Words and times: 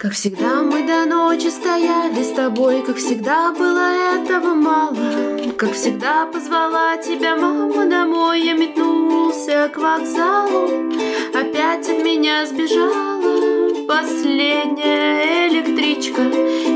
Как 0.00 0.12
всегда 0.12 0.62
мы 0.62 0.86
до 0.86 1.06
ночи 1.06 1.48
стояли 1.48 2.22
с 2.22 2.32
тобой, 2.32 2.84
Как 2.86 2.98
всегда 2.98 3.52
было 3.52 4.14
этого 4.14 4.54
мало. 4.54 4.94
Как 5.56 5.72
всегда 5.72 6.24
позвала 6.26 6.96
тебя 6.98 7.34
мама 7.34 7.84
домой, 7.84 8.40
Я 8.42 8.52
метнулся 8.52 9.68
к 9.74 9.76
вокзалу, 9.76 10.92
Опять 11.34 11.88
от 11.88 12.04
меня 12.04 12.46
сбежала 12.46 13.74
Последняя 13.88 15.48
электричка, 15.48 16.22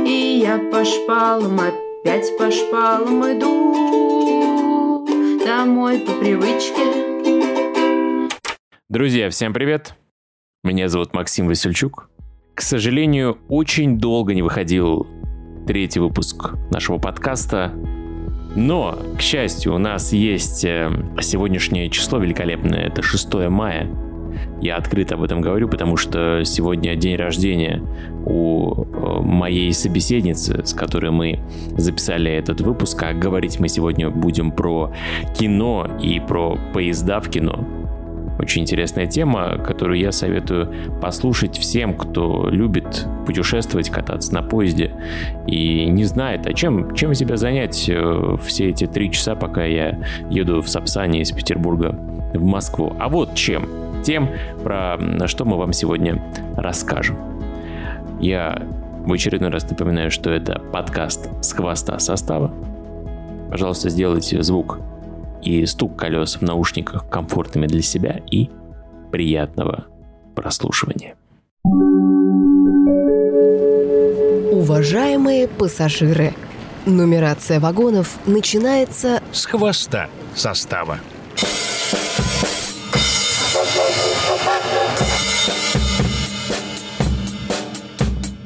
И 0.04 0.40
я 0.42 0.58
по 0.58 0.84
шпалам, 0.84 1.60
опять 1.60 2.36
по 2.36 2.50
шпалам 2.50 3.22
иду 3.38 5.06
Домой 5.46 6.00
по 6.00 6.12
привычке. 6.14 6.82
Друзья, 8.88 9.30
всем 9.30 9.52
привет! 9.52 9.94
Меня 10.64 10.88
зовут 10.88 11.14
Максим 11.14 11.46
Васильчук. 11.46 12.08
К 12.62 12.64
сожалению, 12.64 13.38
очень 13.48 13.98
долго 13.98 14.34
не 14.34 14.42
выходил 14.42 15.08
третий 15.66 15.98
выпуск 15.98 16.54
нашего 16.70 16.98
подкаста. 16.98 17.72
Но, 18.54 18.96
к 19.18 19.20
счастью, 19.20 19.74
у 19.74 19.78
нас 19.78 20.12
есть 20.12 20.64
э, 20.64 20.88
сегодняшнее 21.20 21.90
число 21.90 22.20
великолепное, 22.20 22.86
это 22.86 23.02
6 23.02 23.34
мая. 23.50 23.90
Я 24.60 24.76
открыто 24.76 25.16
об 25.16 25.24
этом 25.24 25.40
говорю, 25.40 25.68
потому 25.68 25.96
что 25.96 26.44
сегодня 26.44 26.94
день 26.94 27.16
рождения 27.16 27.82
у 28.24 28.84
э, 28.84 29.20
моей 29.22 29.72
собеседницы, 29.72 30.64
с 30.64 30.72
которой 30.72 31.10
мы 31.10 31.40
записали 31.76 32.30
этот 32.30 32.60
выпуск. 32.60 33.02
А 33.02 33.12
говорить 33.12 33.58
мы 33.58 33.68
сегодня 33.68 34.08
будем 34.08 34.52
про 34.52 34.94
кино 35.36 35.88
и 36.00 36.20
про 36.20 36.56
поезда 36.72 37.18
в 37.18 37.28
кино. 37.28 37.81
Очень 38.38 38.62
интересная 38.62 39.06
тема, 39.06 39.58
которую 39.58 39.98
я 39.98 40.10
советую 40.10 40.72
послушать 41.00 41.56
всем, 41.58 41.94
кто 41.94 42.48
любит 42.48 43.06
путешествовать, 43.26 43.90
кататься 43.90 44.32
на 44.34 44.42
поезде 44.42 44.92
и 45.46 45.86
не 45.86 46.04
знает, 46.04 46.46
а 46.46 46.52
чем, 46.52 46.94
чем 46.94 47.14
себя 47.14 47.36
занять 47.36 47.88
э, 47.88 48.36
все 48.42 48.70
эти 48.70 48.86
три 48.86 49.10
часа, 49.10 49.34
пока 49.34 49.64
я 49.64 49.98
еду 50.30 50.60
в 50.60 50.68
Сапсане 50.68 51.20
из 51.20 51.30
Петербурга 51.30 51.94
в 52.34 52.42
Москву. 52.42 52.94
А 52.98 53.08
вот 53.08 53.34
чем. 53.34 53.68
Тем, 54.02 54.28
про 54.64 54.98
что 55.26 55.44
мы 55.44 55.56
вам 55.56 55.72
сегодня 55.72 56.20
расскажем. 56.56 57.16
Я 58.18 58.60
в 59.04 59.12
очередной 59.12 59.50
раз 59.50 59.68
напоминаю, 59.68 60.10
что 60.10 60.30
это 60.30 60.60
подкаст 60.72 61.28
с 61.40 61.52
хвоста 61.52 61.98
состава. 61.98 62.52
Пожалуйста, 63.50 63.90
сделайте 63.90 64.42
звук 64.42 64.80
и 65.42 65.66
стук 65.66 65.98
колес 65.98 66.36
в 66.36 66.42
наушниках 66.42 67.08
комфортными 67.10 67.66
для 67.66 67.82
себя 67.82 68.20
и 68.30 68.48
приятного 69.10 69.86
прослушивания. 70.34 71.16
Уважаемые 74.52 75.48
пассажиры, 75.48 76.34
нумерация 76.86 77.58
вагонов 77.58 78.18
начинается 78.26 79.20
с 79.32 79.44
хвоста 79.44 80.08
состава. 80.34 80.98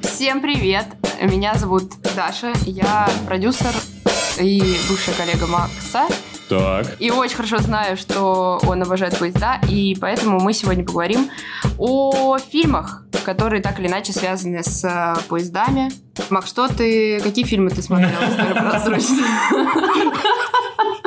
Всем 0.03 0.41
привет! 0.41 0.87
Меня 1.21 1.55
зовут 1.55 1.93
Даша, 2.15 2.53
я 2.67 3.09
продюсер 3.27 3.75
и 4.41 4.61
бывшая 4.89 5.15
коллега 5.15 5.47
Макса. 5.47 6.07
Так. 6.49 6.97
И 7.01 7.11
очень 7.11 7.37
хорошо 7.37 7.59
знаю, 7.59 7.97
что 7.97 8.61
он 8.67 8.83
обожает 8.83 9.19
поезда, 9.19 9.61
и 9.69 9.97
поэтому 10.01 10.41
мы 10.41 10.53
сегодня 10.53 10.85
поговорим 10.85 11.29
о 11.79 12.39
фильмах, 12.39 13.05
которые 13.25 13.61
так 13.63 13.81
или 13.81 13.89
иначе 13.89 14.13
связаны 14.13 14.63
с 14.63 14.85
э, 14.85 15.17
поездами. 15.29 15.91
Мак, 16.31 16.47
что 16.47 16.69
ты, 16.69 17.21
какие 17.21 17.45
фильмы 17.45 17.71
ты 17.71 17.83
смотрел? 17.83 18.11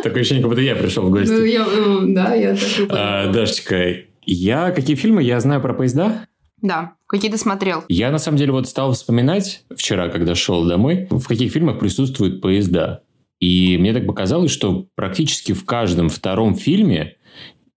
Такое 0.03 0.21
ощущение, 0.21 0.41
как 0.41 0.49
будто 0.49 0.61
я 0.61 0.75
пришел 0.75 1.03
в 1.03 1.09
гости. 1.09 1.31
Ну, 1.31 1.43
я, 1.43 1.65
э, 1.65 1.99
да, 2.07 2.33
я 2.33 2.55
так 2.55 2.87
а, 2.89 3.31
Дашечка, 3.31 3.95
я 4.25 4.71
какие 4.71 4.95
фильмы 4.95 5.23
я 5.23 5.39
знаю 5.39 5.61
про 5.61 5.73
поезда? 5.73 6.25
Да. 6.61 6.93
Какие 7.07 7.31
ты 7.31 7.37
смотрел? 7.37 7.83
Я, 7.87 8.11
на 8.11 8.19
самом 8.19 8.37
деле, 8.37 8.51
вот 8.51 8.67
стал 8.67 8.91
вспоминать 8.93 9.63
вчера, 9.75 10.09
когда 10.09 10.35
шел 10.35 10.67
домой, 10.67 11.07
в 11.09 11.25
каких 11.25 11.51
фильмах 11.51 11.79
присутствуют 11.79 12.41
поезда. 12.41 13.03
И 13.39 13.77
мне 13.77 13.93
так 13.93 14.05
показалось, 14.05 14.51
что 14.51 14.87
практически 14.95 15.53
в 15.53 15.65
каждом 15.65 16.09
втором 16.09 16.55
фильме 16.55 17.15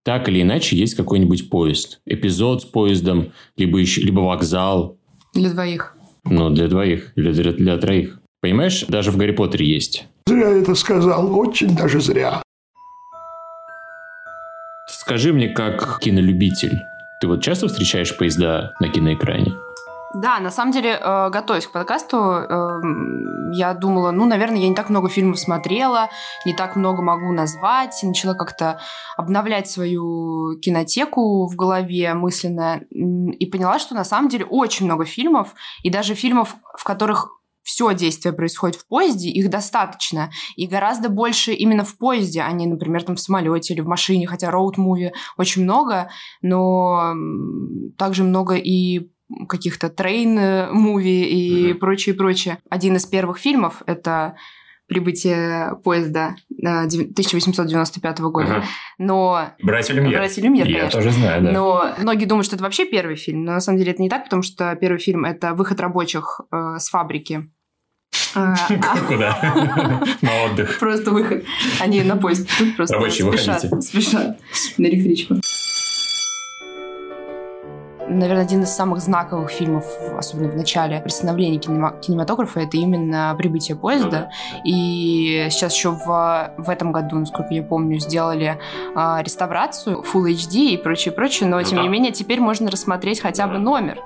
так 0.05 0.29
или 0.29 0.43
иначе 0.43 0.77
есть 0.77 0.95
какой-нибудь 0.95 1.49
поезд. 1.49 2.01
Эпизод 2.07 2.63
с 2.63 2.65
поездом, 2.65 3.33
либо, 3.57 3.79
еще, 3.79 4.01
либо 4.01 4.21
вокзал. 4.21 4.99
Для 5.35 5.51
двоих. 5.51 5.97
Ну, 6.25 6.51
для 6.51 6.69
двоих 6.69 7.13
или 7.17 7.33
для, 7.33 7.53
для 7.53 7.77
троих. 7.79 8.21
Понимаешь, 8.41 8.85
даже 8.89 9.13
в 9.13 9.17
Гарри 9.17 9.33
Поттере 9.33 9.67
есть. 9.67 10.07
Зря 10.27 10.49
это 10.49 10.75
сказал, 10.75 11.39
очень 11.39 11.77
даже 11.77 12.01
зря. 12.01 12.43
Скажи 14.89 15.33
мне, 15.33 15.49
как 15.49 16.01
кинолюбитель, 16.01 16.79
ты 17.21 17.29
вот 17.29 17.43
часто 17.43 17.69
встречаешь 17.69 18.17
поезда 18.17 18.75
на 18.81 18.89
киноэкране? 18.89 19.53
Да, 20.15 20.41
на 20.41 20.51
самом 20.51 20.73
деле, 20.73 20.99
э, 21.01 21.31
готовясь 21.31 21.67
к 21.67 21.73
подкасту, 21.73 22.17
э, 22.19 22.81
я 23.55 23.73
думала, 23.73 24.11
ну, 24.11 24.27
наверное, 24.27 24.59
я 24.59 24.69
не 24.69 24.75
так 24.75 24.91
много 24.91 25.09
фильмов 25.09 25.39
смотрела, 25.39 26.11
не 26.45 26.55
так 26.55 26.77
много 26.77 27.03
могу 27.03 27.33
назвать, 27.33 27.99
начала 28.03 28.35
как-то 28.35 28.81
обновлять 29.17 29.71
свою 29.71 30.59
кинотеку 30.61 31.47
в 31.47 31.57
голове 31.57 32.13
мысленно 32.15 32.83
и 32.91 33.47
поняла, 33.47 33.79
что 33.79 33.95
на 33.95 34.05
самом 34.05 34.29
деле 34.29 34.45
очень 34.45 34.85
много 34.87 35.05
фильмов, 35.07 35.55
и 35.83 35.91
даже 35.91 36.15
фильмов, 36.15 36.57
в 36.77 36.85
которых 36.85 37.31
все 37.63 37.95
действие 37.95 38.33
происходит 38.33 38.77
в 38.77 38.87
поезде, 38.87 39.31
их 39.31 39.49
достаточно. 39.49 40.31
И 40.57 40.67
гораздо 40.67 41.09
больше 41.09 41.53
именно 41.53 41.85
в 41.85 41.97
поезде, 41.97 42.43
а 42.43 42.51
не, 42.53 42.67
например, 42.67 43.05
там 43.05 43.17
в 43.17 43.21
самолете 43.21 43.73
или 43.73 43.81
в 43.81 43.87
машине, 43.87 44.27
хотя 44.27 44.51
роуд-муви 44.51 45.13
очень 45.39 45.63
много, 45.63 46.11
но 46.43 47.15
также 47.97 48.25
много 48.25 48.57
и 48.57 49.12
каких-то 49.49 49.89
train-movie 49.89 51.25
и 51.25 51.71
mm-hmm. 51.71 51.75
прочее, 51.75 52.15
прочее. 52.15 52.59
Один 52.71 52.97
из 52.97 53.07
первых 53.07 53.39
фильмов— 53.39 53.83
это 53.87 54.37
прибытие 54.93 55.77
поезда 55.85 56.37
1895 56.51 58.21
э, 58.21 58.23
года. 58.25 58.57
Ага. 58.57 58.65
Но... 58.99 59.49
Братья 59.63 59.95
Люмьер. 59.95 60.19
Братья 60.19 60.43
Люмьер, 60.43 60.67
Я 60.67 60.79
конечно. 60.81 61.01
тоже 61.01 61.11
знаю, 61.13 61.43
да. 61.43 61.51
Но 61.51 61.95
многие 61.99 62.27
думают, 62.27 62.47
что 62.47 62.57
это 62.57 62.65
вообще 62.65 62.85
первый 62.85 63.17
фильм. 63.17 63.45
Но 63.45 63.53
на 63.53 63.61
самом 63.61 63.79
деле 63.79 63.93
это 63.93 64.03
не 64.03 64.11
так, 64.11 64.25
потому 64.25 64.43
что 64.43 64.77
первый 64.77 64.99
фильм– 64.99 65.25
это 65.25 65.55
выход 65.55 65.81
рабочих 65.81 66.41
э, 66.51 66.77
с 66.79 66.89
фабрики. 66.89 67.49
Э, 68.35 68.55
а 68.59 68.99
Куда? 69.09 70.05
На 70.23 70.45
отдых. 70.45 70.79
Просто 70.79 71.11
выход. 71.11 71.45
Они 71.81 72.03
на 72.03 72.17
поезд 72.17 72.49
просто 72.77 72.95
Рабочие, 72.97 73.31
спешат, 73.31 73.85
спешат 73.85 74.39
на 74.79 74.87
электричку 74.87 75.35
наверное, 78.09 78.43
один 78.43 78.63
из 78.63 78.71
самых 78.71 79.01
знаковых 79.01 79.51
фильмов, 79.51 79.85
особенно 80.17 80.49
в 80.49 80.57
начале 80.57 81.01
представления 81.01 81.59
кинематографа, 81.59 82.61
это 82.61 82.77
именно 82.77 83.35
«Прибытие 83.37 83.77
поезда». 83.77 84.31
И 84.65 85.47
сейчас 85.51 85.75
еще 85.75 85.91
в, 85.91 86.55
в 86.57 86.71
этом 86.71 86.93
году, 86.93 87.19
насколько 87.19 87.53
я 87.55 87.63
помню, 87.63 87.99
сделали 87.99 88.59
э, 88.95 89.23
реставрацию 89.23 90.03
Full 90.03 90.33
HD 90.33 90.71
и 90.71 90.77
прочее, 90.77 91.13
прочее, 91.13 91.49
но, 91.49 91.59
ну, 91.59 91.65
тем 91.65 91.79
да. 91.79 91.83
не 91.83 91.89
менее, 91.89 92.13
теперь 92.13 92.41
можно 92.41 92.71
рассмотреть 92.71 93.21
хотя 93.21 93.47
бы 93.47 93.59
номер 93.59 93.99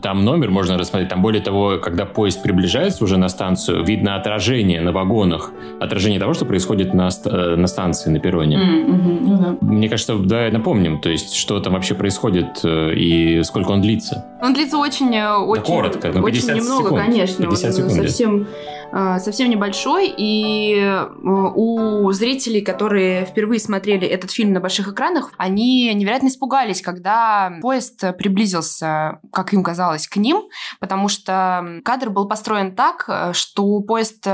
там 0.00 0.24
номер 0.24 0.50
можно 0.50 0.78
рассмотреть. 0.78 1.10
Там 1.10 1.22
более 1.22 1.42
того, 1.42 1.78
когда 1.78 2.06
поезд 2.06 2.42
приближается 2.42 3.04
уже 3.04 3.18
на 3.18 3.28
станцию, 3.28 3.84
видно 3.84 4.16
отражение 4.16 4.80
на 4.80 4.92
вагонах, 4.92 5.52
отражение 5.80 6.18
того, 6.18 6.34
что 6.34 6.44
происходит 6.44 6.94
на, 6.94 7.10
э, 7.24 7.56
на 7.56 7.66
станции, 7.66 8.10
на 8.10 8.18
перроне. 8.18 8.56
Mm-hmm. 8.56 9.18
Ну, 9.20 9.38
да. 9.38 9.56
Мне 9.60 9.88
кажется, 9.88 10.16
давай 10.16 10.50
напомним, 10.50 11.00
то 11.00 11.10
есть, 11.10 11.34
что 11.34 11.60
там 11.60 11.74
вообще 11.74 11.94
происходит 11.94 12.60
э, 12.64 12.94
и 12.94 13.42
сколько 13.42 13.70
он 13.70 13.82
длится. 13.82 14.24
Он 14.40 14.54
длится 14.54 14.78
очень, 14.78 15.14
э, 15.14 15.36
очень, 15.36 15.62
да 15.62 15.66
коротко, 15.66 16.12
ну, 16.12 16.24
50 16.24 16.50
очень 16.50 16.62
немного, 16.62 16.84
секунд. 16.84 17.02
конечно. 17.02 17.46
50 17.46 17.74
секунд. 17.74 17.92
Совсем 17.92 18.46
Э, 18.81 18.81
совсем 19.20 19.48
небольшой, 19.48 20.12
и 20.16 20.76
э, 20.76 21.06
у 21.22 22.10
зрителей, 22.12 22.60
которые 22.60 23.24
впервые 23.24 23.58
смотрели 23.58 24.06
этот 24.06 24.30
фильм 24.30 24.52
на 24.52 24.60
больших 24.60 24.88
экранах, 24.88 25.32
они 25.38 25.92
невероятно 25.94 26.28
испугались, 26.28 26.82
когда 26.82 27.54
поезд 27.62 28.00
приблизился, 28.18 29.20
как 29.32 29.54
им 29.54 29.62
казалось, 29.62 30.08
к 30.08 30.16
ним, 30.16 30.42
потому 30.80 31.08
что 31.08 31.80
кадр 31.84 32.10
был 32.10 32.28
построен 32.28 32.74
так, 32.74 33.04
э, 33.08 33.32
что 33.32 33.80
поезд 33.80 34.26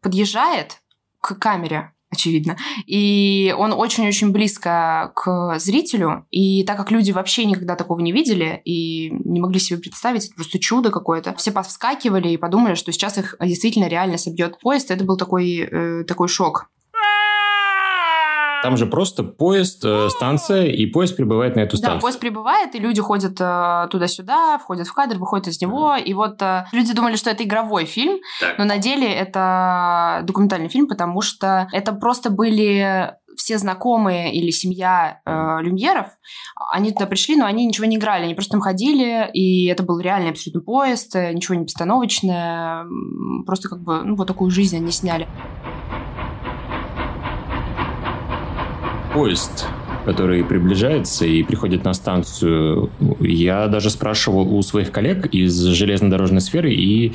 подъезжает 0.00 0.78
к 1.20 1.34
камере, 1.34 1.92
очевидно. 2.16 2.56
И 2.86 3.54
он 3.56 3.72
очень-очень 3.72 4.32
близко 4.32 5.12
к 5.14 5.58
зрителю. 5.58 6.26
И 6.30 6.64
так 6.64 6.76
как 6.76 6.90
люди 6.90 7.12
вообще 7.12 7.44
никогда 7.44 7.76
такого 7.76 8.00
не 8.00 8.12
видели 8.12 8.60
и 8.64 9.10
не 9.24 9.40
могли 9.40 9.60
себе 9.60 9.78
представить, 9.78 10.26
это 10.26 10.34
просто 10.34 10.58
чудо 10.58 10.90
какое-то, 10.90 11.34
все 11.36 11.52
повскакивали 11.52 12.28
и 12.28 12.36
подумали, 12.36 12.74
что 12.74 12.92
сейчас 12.92 13.18
их 13.18 13.36
действительно 13.40 13.86
реально 13.86 14.18
собьет 14.18 14.58
поезд. 14.60 14.90
Это 14.90 15.04
был 15.04 15.16
такой, 15.16 15.58
э, 15.58 16.04
такой 16.04 16.28
шок. 16.28 16.68
Там 18.62 18.76
же 18.76 18.86
просто 18.86 19.22
поезд, 19.22 19.84
э, 19.84 20.08
станция, 20.10 20.66
и 20.66 20.86
поезд 20.86 21.16
прибывает 21.16 21.56
на 21.56 21.60
эту 21.60 21.76
станцию. 21.76 21.98
Да, 21.98 22.00
поезд 22.00 22.20
прибывает, 22.20 22.74
и 22.74 22.78
люди 22.78 23.00
ходят 23.00 23.36
э, 23.40 23.88
туда-сюда, 23.90 24.58
входят 24.58 24.86
в 24.86 24.94
кадр, 24.94 25.18
выходят 25.18 25.48
из 25.48 25.60
него. 25.60 25.94
И 25.96 26.12
вот 26.14 26.40
э, 26.42 26.66
люди 26.72 26.92
думали, 26.94 27.16
что 27.16 27.30
это 27.30 27.44
игровой 27.44 27.84
фильм, 27.84 28.18
Так. 28.40 28.58
но 28.58 28.64
на 28.64 28.78
деле 28.78 29.12
это 29.12 30.20
документальный 30.24 30.68
фильм, 30.68 30.86
потому 30.86 31.20
что 31.20 31.68
это 31.72 31.92
просто 31.92 32.30
были 32.30 33.14
все 33.36 33.58
знакомые 33.58 34.34
или 34.34 34.50
семья 34.50 35.20
э, 35.26 35.58
люмьеров, 35.60 36.06
они 36.72 36.92
туда 36.92 37.06
пришли, 37.06 37.36
но 37.36 37.44
они 37.44 37.66
ничего 37.66 37.86
не 37.86 37.96
играли, 37.96 38.24
они 38.24 38.34
просто 38.34 38.52
там 38.52 38.60
ходили, 38.62 39.30
и 39.32 39.66
это 39.66 39.82
был 39.82 40.00
реальный 40.00 40.30
абсолютно 40.30 40.62
поезд, 40.62 41.14
ничего 41.14 41.54
не 41.54 41.64
постановочное, 41.64 42.86
просто 43.44 43.68
как 43.68 43.82
бы, 43.82 44.02
ну, 44.02 44.16
вот 44.16 44.26
такую 44.26 44.50
жизнь 44.50 44.76
они 44.76 44.90
сняли. 44.90 45.28
Поезд, 49.16 49.66
который 50.04 50.44
приближается 50.44 51.24
и 51.24 51.42
приходит 51.42 51.84
на 51.84 51.94
станцию, 51.94 52.90
я 53.18 53.66
даже 53.66 53.88
спрашивал 53.88 54.54
у 54.54 54.60
своих 54.60 54.92
коллег 54.92 55.24
из 55.32 55.58
железнодорожной 55.58 56.42
сферы, 56.42 56.74
и 56.74 57.14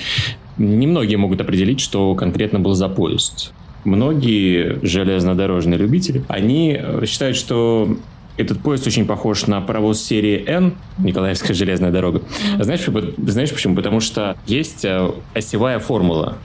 немногие 0.57 1.19
могут 1.19 1.41
определить, 1.41 1.79
что 1.79 2.15
конкретно 2.15 2.59
был 2.59 2.73
за 2.73 2.89
поезд. 2.89 3.53
Многие 3.83 4.79
железнодорожные 4.81 5.77
любители, 5.77 6.23
они 6.27 6.75
э, 6.79 7.05
считают, 7.05 7.37
что 7.37 7.95
этот 8.35 8.61
поезд 8.61 8.87
очень 8.87 9.05
похож 9.05 9.45
на 9.45 9.61
паровоз 9.61 10.01
серии 10.01 10.43
N, 10.47 10.73
Николаевская 10.97 11.53
железная 11.53 11.91
дорога. 11.91 12.23
Знаешь, 12.59 12.83
почему? 12.83 13.13
знаешь 13.29 13.51
почему? 13.51 13.75
Потому 13.75 13.99
что 13.99 14.35
есть 14.47 14.85
э, 14.85 15.11
осевая 15.35 15.77
формула 15.77 16.39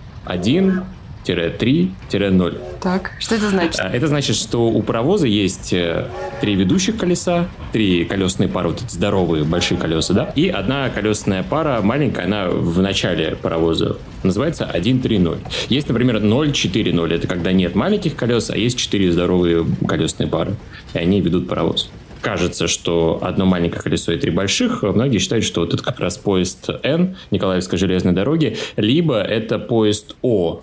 1-3-0. 1.29 2.59
Так, 2.81 3.13
что 3.19 3.35
это 3.35 3.51
значит? 3.51 3.81
А, 3.81 3.89
Это 3.89 4.07
значит, 4.07 4.37
что 4.37 4.69
у 4.69 4.83
паровоза 4.83 5.27
есть 5.27 5.73
э, 5.73 6.07
три 6.41 6.55
ведущих 6.55 6.97
колеса, 6.97 7.49
три 7.73 8.05
колесные 8.05 8.49
пары, 8.49 8.69
вот 8.69 8.83
эти 8.83 8.93
здоровые 8.93 9.45
большие 9.45 9.79
колеса, 9.79 10.15
да, 10.15 10.33
и 10.35 10.49
одна 10.49 10.89
колесная 10.91 11.43
пара 11.43 11.81
маленькая, 11.83 12.27
она 12.27 12.49
в 12.49 12.81
начале 12.81 13.37
паровоза 13.37 13.97
называется 14.23 14.71
1-3-0. 14.73 15.39
Есть, 15.69 15.89
например, 15.89 16.17
0-4-0, 16.17 17.15
это 17.15 17.27
когда 17.27 17.53
нет 17.53 17.75
маленьких 17.75 18.17
колес, 18.17 18.51
а 18.51 18.57
есть 18.57 18.79
четыре 18.79 19.13
здоровые 19.13 19.67
колесные 19.87 20.29
пары, 20.29 20.57
и 20.95 20.99
они 20.99 21.21
ведут 21.21 21.49
паровоз. 21.49 21.91
Кажется, 22.21 22.67
что 22.67 23.21
одно 23.23 23.47
маленькое 23.47 23.83
колесо 23.83 24.11
и 24.11 24.19
три 24.19 24.33
больших. 24.33 24.83
Многие 24.83 25.19
считают, 25.19 25.45
что 25.45 25.61
вот 25.61 25.75
это 25.75 25.83
как 25.83 26.01
раз 26.01 26.19
поезд 26.19 26.69
Н 26.83 27.17
Николаевской 27.31 27.79
железной 27.79 28.15
дороги, 28.15 28.57
либо 28.77 29.21
это 29.21 29.61
поезд 29.61 30.17
О, 30.23 30.63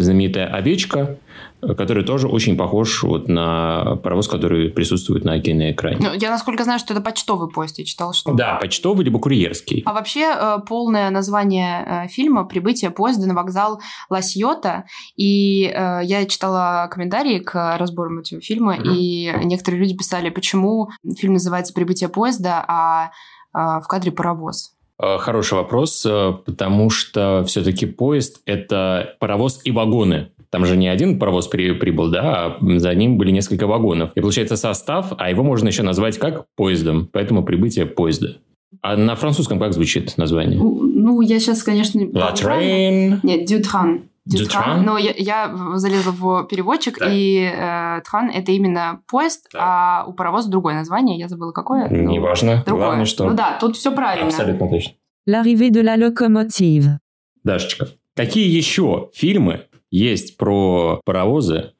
знаменитая 0.00 0.46
овечка, 0.46 1.18
который 1.60 2.04
тоже 2.04 2.26
очень 2.26 2.56
похож 2.56 3.02
вот 3.04 3.28
на 3.28 3.96
паровоз, 4.02 4.26
который 4.26 4.70
присутствует 4.70 5.24
на 5.24 5.38
киноэкране. 5.40 5.98
Ну, 6.00 6.14
я 6.14 6.30
насколько 6.30 6.64
знаю, 6.64 6.80
что 6.80 6.92
это 6.92 7.02
почтовый 7.02 7.48
поезд, 7.48 7.78
я 7.78 7.84
читала, 7.84 8.12
что... 8.12 8.32
Да, 8.34 8.56
почтовый 8.56 9.04
либо 9.04 9.20
курьерский. 9.20 9.82
А 9.86 9.92
вообще 9.92 10.32
э, 10.34 10.58
полное 10.66 11.10
название 11.10 11.84
э, 11.86 12.08
фильма 12.08 12.44
«Прибытие 12.44 12.90
поезда 12.90 13.28
на 13.28 13.34
вокзал 13.34 13.80
Ла-Сьота». 14.10 14.86
И 15.16 15.72
э, 15.72 16.00
я 16.02 16.26
читала 16.26 16.88
комментарии 16.90 17.38
к 17.38 17.76
разборам 17.78 18.18
этого 18.18 18.40
фильма, 18.42 18.74
Мгм. 18.76 18.90
и 18.94 19.32
некоторые 19.44 19.80
люди 19.80 19.96
писали, 19.96 20.30
почему 20.30 20.90
фильм 21.16 21.34
называется 21.34 21.72
«Прибытие 21.74 22.08
поезда», 22.08 22.64
а 22.66 23.10
в 23.52 23.84
кадре 23.86 24.10
паровоз. 24.10 24.72
Э, 25.02 25.18
Хороший 25.18 25.54
вопрос, 25.54 26.06
э, 26.06 26.32
потому 26.46 26.88
что 26.90 27.44
все-таки 27.46 27.86
поезд– 27.86 28.40
это 28.46 29.16
паровоз 29.18 29.60
и 29.64 29.72
вагоны. 29.72 30.28
Там 30.50 30.64
же 30.66 30.76
не 30.76 30.86
один 30.86 31.18
паровоз 31.18 31.48
при- 31.48 31.72
прибыл, 31.72 32.10
да, 32.10 32.46
а 32.46 32.78
за 32.78 32.94
ним 32.94 33.16
были 33.18 33.30
несколько 33.30 33.66
вагонов. 33.66 34.10
И 34.14 34.20
получается 34.20 34.56
состав, 34.56 35.12
а 35.18 35.30
его 35.30 35.42
можно 35.42 35.68
еще 35.68 35.82
назвать 35.82 36.18
как 36.18 36.44
поездом, 36.56 37.08
поэтому 37.10 37.42
прибытие 37.42 37.86
поезда. 37.86 38.36
А 38.80 38.96
на 38.96 39.16
французском 39.16 39.58
как 39.58 39.72
звучит 39.72 40.16
название? 40.18 40.58
Ну, 40.60 41.20
я 41.20 41.40
сейчас, 41.40 41.62
конечно... 41.62 42.00
La 42.00 42.34
train. 42.34 43.18
Нет, 43.22 43.46
«Дютран». 43.46 44.02
Дютран? 44.24 44.84
Но 44.84 44.98
я, 44.98 45.12
я 45.16 45.54
залезла 45.74 46.12
в 46.12 46.46
переводчик, 46.46 46.98
Так. 46.98 47.08
и 47.12 47.50
э, 47.52 48.00
«тран»— 48.08 48.30
это 48.34 48.52
именно 48.52 49.00
поезд, 49.10 49.48
Так. 49.50 49.60
а 49.62 50.04
у 50.06 50.12
паровоза 50.12 50.48
другое 50.50 50.74
название, 50.74 51.18
я 51.18 51.28
забыла 51.28 51.52
какое. 51.52 51.88
но 51.88 52.10
Неважно. 52.12 52.62
Другое. 52.64 52.86
Главное, 52.86 53.04
что... 53.06 53.28
Ну 53.28 53.34
да, 53.34 53.58
тут 53.60 53.76
все 53.76 53.90
правильно. 53.92 54.26
Абсолютно 54.28 54.68
точно. 54.68 54.92
L'arrivée 55.28 55.70
de 55.70 55.82
la 55.82 55.96
locomotive. 55.96 56.98
Дашечка, 57.44 57.88
какие 58.14 58.48
еще 58.48 59.10
фильмы 59.14 59.62
есть 59.90 60.36
про 60.36 61.00
паровозы 61.04 61.72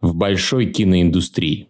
в 0.00 0.14
большой 0.14 0.66
киноиндустрии? 0.66 1.67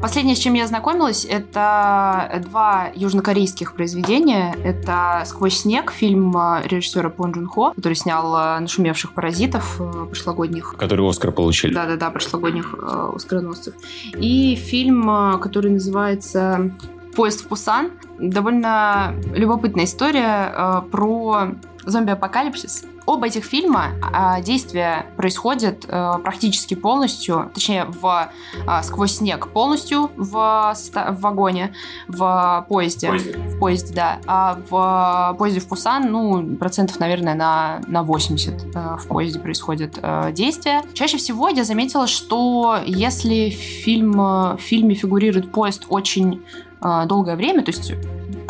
Последнее, 0.00 0.34
с 0.34 0.38
чем 0.38 0.54
я 0.54 0.64
ознакомилась, 0.64 1.26
это 1.28 2.40
два 2.44 2.90
южнокорейских 2.94 3.74
произведения. 3.74 4.56
Это 4.64 5.22
«Сквозь 5.26 5.58
снег», 5.58 5.92
фильм 5.92 6.34
э, 6.36 6.62
режиссера 6.64 7.10
Пон 7.10 7.32
Джун 7.32 7.46
Хо, 7.46 7.74
который 7.76 7.94
снял 7.94 8.34
э, 8.34 8.60
«Нашумевших 8.60 9.12
паразитов» 9.12 9.78
э, 9.78 10.06
прошлогодних. 10.06 10.74
Которые 10.78 11.06
Оскар 11.08 11.32
получили. 11.32 11.74
Да-да-да, 11.74 12.10
прошлогодних 12.10 12.74
э, 12.80 13.10
оскароносцев. 13.14 13.74
И 14.14 14.54
фильм, 14.54 15.38
который 15.38 15.72
называется 15.72 16.70
«Поезд 17.14 17.42
в 17.42 17.48
Пусан». 17.48 17.90
Довольно 18.18 19.14
любопытная 19.34 19.84
история 19.84 20.52
э, 20.54 20.82
про 20.90 21.52
зомби-апокалипсис. 21.84 22.84
Оба 23.06 23.26
этих 23.26 23.44
фильма 23.44 23.88
а, 24.12 24.40
действие 24.40 25.06
происходит 25.16 25.84
э, 25.88 26.14
практически 26.22 26.74
полностью, 26.74 27.50
точнее, 27.52 27.86
в 27.86 28.30
а, 28.66 28.82
сквозь 28.82 29.16
снег 29.16 29.48
полностью 29.48 30.10
в, 30.16 30.32
в 30.32 31.20
вагоне, 31.20 31.74
в 32.08 32.66
поезде. 32.68 33.10
В 33.10 33.58
поезде, 33.58 33.94
да. 33.94 34.18
А 34.26 34.58
в 34.68 35.36
поезде 35.38 35.60
в 35.60 35.66
Пусан, 35.66 36.10
ну, 36.12 36.56
процентов, 36.56 37.00
наверное, 37.00 37.34
на, 37.34 37.80
на 37.86 38.02
80 38.02 38.74
э, 38.74 38.96
в 38.98 39.06
поезде 39.08 39.40
происходит 39.40 39.98
э, 40.00 40.30
действие. 40.32 40.82
Чаще 40.94 41.16
всего 41.16 41.48
я 41.48 41.64
заметила, 41.64 42.06
что 42.06 42.78
если 42.86 43.50
фильм, 43.50 44.12
в 44.12 44.58
фильме 44.60 44.94
фигурирует 44.94 45.50
поезд 45.50 45.86
очень 45.88 46.44
долгое 46.80 47.36
время, 47.36 47.62
то 47.62 47.70
есть 47.70 47.92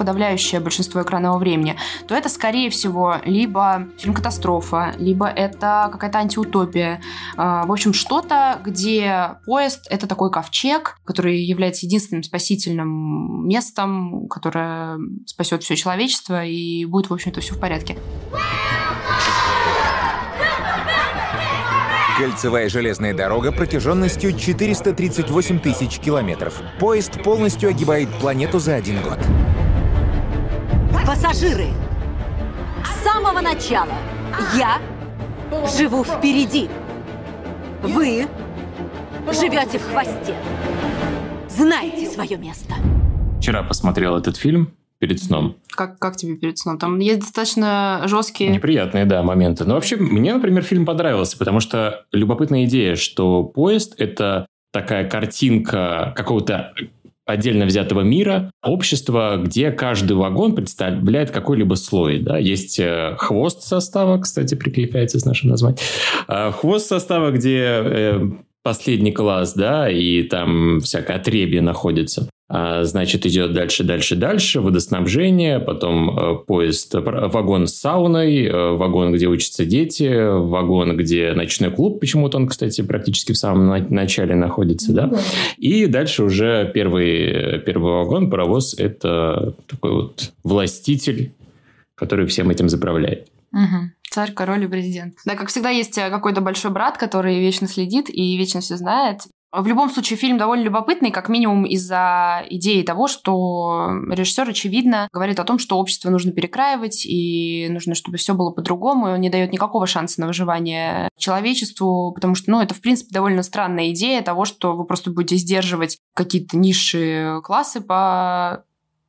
подавляющее 0.00 0.62
большинство 0.62 1.02
экранного 1.02 1.36
времени, 1.36 1.76
то 2.08 2.14
это, 2.14 2.30
скорее 2.30 2.70
всего, 2.70 3.16
либо 3.26 3.86
фильм-катастрофа, 3.98 4.94
либо 4.96 5.26
это 5.26 5.90
какая-то 5.92 6.18
антиутопия. 6.18 7.02
А, 7.36 7.66
В 7.66 7.72
общем, 7.72 7.92
что-то, 7.92 8.58
где 8.64 9.36
поезд— 9.44 9.86
это 9.90 10.06
такой 10.06 10.30
ковчег, 10.30 10.96
который 11.04 11.38
является 11.42 11.84
единственным 11.84 12.22
спасительным 12.22 13.46
местом, 13.46 14.26
которое 14.28 14.98
спасет 15.26 15.62
все 15.62 15.76
человечество, 15.76 16.46
и 16.46 16.86
будет, 16.86 17.10
в 17.10 17.12
общем-то, 17.12 17.42
все 17.42 17.54
в 17.54 17.60
порядке. 17.60 17.98
Кольцевая 22.16 22.70
железная 22.70 23.12
дорога 23.12 23.52
протяженностью 23.52 24.32
438 24.32 25.58
тысяч 25.58 25.98
километров. 25.98 26.62
Поезд 26.78 27.22
полностью 27.22 27.68
огибает 27.68 28.08
планету 28.20 28.58
за 28.58 28.76
один 28.76 29.02
год. 29.02 29.18
Пассажиры, 31.10 31.66
с 32.84 33.04
самого 33.04 33.40
начала 33.40 33.94
я 34.56 34.78
живу 35.76 36.04
впереди. 36.04 36.68
Вы 37.82 38.28
живете 39.32 39.80
в 39.80 39.90
хвосте. 39.90 40.36
Знайте 41.48 42.06
свое 42.06 42.36
место. 42.36 42.74
Вчера 43.40 43.64
посмотрел 43.64 44.16
этот 44.16 44.36
фильм 44.36 44.72
перед 45.00 45.20
сном. 45.20 45.56
Как, 45.70 45.98
как 45.98 46.14
тебе 46.14 46.36
перед 46.36 46.58
сном? 46.58 46.78
Там 46.78 47.00
есть 47.00 47.22
достаточно 47.22 48.02
жесткие... 48.04 48.50
Неприятные, 48.50 49.04
да, 49.04 49.24
моменты. 49.24 49.64
Но 49.64 49.74
вообще, 49.74 49.96
мне, 49.96 50.32
например, 50.32 50.62
фильм 50.62 50.86
понравился, 50.86 51.36
потому 51.36 51.58
что 51.58 52.04
любопытная 52.12 52.66
идея, 52.66 52.94
что 52.94 53.42
поезд– 53.42 53.96
это 53.98 54.46
такая 54.72 55.10
картинка 55.10 56.12
какого-то 56.14 56.72
отдельно 57.26 57.66
взятого 57.66 58.00
мира, 58.00 58.50
общества, 58.62 59.40
где 59.42 59.70
каждый 59.70 60.16
вагон 60.16 60.54
представляет 60.54 61.30
какой-либо 61.30 61.74
слой. 61.74 62.18
Да? 62.20 62.38
Есть 62.38 62.78
э, 62.78 63.14
хвост 63.18 63.62
состава, 63.62 64.18
кстати, 64.18 64.54
прикликается 64.54 65.18
с 65.18 65.24
нашим 65.24 65.50
названием. 65.50 65.78
А, 66.26 66.50
Хвост 66.50 66.88
состава, 66.88 67.30
где 67.30 67.62
э, 67.62 68.20
последний 68.62 69.12
класс, 69.12 69.54
да, 69.54 69.90
и 69.90 70.22
там 70.24 70.80
всякое 70.80 71.16
отребье 71.16 71.60
находится. 71.60 72.28
А, 72.52 72.82
Значит, 72.82 73.26
идет 73.26 73.52
дальше, 73.52 73.84
дальше, 73.84 74.16
дальше, 74.16 74.60
водоснабжение, 74.60 75.60
потом 75.60 76.18
э, 76.18 76.34
поезд, 76.44 76.92
вагон 76.94 77.68
с 77.68 77.74
сауной, 77.76 78.44
э, 78.44 78.72
вагон, 78.72 79.12
где 79.12 79.28
учатся 79.28 79.64
дети, 79.64 80.10
вагон, 80.40 80.96
где 80.96 81.32
ночной 81.32 81.70
клуб, 81.70 82.00
почему-то 82.00 82.38
он, 82.38 82.48
кстати, 82.48 82.80
практически 82.80 83.30
в 83.30 83.38
самом 83.38 83.68
на- 83.68 83.86
начале 83.88 84.34
находится, 84.34 84.92
да? 84.92 85.12
И 85.58 85.86
дальше 85.86 86.24
уже 86.24 86.68
первый, 86.74 87.60
первый 87.60 87.92
вагон, 87.92 88.28
паровоз, 88.28 88.74
это 88.76 89.54
такой 89.68 89.92
вот 89.92 90.32
властитель, 90.42 91.32
который 91.94 92.26
всем 92.26 92.50
этим 92.50 92.68
заправляет. 92.68 93.28
Царь, 94.10 94.32
король 94.32 94.64
и 94.64 94.66
президент. 94.66 95.14
Да, 95.24 95.36
как 95.36 95.50
всегда, 95.50 95.70
есть 95.70 95.96
э, 95.98 96.10
какой-то 96.10 96.40
большой 96.40 96.72
брат, 96.72 96.98
который 96.98 97.38
вечно 97.38 97.68
следит 97.68 98.10
и 98.10 98.36
вечно 98.36 98.60
все 98.60 98.76
знает. 98.76 99.20
В 99.52 99.66
любом 99.66 99.90
случае, 99.90 100.16
фильм 100.16 100.38
довольно 100.38 100.62
любопытный, 100.62 101.10
как 101.10 101.28
минимум 101.28 101.64
из-за 101.64 102.44
идеи 102.50 102.82
того, 102.82 103.08
что 103.08 103.90
режиссер, 104.08 104.48
очевидно, 104.48 105.08
говорит 105.12 105.40
о 105.40 105.44
том, 105.44 105.58
что 105.58 105.76
общество 105.76 106.08
нужно 106.08 106.30
перекраивать, 106.30 107.04
и 107.04 107.66
нужно, 107.68 107.96
чтобы 107.96 108.16
все 108.16 108.34
было 108.34 108.52
по-другому, 108.52 109.08
и 109.08 109.12
он 109.12 109.20
не 109.20 109.28
дает 109.28 109.52
никакого 109.52 109.88
шанса 109.88 110.20
на 110.20 110.28
выживание 110.28 111.08
человечеству, 111.18 112.12
потому 112.12 112.36
что, 112.36 112.52
ну, 112.52 112.60
это, 112.60 112.74
в 112.74 112.80
принципе, 112.80 113.12
довольно 113.12 113.42
странная 113.42 113.90
идея 113.90 114.22
того, 114.22 114.44
что 114.44 114.76
вы 114.76 114.84
просто 114.84 115.10
будете 115.10 115.34
сдерживать 115.34 115.98
какие-то 116.14 116.56
низшие 116.56 117.42
классы 117.42 117.80
по... 117.80 118.64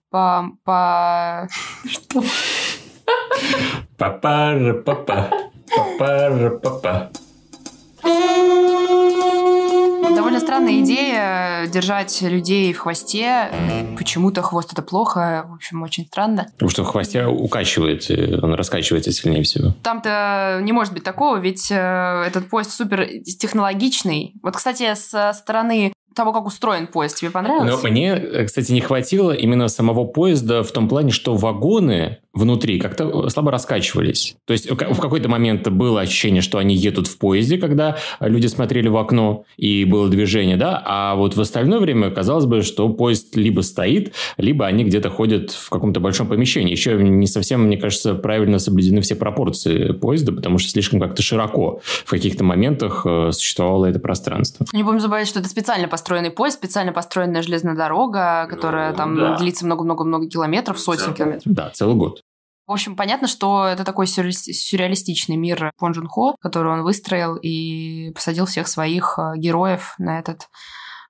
по... 0.10 0.50
по... 0.63 1.48
Что? 1.86 2.24
Папара-папа. 3.98 5.29
Папара-папа. 5.75 7.12
Довольно 10.21 10.39
странная 10.39 10.81
идея 10.81 11.65
держать 11.65 12.21
людей 12.21 12.71
в 12.73 12.77
хвосте. 12.77 13.49
Почему-то 13.97 14.43
хвост 14.43 14.71
это 14.71 14.83
плохо. 14.83 15.47
В 15.49 15.55
общем, 15.55 15.81
очень 15.81 16.05
странно. 16.05 16.45
Потому 16.53 16.69
что 16.69 16.83
в 16.83 16.87
хвосте 16.89 17.25
укачивает, 17.25 18.07
он 18.43 18.53
раскачивается 18.53 19.11
сильнее 19.11 19.41
всего. 19.41 19.73
Там-то 19.81 20.59
не 20.61 20.73
может 20.73 20.93
быть 20.93 21.03
такого, 21.03 21.37
ведь 21.37 21.71
э, 21.71 22.23
этот 22.27 22.49
поезд 22.49 22.69
супер 22.69 23.07
технологичный. 23.23 24.35
Вот, 24.43 24.55
кстати, 24.55 24.93
со 24.93 25.33
стороны 25.33 25.91
того, 26.13 26.33
как 26.33 26.45
устроен 26.45 26.87
поезд, 26.87 27.17
тебе 27.17 27.31
понравилось? 27.31 27.81
Но 27.81 27.89
мне, 27.89 28.09
э, 28.13 28.45
кстати, 28.45 28.71
не 28.71 28.81
хватило 28.81 29.31
именно 29.31 29.67
самого 29.69 30.05
поезда 30.05 30.61
в 30.61 30.71
том 30.71 30.87
плане, 30.87 31.11
что 31.11 31.35
вагоны 31.35 32.19
внутри 32.33 32.79
как-то 32.79 33.29
слабо 33.29 33.51
раскачивались. 33.51 34.35
То 34.45 34.53
есть 34.53 34.69
в 34.69 34.75
какой-то 34.75 35.27
момент 35.29 35.67
было 35.67 36.01
ощущение, 36.01 36.41
что 36.41 36.57
они 36.57 36.75
едут 36.75 37.07
в 37.07 37.17
поезде, 37.17 37.57
когда 37.57 37.97
люди 38.19 38.47
смотрели 38.47 38.88
в 38.88 38.97
окно 38.97 39.43
и 39.57 39.83
было 39.85 40.07
движение, 40.09 40.55
да, 40.55 40.81
а 40.85 41.15
вот 41.15 41.35
в 41.35 41.41
остальное 41.41 41.79
время 41.79 42.09
казалось 42.09 42.45
бы, 42.45 42.61
что 42.61 42.88
поезд 42.89 43.35
либо 43.35 43.61
стоит, 43.61 44.13
либо 44.38 44.65
они 44.65 44.83
где-то 44.83 45.09
ходят 45.09 45.51
в 45.51 45.69
каком-то 45.69 46.00
большом 46.00 46.27
помещении. 46.27 46.71
Еще 46.71 46.95
не 46.95 47.27
совсем, 47.27 47.63
мне 47.63 47.77
кажется, 47.77 48.15
правильно 48.15 48.59
соблюдены 48.59 49.01
все 49.01 49.15
пропорции 49.15 49.91
поезда, 49.91 50.31
потому 50.31 50.57
что 50.57 50.69
слишком 50.69 51.00
как-то 51.00 51.21
широко 51.21 51.81
в 52.05 52.09
каких-то 52.09 52.43
моментах 52.43 53.05
э, 53.05 53.31
существовало 53.33 53.85
это 53.88 54.00
пространство. 54.00 54.65
Не 54.73 54.83
будем 54.83 55.00
забывать, 55.00 55.27
что 55.27 55.39
это 55.39 55.50
специально 55.50 55.88
построенный 55.88 56.31
поезд, 56.31 56.57
специально 56.57 56.93
построенная 56.93 57.41
железная 57.41 57.75
дорога, 57.75 58.47
которая 58.50 58.91
ну, 58.91 58.97
там 58.97 59.17
да. 59.17 59.38
длится 59.38 59.65
много-много-много 59.65 60.27
километров, 60.27 60.79
сотен 60.79 61.13
километров. 61.13 61.43
Да, 61.45 61.69
целый 61.73 61.95
год. 61.95 62.20
В 62.71 62.73
общем, 62.73 62.95
понятно, 62.95 63.27
что 63.27 63.65
это 63.65 63.83
такой 63.83 64.07
сюрреалистичный 64.07 65.35
мир 65.35 65.73
Пон 65.77 65.91
Джун 65.91 66.07
Хо, 66.07 66.37
который 66.39 66.71
он 66.71 66.83
выстроил 66.83 67.35
и 67.35 68.13
посадил 68.15 68.45
всех 68.45 68.69
своих 68.69 69.19
э, 69.19 69.37
героев 69.37 69.93
на 69.97 70.19
этот 70.19 70.47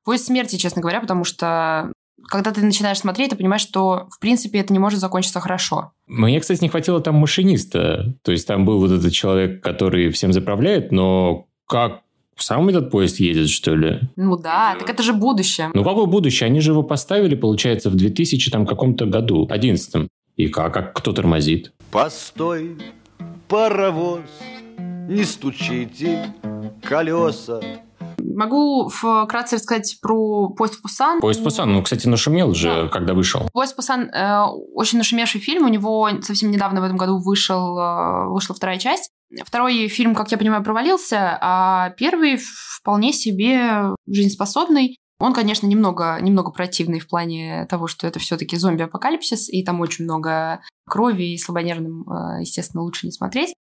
поезд 0.04 0.26
смерти, 0.26 0.56
честно 0.56 0.82
говоря, 0.82 1.02
потому 1.02 1.24
что 1.24 1.92
когда 2.28 2.50
ты 2.50 2.66
начинаешь 2.66 2.98
смотреть, 2.98 3.30
ты 3.30 3.36
понимаешь, 3.36 3.62
что, 3.62 4.08
в 4.10 4.20
принципе, 4.20 4.58
это 4.58 4.74
не 4.74 4.80
может 4.80 5.00
закончиться 5.00 5.40
хорошо. 5.40 5.92
Мне, 6.08 6.40
кстати, 6.40 6.64
не 6.64 6.70
хватило 6.70 7.00
там 7.00 7.18
машиниста. 7.18 8.16
То 8.24 8.32
есть 8.32 8.48
там 8.48 8.66
был 8.66 8.80
вот 8.80 8.90
этот 8.90 9.14
человек, 9.14 9.62
который 9.62 10.10
всем 10.10 10.34
заправляет, 10.34 10.92
но 10.92 11.46
как 11.68 12.02
сам 12.38 12.70
этот 12.70 12.90
поезд 12.90 13.20
едет, 13.20 13.50
что 13.50 13.76
ли? 13.76 14.00
Ну 14.16 14.36
да, 14.36 14.76
так 14.80 14.90
это 14.90 15.04
же 15.04 15.14
будущее. 15.14 15.70
Ну 15.76 15.84
какое 15.84 16.08
будущее? 16.08 16.48
Они 16.48 16.60
же 16.60 16.72
его 16.72 16.82
поставили, 16.82 17.36
получается, 17.36 17.92
в 17.92 17.96
2000 17.96 18.50
там 18.50 18.66
каком-то 18.66 19.06
году, 19.06 19.48
11 19.48 20.10
и 20.36 20.48
как? 20.48 20.78
А 20.78 20.82
кто 20.84 21.14
тормозит? 21.14 21.74
Постой, 21.92 22.78
паровоз, 23.48 24.22
не 25.08 25.24
стучите 25.24 26.34
колеса. 26.82 27.62
Могу 28.36 28.88
вкратце 28.90 29.58
рассказать 29.58 29.98
про 30.02 30.50
поезд 30.50 30.76
в 30.76 30.82
Пусан. 30.82 31.20
Поезд 31.20 31.42
в 31.42 31.44
Пусан, 31.44 31.74
ну, 31.74 31.84
кстати, 31.84 32.08
нашумел 32.08 32.54
же, 32.54 32.84
да. 32.84 32.88
когда 32.88 33.14
вышел. 33.14 33.50
Поезд 33.52 33.74
в 33.74 33.76
Пусан 33.76 34.10
э, 34.10 34.46
очень 34.74 34.98
нашумевший 34.98 35.42
фильм. 35.42 35.66
У 35.66 35.68
него 35.68 36.10
совсем 36.22 36.52
недавно 36.52 36.82
в 36.82 36.84
этом 36.84 36.98
году 36.98 37.20
вышел, 37.20 37.78
э, 37.78 38.28
вышла 38.30 38.56
вторая 38.56 38.80
часть. 38.80 39.10
Второй 39.46 39.88
фильм, 39.88 40.16
как 40.16 40.32
я 40.32 40.38
понимаю, 40.38 40.64
провалился, 40.64 41.38
а 41.42 41.92
первый 41.92 42.38
вполне 42.38 43.14
себе 43.14 43.96
жизнеспособный. 44.08 44.98
Он, 45.22 45.34
конечно, 45.34 45.68
немного, 45.68 46.18
немного 46.20 46.52
противный 46.52 47.00
в 47.00 47.08
плане 47.08 47.68
того, 47.70 47.86
что 47.86 48.08
это 48.08 48.18
все-таки 48.18 48.58
зомби-апокалипсис, 48.58 49.50
и 49.50 49.64
там 49.64 49.80
очень 49.80 50.06
много 50.06 50.62
крови, 50.90 51.34
и 51.34 51.38
слабонервным, 51.38 52.10
э, 52.10 52.42
естественно, 52.42 52.84
лучше 52.84 53.06
не 53.06 53.12
смотреть. 53.12 53.54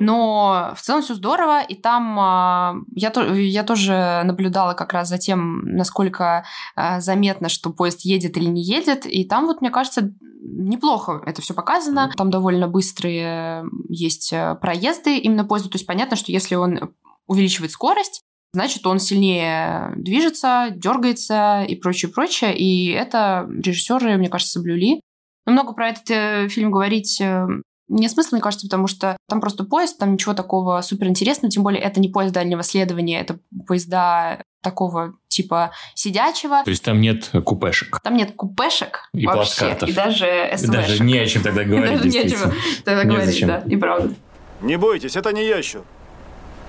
Но 0.00 0.72
в 0.74 0.80
целом 0.80 1.02
все 1.02 1.14
здорово, 1.14 1.62
и 1.62 1.74
там 1.74 2.18
э, 2.18 2.84
я, 2.96 3.12
я 3.34 3.62
тоже 3.62 4.22
наблюдала 4.24 4.72
как 4.72 4.94
раз 4.94 5.08
за 5.08 5.18
тем, 5.18 5.60
насколько 5.64 6.44
э, 6.74 7.00
заметно, 7.00 7.50
что 7.50 7.70
поезд 7.70 8.00
едет 8.00 8.38
или 8.38 8.46
не 8.46 8.62
едет, 8.62 9.04
и 9.04 9.24
там 9.24 9.46
вот, 9.46 9.60
мне 9.60 9.70
кажется, 9.70 10.12
неплохо 10.40 11.22
это 11.26 11.42
все 11.42 11.52
показано. 11.52 12.10
Там 12.16 12.30
довольно 12.30 12.68
быстрые 12.68 13.64
есть 13.90 14.32
проезды 14.60 15.18
именно 15.18 15.44
поезда, 15.44 15.68
то 15.68 15.76
есть 15.76 15.86
понятно, 15.86 16.16
что 16.16 16.32
если 16.32 16.54
он 16.54 16.94
увеличивает 17.26 17.70
скорость, 17.70 18.22
значит, 18.52 18.86
он 18.86 18.98
сильнее 18.98 19.92
движется, 19.96 20.68
дергается 20.70 21.64
и 21.66 21.76
прочее, 21.76 22.10
прочее. 22.10 22.56
И 22.56 22.90
это 22.90 23.48
режиссеры, 23.50 24.16
мне 24.16 24.28
кажется, 24.28 24.54
соблюли. 24.54 25.00
Но 25.46 25.52
много 25.52 25.72
про 25.72 25.88
этот 25.88 26.10
э, 26.10 26.48
фильм 26.48 26.70
говорить 26.70 27.20
э, 27.20 27.46
не 27.88 28.08
смысл, 28.08 28.30
мне 28.32 28.42
кажется, 28.42 28.66
потому 28.66 28.86
что 28.86 29.16
там 29.28 29.40
просто 29.40 29.64
поезд, 29.64 29.98
там 29.98 30.14
ничего 30.14 30.34
такого 30.34 30.80
суперинтересного, 30.80 31.50
тем 31.50 31.62
более 31.62 31.82
это 31.82 32.00
не 32.00 32.08
поезд 32.08 32.32
дальнего 32.32 32.62
следования, 32.62 33.20
это 33.20 33.38
поезда 33.66 34.42
такого 34.62 35.14
типа 35.28 35.72
сидячего. 35.94 36.62
То 36.64 36.70
есть 36.70 36.84
там 36.84 37.00
нет 37.00 37.30
купешек? 37.44 38.00
Там 38.02 38.16
нет 38.16 38.32
купешек 38.34 39.08
и 39.12 39.26
вообще, 39.26 39.40
плацкартов. 39.40 39.88
и 39.88 39.92
даже 39.92 40.52
СВшек. 40.56 40.70
Даже 40.70 41.02
не 41.02 41.18
о 41.18 41.26
чем 41.26 41.42
тогда 41.42 41.64
говорить, 41.64 42.02
Даже 42.02 42.08
не 42.08 42.18
о 42.18 42.28
чем 42.28 42.52
тогда 42.84 43.04
говорить, 43.04 43.46
да, 43.46 43.62
и 43.66 43.76
правда. 43.76 44.14
Не 44.60 44.76
бойтесь, 44.76 45.16
это 45.16 45.32
не 45.32 45.44
ящур. 45.44 45.84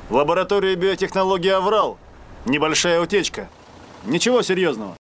Лаборатория 0.10 0.76
биотехнологии 0.76 1.50
«Аврал». 1.50 1.98
Небольшая 2.46 3.00
утечка. 3.00 3.50
Ничего 4.06 4.42
серьезного. 4.42 4.98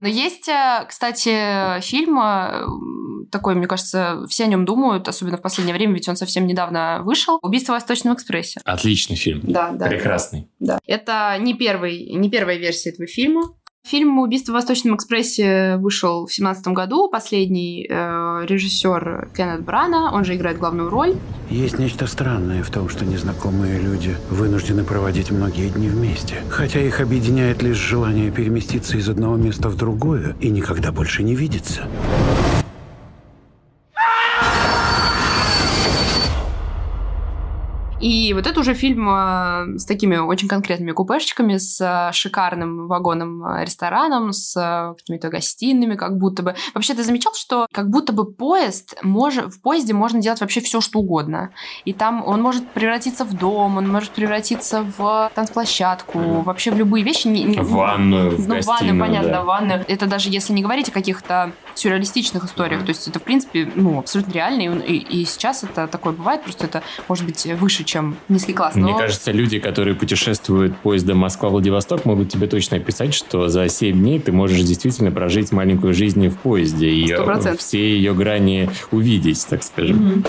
Но 0.00 0.06
есть, 0.06 0.48
э, 0.48 0.84
кстати, 0.88 1.80
фильм 1.80 2.18
э, 2.20 2.64
такой, 3.30 3.54
мне 3.56 3.66
кажется, 3.66 4.24
все 4.28 4.44
о 4.44 4.46
нем 4.46 4.64
думают, 4.64 5.08
особенно 5.08 5.36
в 5.36 5.42
последнее 5.42 5.74
время, 5.74 5.94
ведь 5.94 6.08
он 6.08 6.16
совсем 6.16 6.46
недавно 6.46 7.02
вышел. 7.02 7.38
«Убийство 7.42 7.72
в 7.72 7.76
Восточном 7.76 8.14
экспрессе». 8.14 8.60
Отличный 8.64 9.16
фильм. 9.16 9.40
Да, 9.42 9.72
да. 9.72 9.88
Прекрасный. 9.88 10.48
Да. 10.60 10.78
Это 10.86 11.36
не, 11.40 11.54
первый, 11.54 12.12
не 12.14 12.30
первая 12.30 12.58
версия 12.58 12.90
этого 12.90 13.06
фильма. 13.06 13.42
Фильм 13.88 14.18
«Убийство 14.18 14.52
в 14.52 14.54
Восточном 14.54 14.96
экспрессе» 14.96 15.78
вышел 15.78 16.26
в 16.26 16.34
семнадцатом 16.34 16.74
году. 16.74 17.08
Последний 17.08 17.86
э, 17.88 18.44
режиссер 18.46 19.30
Кеннет 19.34 19.62
Брана, 19.62 20.12
он 20.12 20.26
же 20.26 20.36
играет 20.36 20.58
главную 20.58 20.90
роль. 20.90 21.14
Есть 21.48 21.78
нечто 21.78 22.06
странное 22.06 22.62
в 22.62 22.68
том, 22.68 22.90
что 22.90 23.06
незнакомые 23.06 23.80
люди 23.80 24.14
вынуждены 24.28 24.84
проводить 24.84 25.30
многие 25.30 25.70
дни 25.70 25.88
вместе. 25.88 26.34
Хотя 26.50 26.80
их 26.80 27.00
объединяет 27.00 27.62
лишь 27.62 27.78
желание 27.78 28.30
переместиться 28.30 28.98
из 28.98 29.08
одного 29.08 29.36
места 29.36 29.70
в 29.70 29.76
другое 29.76 30.36
и 30.38 30.50
никогда 30.50 30.92
больше 30.92 31.22
не 31.22 31.34
видеться. 31.34 31.88
И 38.00 38.32
вот 38.32 38.46
это 38.46 38.60
уже 38.60 38.74
фильм 38.74 39.08
э, 39.08 39.78
с 39.78 39.84
такими 39.84 40.16
очень 40.16 40.46
конкретными 40.48 40.92
купешечками, 40.92 41.56
с 41.56 41.80
э, 41.80 42.12
шикарным 42.12 42.86
вагоном-рестораном, 42.86 44.30
э, 44.30 44.32
с 44.32 44.94
какими-то 44.98 45.28
гостиными, 45.28 45.96
как 45.96 46.16
будто 46.16 46.42
бы. 46.42 46.54
Вообще, 46.74 46.94
ты 46.94 47.02
замечал, 47.02 47.34
что 47.34 47.66
как 47.72 47.90
будто 47.90 48.12
бы 48.12 48.32
поезд, 48.32 48.96
может, 49.02 49.52
в 49.52 49.60
поезде 49.60 49.94
можно 49.94 50.20
делать 50.20 50.40
вообще 50.40 50.60
все, 50.60 50.80
что 50.80 51.00
угодно. 51.00 51.50
И 51.84 51.92
там 51.92 52.22
он 52.24 52.40
может 52.40 52.68
превратиться 52.68 53.24
в 53.24 53.34
дом, 53.34 53.78
он 53.78 53.88
может 53.90 54.10
превратиться 54.10 54.84
в 54.96 55.30
танцплощадку, 55.34 56.42
вообще 56.42 56.70
в 56.70 56.76
любые 56.76 57.04
вещи. 57.04 57.18
В 57.18 57.72
ванную, 57.72 58.36
в 58.36 58.48
Ну, 58.48 58.54
гостиную, 58.54 58.96
ванную, 58.96 59.00
понятно, 59.00 59.30
да. 59.30 59.42
ванную. 59.42 59.84
Это 59.88 60.06
даже 60.06 60.30
если 60.30 60.52
не 60.52 60.62
говорить 60.62 60.88
о 60.88 60.92
каких-то 60.92 61.52
сюрреалистичных 61.78 62.44
историях. 62.44 62.82
То 62.82 62.88
есть 62.90 63.06
это, 63.08 63.18
в 63.18 63.22
принципе, 63.22 63.70
ну, 63.74 63.98
абсолютно 63.98 64.32
реально. 64.32 64.62
И, 64.82 64.94
и- 64.96 65.22
и 65.22 65.24
сейчас 65.24 65.64
это 65.64 65.86
такое 65.86 66.12
бывает, 66.12 66.42
просто 66.42 66.66
это 66.66 66.82
может 67.08 67.24
быть 67.24 67.46
выше, 67.58 67.84
чем 67.84 68.16
низкий 68.28 68.52
класс. 68.52 68.74
Мне 68.74 68.92
Но- 68.92 68.98
кажется, 68.98 69.32
люди, 69.32 69.58
которые 69.58 69.94
путешествуют 69.94 70.76
поездом 70.78 71.18
Москва-Владивосток, 71.18 72.04
могут 72.04 72.28
тебе 72.30 72.46
точно 72.46 72.76
описать, 72.78 73.14
что 73.14 73.48
за 73.48 73.68
7 73.68 73.98
дней 73.98 74.18
ты 74.20 74.32
можешь 74.32 74.60
действительно 74.62 75.10
прожить 75.10 75.52
маленькую 75.52 75.94
жизнь 75.94 76.28
в 76.28 76.36
поезде 76.38 76.88
и 76.90 77.06
Сто 77.14 77.24
процентов. 77.24 77.60
все 77.60 77.78
ее 77.96 78.14
грани 78.14 78.68
увидеть, 78.90 79.46
так 79.48 79.62
скажем. 79.62 79.96
Мгм. 79.96 80.24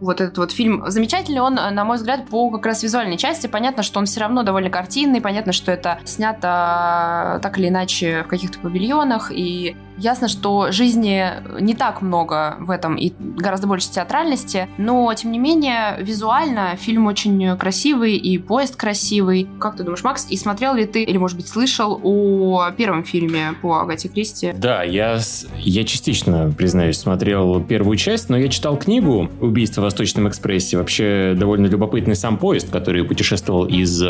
Вот 0.00 0.20
этот 0.20 0.38
вот 0.38 0.50
фильм. 0.50 0.84
Замечательный, 0.86 1.40
он, 1.40 1.54
на 1.54 1.84
мой 1.84 1.98
взгляд, 1.98 2.26
по 2.28 2.50
как 2.50 2.66
раз 2.66 2.82
визуальной 2.82 3.18
части. 3.18 3.46
Понятно, 3.46 3.82
что 3.82 3.98
он 3.98 4.06
все 4.06 4.20
равно 4.20 4.42
довольно 4.42 4.70
картинный, 4.70 5.20
понятно, 5.20 5.52
что 5.52 5.70
это 5.70 5.98
снято 6.04 7.38
так 7.42 7.58
или 7.58 7.68
иначе 7.68 8.22
в 8.24 8.28
каких-то 8.28 8.58
павильонах, 8.58 9.30
и 9.30 9.76
Ясно, 10.00 10.28
что 10.28 10.72
жизни 10.72 11.26
не 11.60 11.74
так 11.74 12.00
много 12.00 12.56
в 12.60 12.70
этом 12.70 12.96
и 12.96 13.12
гораздо 13.18 13.66
больше 13.66 13.90
театральности, 13.90 14.66
но, 14.78 15.12
тем 15.12 15.30
не 15.30 15.38
менее, 15.38 15.96
визуально 16.00 16.74
фильм 16.76 17.06
очень 17.06 17.54
красивый 17.58 18.16
и 18.16 18.38
поезд 18.38 18.76
красивый. 18.76 19.46
Как 19.58 19.76
ты 19.76 19.82
думаешь, 19.82 20.02
Макс, 20.02 20.26
и 20.30 20.38
смотрел 20.38 20.74
ли 20.74 20.86
ты 20.86 21.02
или, 21.02 21.18
может 21.18 21.36
быть, 21.36 21.48
слышал 21.48 22.00
о 22.02 22.70
первом 22.70 23.04
фильме 23.04 23.54
по 23.60 23.80
Агате 23.80 24.08
Кристи? 24.08 24.52
Да, 24.56 24.82
я, 24.82 25.18
я 25.58 25.84
частично, 25.84 26.50
признаюсь, 26.56 26.96
смотрел 26.96 27.62
первую 27.62 27.98
часть, 27.98 28.30
но 28.30 28.38
я 28.38 28.48
читал 28.48 28.78
книгу 28.78 29.28
«Убийство 29.40 29.82
в 29.82 29.84
Восточном 29.84 30.28
экспрессе». 30.28 30.78
Вообще 30.78 31.34
довольно 31.36 31.66
любопытный 31.66 32.16
сам 32.16 32.38
поезд, 32.38 32.70
который 32.70 33.04
путешествовал 33.04 33.66
из 33.66 34.02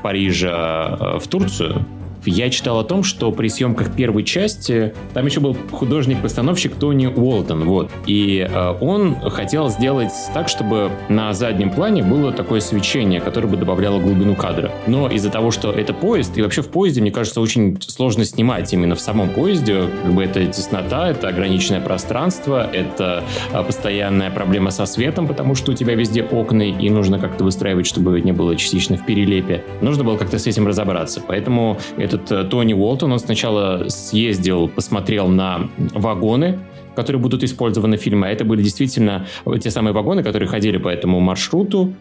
Парижа 0.00 0.96
э, 1.00 1.18
в 1.18 1.26
Турцию 1.26 1.84
я 2.26 2.50
читал 2.50 2.78
о 2.78 2.84
том, 2.84 3.02
что 3.02 3.30
при 3.32 3.48
съемках 3.48 3.94
первой 3.94 4.24
части 4.24 4.94
там 5.12 5.26
еще 5.26 5.40
был 5.40 5.56
художник-постановщик 5.72 6.74
Тони 6.74 7.06
Уолтон, 7.06 7.64
вот. 7.64 7.90
И 8.06 8.46
э, 8.48 8.74
он 8.80 9.16
хотел 9.30 9.68
сделать 9.68 10.12
так, 10.32 10.48
чтобы 10.48 10.90
на 11.08 11.32
заднем 11.32 11.70
плане 11.70 12.02
было 12.02 12.32
такое 12.32 12.60
свечение, 12.60 13.20
которое 13.20 13.48
бы 13.48 13.56
добавляло 13.56 14.00
глубину 14.00 14.34
кадра. 14.34 14.72
Но 14.86 15.08
из-за 15.08 15.30
того, 15.30 15.50
что 15.50 15.70
это 15.72 15.92
поезд, 15.92 16.36
и 16.36 16.42
вообще 16.42 16.62
в 16.62 16.68
поезде, 16.68 17.00
мне 17.00 17.10
кажется, 17.10 17.40
очень 17.40 17.78
сложно 17.80 18.24
снимать 18.24 18.72
именно 18.72 18.94
в 18.94 19.00
самом 19.00 19.30
поезде. 19.30 19.84
Как 20.02 20.12
бы 20.12 20.24
это 20.24 20.44
теснота, 20.46 21.10
это 21.10 21.28
ограниченное 21.28 21.80
пространство, 21.80 22.68
это 22.72 23.24
э, 23.52 23.62
постоянная 23.62 24.30
проблема 24.30 24.70
со 24.70 24.86
светом, 24.86 25.26
потому 25.26 25.54
что 25.54 25.72
у 25.72 25.74
тебя 25.74 25.94
везде 25.94 26.22
окна, 26.22 26.62
и 26.62 26.90
нужно 26.90 27.18
как-то 27.18 27.44
выстраивать, 27.44 27.86
чтобы 27.86 28.20
не 28.20 28.32
было 28.32 28.56
частично 28.56 28.96
в 28.96 29.06
перелепе. 29.06 29.64
Нужно 29.80 30.04
было 30.04 30.16
как-то 30.16 30.38
с 30.38 30.46
этим 30.46 30.66
разобраться. 30.66 31.22
Поэтому 31.26 31.78
это 31.96 32.13
этот 32.14 32.32
э, 32.32 32.44
Тони 32.44 32.72
Уолтон, 32.72 33.12
он 33.12 33.18
сначала 33.18 33.88
съездил, 33.88 34.68
посмотрел 34.68 35.28
на 35.28 35.70
вагоны, 35.94 36.58
которые 36.94 37.20
будут 37.20 37.42
использованы 37.42 37.96
в 37.96 38.00
фильме. 38.00 38.28
А 38.28 38.30
это 38.30 38.44
были 38.44 38.62
действительно 38.62 39.26
те 39.60 39.70
самые 39.70 39.92
вагоны, 39.92 40.22
которые 40.22 40.48
ходили 40.48 40.78
по 40.78 40.88
этому 40.88 41.20
маршруту. 41.20 41.94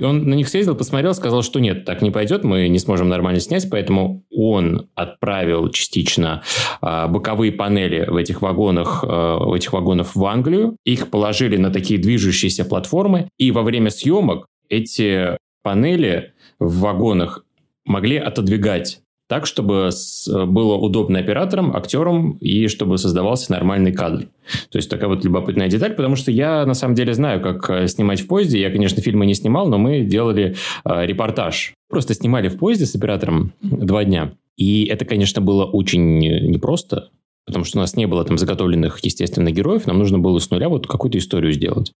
И 0.00 0.04
он 0.04 0.28
на 0.28 0.34
них 0.34 0.48
съездил, 0.48 0.74
посмотрел, 0.74 1.14
сказал, 1.14 1.42
что 1.42 1.60
нет, 1.60 1.84
так 1.84 2.02
не 2.02 2.10
пойдет, 2.10 2.42
мы 2.42 2.66
не 2.66 2.80
сможем 2.80 3.08
нормально 3.08 3.38
снять, 3.38 3.70
поэтому 3.70 4.24
он 4.32 4.88
отправил 4.96 5.68
частично 5.68 6.42
э, 6.82 7.06
боковые 7.06 7.52
панели 7.52 8.04
в 8.08 8.16
этих 8.16 8.42
вагонах, 8.42 9.04
э, 9.04 9.06
в 9.06 9.52
этих 9.52 9.72
вагонах 9.72 10.16
в 10.16 10.24
Англию. 10.24 10.76
Их 10.84 11.10
положили 11.10 11.56
на 11.56 11.70
такие 11.70 12.00
движущиеся 12.00 12.64
платформы, 12.64 13.28
и 13.38 13.52
во 13.52 13.62
время 13.62 13.90
съемок 13.90 14.46
эти 14.68 15.38
панели 15.62 16.32
в 16.58 16.80
вагонах 16.80 17.44
могли 17.84 18.16
отодвигать 18.16 19.00
так, 19.28 19.46
чтобы 19.46 19.90
было 20.26 20.74
удобно 20.74 21.18
операторам, 21.18 21.74
актерам 21.74 22.32
и 22.38 22.68
чтобы 22.68 22.98
создавался 22.98 23.52
нормальный 23.52 23.92
кадр. 23.92 24.28
То 24.70 24.78
есть 24.78 24.90
такая 24.90 25.08
вот 25.08 25.24
любопытная 25.24 25.68
деталь, 25.68 25.94
потому 25.94 26.16
что 26.16 26.30
я 26.30 26.66
на 26.66 26.74
самом 26.74 26.94
деле 26.94 27.14
знаю, 27.14 27.40
как 27.40 27.68
э, 27.70 27.88
снимать 27.88 28.20
в 28.20 28.26
поезде. 28.26 28.60
Я, 28.60 28.70
конечно, 28.70 29.00
фильмы 29.02 29.26
не 29.26 29.34
снимал, 29.34 29.68
но 29.68 29.78
мы 29.78 30.00
делали 30.00 30.56
э, 30.84 31.06
репортаж. 31.06 31.72
Просто 31.88 32.14
снимали 32.14 32.48
в 32.48 32.58
поезде 32.58 32.86
с 32.86 32.94
оператором 32.94 33.52
два 33.62 34.04
дня. 34.04 34.34
И 34.56 34.84
это, 34.84 35.04
конечно, 35.04 35.40
было 35.40 35.64
очень 35.64 36.18
непросто, 36.18 37.10
потому 37.46 37.64
что 37.64 37.78
у 37.78 37.80
нас 37.80 37.96
не 37.96 38.06
было 38.06 38.24
там 38.24 38.38
заготовленных, 38.38 39.00
естественно, 39.02 39.50
героев. 39.50 39.86
Нам 39.86 39.98
нужно 39.98 40.18
было 40.18 40.38
с 40.38 40.50
нуля 40.50 40.68
вот 40.68 40.86
какую-то 40.86 41.18
историю 41.18 41.52
сделать. 41.52 41.92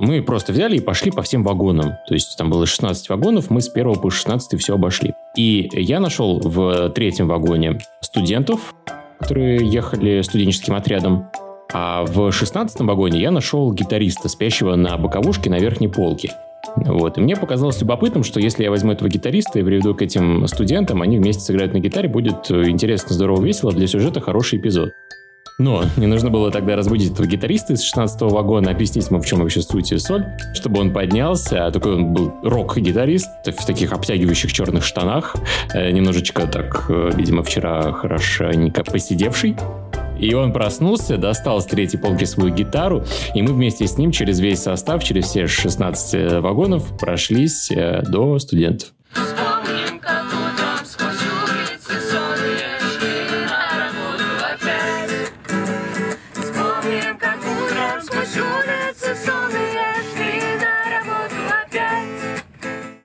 Мы 0.00 0.22
просто 0.22 0.52
взяли 0.52 0.78
и 0.78 0.80
пошли 0.80 1.10
по 1.10 1.20
всем 1.20 1.44
вагонам. 1.44 1.98
То 2.08 2.14
есть 2.14 2.36
там 2.38 2.48
было 2.48 2.64
16 2.64 3.10
вагонов, 3.10 3.50
мы 3.50 3.60
с 3.60 3.68
1 3.68 3.96
по 3.96 4.10
16 4.10 4.58
все 4.58 4.74
обошли. 4.74 5.12
И 5.36 5.68
я 5.74 6.00
нашел 6.00 6.40
в 6.40 6.88
третьем 6.90 7.28
вагоне 7.28 7.78
студентов, 8.00 8.74
которые 9.18 9.58
ехали 9.58 10.22
студенческим 10.22 10.74
отрядом. 10.74 11.26
А 11.72 12.04
в 12.04 12.32
16 12.32 12.80
вагоне 12.80 13.20
я 13.20 13.30
нашел 13.30 13.70
гитариста, 13.74 14.30
спящего 14.30 14.74
на 14.74 14.96
боковушке 14.96 15.50
на 15.50 15.58
верхней 15.58 15.88
полке. 15.88 16.32
Вот. 16.76 17.18
И 17.18 17.20
мне 17.20 17.36
показалось 17.36 17.80
любопытным, 17.82 18.24
что 18.24 18.40
если 18.40 18.64
я 18.64 18.70
возьму 18.70 18.92
этого 18.92 19.08
гитариста 19.10 19.58
и 19.58 19.62
приведу 19.62 19.94
к 19.94 20.00
этим 20.00 20.46
студентам, 20.46 21.02
они 21.02 21.18
вместе 21.18 21.42
сыграют 21.42 21.74
на 21.74 21.78
гитаре, 21.78 22.08
будет 22.08 22.50
интересно, 22.50 23.14
здорово, 23.14 23.44
весело, 23.44 23.70
для 23.72 23.86
сюжета 23.86 24.20
хороший 24.20 24.58
эпизод. 24.58 24.90
Но 25.60 25.84
не 25.98 26.06
нужно 26.06 26.30
было 26.30 26.50
тогда 26.50 26.74
разбудить 26.74 27.12
этого 27.12 27.26
гитариста 27.26 27.74
из 27.74 27.84
16-го 27.84 28.30
вагона, 28.30 28.70
объяснить 28.70 29.08
ему, 29.08 29.20
в 29.20 29.26
чем 29.26 29.40
вообще 29.40 29.60
суть 29.60 29.92
и 29.92 29.98
соль, 29.98 30.24
чтобы 30.54 30.80
он 30.80 30.90
поднялся. 30.90 31.66
А 31.66 31.70
такой 31.70 31.96
он 31.96 32.14
был 32.14 32.32
рок-гитарист 32.42 33.28
в 33.44 33.66
таких 33.66 33.92
обтягивающих 33.92 34.50
черных 34.54 34.84
штанах, 34.84 35.36
э, 35.74 35.90
немножечко 35.90 36.46
так, 36.46 36.86
э, 36.88 37.10
видимо, 37.14 37.42
вчера 37.42 37.92
хорошенько 37.92 38.84
посидевший. 38.84 39.54
И 40.18 40.32
он 40.32 40.54
проснулся, 40.54 41.18
достал 41.18 41.60
с 41.60 41.66
третьей 41.66 42.00
полки 42.00 42.24
свою 42.24 42.54
гитару, 42.54 43.04
и 43.34 43.42
мы 43.42 43.52
вместе 43.52 43.86
с 43.86 43.98
ним 43.98 44.12
через 44.12 44.40
весь 44.40 44.62
состав, 44.62 45.04
через 45.04 45.26
все 45.26 45.46
16 45.46 46.40
вагонов 46.40 46.96
прошлись 46.98 47.70
э, 47.70 48.00
до 48.08 48.38
студентов. 48.38 48.92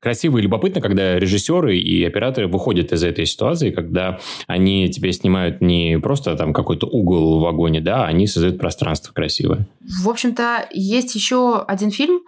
Красиво 0.06 0.38
и 0.38 0.42
любопытно, 0.42 0.82
когда 0.82 1.18
режиссеры 1.18 1.80
и 1.80 2.06
операторы 2.06 2.48
выходят 2.48 2.94
из 2.94 3.04
этой 3.04 3.26
ситуации, 3.26 3.72
когда 3.72 4.20
они 4.46 4.88
тебе 4.92 5.12
снимают 5.12 5.62
не 5.62 5.98
просто 5.98 6.36
там 6.36 6.54
какой-то 6.54 6.86
угол 6.86 7.40
в 7.40 7.42
вагоне, 7.42 7.82
да, 7.82 8.04
а 8.04 8.06
они 8.06 8.28
создают 8.28 8.60
пространство 8.60 9.12
красивое. 9.14 9.68
В 10.04 10.08
общем-то, 10.08 10.70
есть 10.72 11.16
еще 11.16 11.60
один 11.60 11.90
фильм, 11.90 12.20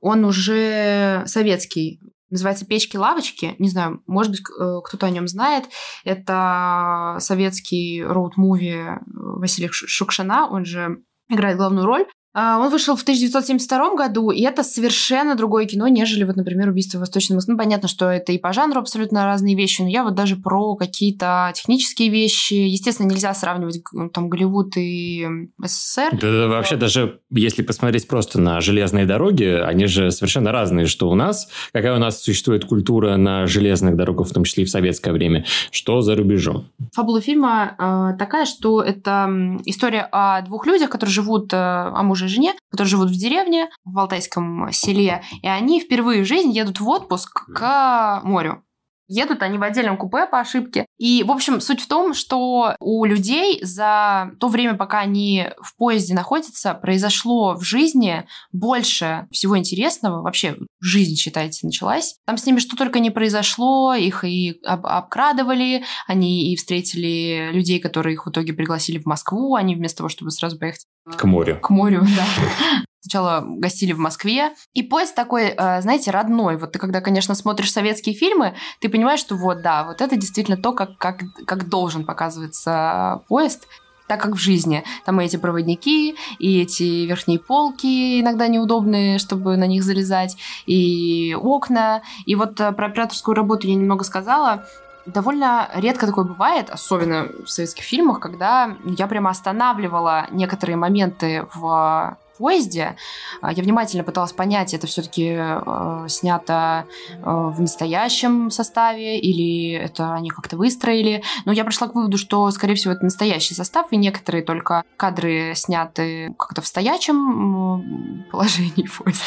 он 0.00 0.24
уже 0.24 1.22
советский, 1.26 2.00
называется 2.30 2.64
«Печки-лавочки». 2.64 3.54
Не 3.58 3.68
знаю, 3.68 4.02
может 4.06 4.32
быть, 4.32 4.40
э, 4.40 4.80
кто-то 4.82 5.04
о 5.04 5.10
нем 5.10 5.28
знает. 5.28 5.64
Это 6.04 7.16
советский 7.18 8.00
роуд-муви 8.00 8.96
Василия 9.04 9.68
Шукшина, 9.70 10.48
он 10.48 10.64
же 10.64 11.02
играет 11.28 11.58
главную 11.58 11.84
роль. 11.84 12.06
А, 12.32 12.58
он 12.58 12.70
вышел 12.70 12.94
в 12.94 13.02
1972 13.02 13.96
году, 13.96 14.30
и 14.30 14.42
это 14.42 14.62
совершенно 14.62 15.34
другое 15.34 15.66
кино, 15.66 15.88
нежели, 15.88 16.22
вот, 16.22 16.36
например, 16.36 16.68
«Убийство 16.68 16.98
в 16.98 17.00
Восточном 17.00 17.36
Москве». 17.36 17.54
Ну, 17.54 17.58
понятно, 17.58 17.88
что 17.88 18.08
это 18.08 18.30
и 18.30 18.38
по 18.38 18.52
жанру 18.52 18.80
абсолютно 18.80 19.24
разные 19.24 19.56
вещи, 19.56 19.82
но 19.82 19.88
я 19.88 20.04
вот 20.04 20.14
даже 20.14 20.36
про 20.36 20.76
какие-то 20.76 21.52
технические 21.56 22.08
вещи. 22.08 22.54
Естественно, 22.54 23.08
нельзя 23.08 23.34
сравнивать 23.34 23.82
там 24.12 24.28
Голливуд 24.28 24.76
и 24.76 25.26
СССР. 25.58 26.10
Да, 26.12 26.32
да, 26.32 26.48
вообще 26.48 26.76
даже 26.76 27.20
если 27.30 27.62
посмотреть 27.62 28.06
просто 28.06 28.40
на 28.40 28.60
железные 28.60 29.06
дороги, 29.06 29.44
они 29.44 29.86
же 29.86 30.12
совершенно 30.12 30.52
разные, 30.52 30.86
что 30.86 31.10
у 31.10 31.16
нас, 31.16 31.48
какая 31.72 31.96
у 31.96 31.98
нас 31.98 32.22
существует 32.22 32.64
культура 32.64 33.16
на 33.16 33.48
железных 33.48 33.96
дорогах, 33.96 34.28
в 34.28 34.32
том 34.32 34.44
числе 34.44 34.62
и 34.62 34.66
в 34.66 34.70
советское 34.70 35.10
время, 35.10 35.44
что 35.72 36.00
за 36.00 36.14
рубежом. 36.14 36.68
Фабула 36.92 37.20
фильма 37.20 37.74
э, 37.76 38.18
такая, 38.18 38.44
что 38.46 38.82
это 38.82 39.58
история 39.64 40.08
о 40.12 40.42
двух 40.42 40.66
людях, 40.66 40.90
которые 40.90 41.12
живут, 41.12 41.52
э, 41.52 41.56
о 41.56 42.02
муже 42.04 42.19
мужа 42.20 42.26
и 42.26 42.28
жене, 42.28 42.54
которые 42.70 42.90
живут 42.90 43.10
в 43.10 43.18
деревне, 43.18 43.68
в 43.84 43.98
Алтайском 43.98 44.70
селе, 44.72 45.22
и 45.42 45.48
они 45.48 45.80
впервые 45.80 46.22
в 46.22 46.26
жизни 46.26 46.52
едут 46.52 46.80
в 46.80 46.88
отпуск 46.88 47.46
к 47.54 48.20
морю. 48.24 48.62
Едут 49.08 49.42
они 49.42 49.58
в 49.58 49.62
отдельном 49.62 49.96
купе 49.96 50.26
по 50.26 50.38
ошибке. 50.38 50.86
И, 51.00 51.24
в 51.24 51.32
общем, 51.32 51.62
суть 51.62 51.80
в 51.80 51.88
том, 51.88 52.12
что 52.12 52.76
у 52.78 53.06
людей 53.06 53.58
за 53.64 54.32
то 54.38 54.48
время, 54.48 54.74
пока 54.74 54.98
они 54.98 55.46
в 55.58 55.74
поезде 55.76 56.12
находятся, 56.12 56.74
произошло 56.74 57.54
в 57.54 57.62
жизни 57.62 58.26
больше 58.52 59.26
всего 59.30 59.56
интересного. 59.56 60.20
Вообще, 60.20 60.56
жизнь, 60.78 61.16
считайте, 61.16 61.66
началась. 61.66 62.16
Там 62.26 62.36
с 62.36 62.44
ними 62.44 62.58
что 62.58 62.76
только 62.76 63.00
не 63.00 63.08
произошло. 63.10 63.94
Их 63.94 64.24
и 64.24 64.60
об 64.62 64.86
обкрадывали, 64.86 65.84
они 66.06 66.52
и 66.52 66.56
встретили 66.56 67.48
людей, 67.50 67.80
которые 67.80 68.14
их 68.14 68.26
в 68.26 68.30
итоге 68.30 68.52
пригласили 68.52 68.98
в 68.98 69.06
Москву. 69.06 69.54
Они 69.54 69.74
вместо 69.74 69.98
того, 69.98 70.10
чтобы 70.10 70.30
сразу 70.30 70.58
поехать 70.58 70.84
к 71.06 71.24
морю. 71.24 71.58
К 71.60 71.70
морю, 71.70 72.02
да. 72.02 72.84
Сначала 73.02 73.42
гостили 73.46 73.92
в 73.92 73.98
Москве. 73.98 74.52
И 74.74 74.82
поезд 74.82 75.14
такой, 75.14 75.54
э, 75.56 75.80
знаете, 75.80 76.10
родной. 76.10 76.58
Вот 76.58 76.72
ты 76.72 76.78
когда, 76.78 77.00
конечно, 77.00 77.34
смотришь 77.34 77.72
советские 77.72 78.14
фильмы, 78.14 78.54
ты 78.80 78.90
понимаешь, 78.90 79.20
что 79.20 79.36
вот, 79.36 79.62
да, 79.62 79.84
вот 79.84 80.02
это 80.02 80.16
действительно 80.16 80.58
то, 80.58 80.72
как, 80.72 80.89
как, 80.98 81.22
как 81.46 81.68
должен 81.68 82.04
показываться 82.04 83.22
поезд 83.28 83.66
так 84.06 84.20
как 84.20 84.32
в 84.32 84.38
жизни. 84.38 84.82
Там 85.04 85.20
и 85.20 85.24
эти 85.24 85.36
проводники, 85.36 86.16
и 86.40 86.62
эти 86.62 87.06
верхние 87.06 87.38
полки 87.38 88.20
иногда 88.20 88.48
неудобные, 88.48 89.20
чтобы 89.20 89.56
на 89.56 89.68
них 89.68 89.84
залезать, 89.84 90.36
и 90.66 91.36
окна. 91.40 92.02
И 92.26 92.34
вот 92.34 92.58
э, 92.60 92.72
про 92.72 92.86
операторскую 92.86 93.36
работу 93.36 93.68
я 93.68 93.76
немного 93.76 94.02
сказала 94.02 94.66
довольно 95.06 95.68
редко 95.74 96.06
такое 96.06 96.24
бывает, 96.24 96.70
особенно 96.70 97.28
в 97.44 97.48
советских 97.48 97.84
фильмах, 97.84 98.18
когда 98.20 98.76
я 98.84 99.06
прямо 99.06 99.30
останавливала 99.30 100.26
некоторые 100.32 100.76
моменты 100.76 101.46
в 101.54 102.16
поезде. 102.40 102.96
А, 103.42 103.52
я 103.52 103.62
внимательно 103.62 104.02
пыталась 104.02 104.32
понять, 104.32 104.74
это 104.74 104.86
все-таки 104.86 105.36
э, 105.38 106.06
снято 106.08 106.86
э, 107.12 107.22
в 107.22 107.60
настоящем 107.60 108.50
составе 108.50 109.18
или 109.18 109.72
это 109.72 110.14
они 110.14 110.30
как-то 110.30 110.56
выстроили. 110.56 111.22
Но 111.44 111.52
я 111.52 111.64
пришла 111.64 111.88
к 111.88 111.94
выводу, 111.94 112.16
что, 112.16 112.50
скорее 112.50 112.74
всего, 112.74 112.94
это 112.94 113.04
настоящий 113.04 113.54
состав, 113.54 113.92
и 113.92 113.96
некоторые 113.96 114.42
только 114.42 114.84
кадры 114.96 115.52
сняты 115.54 116.34
как-то 116.38 116.62
в 116.62 116.66
стоячем 116.66 118.24
положении 118.30 118.88
поезда. 118.88 119.24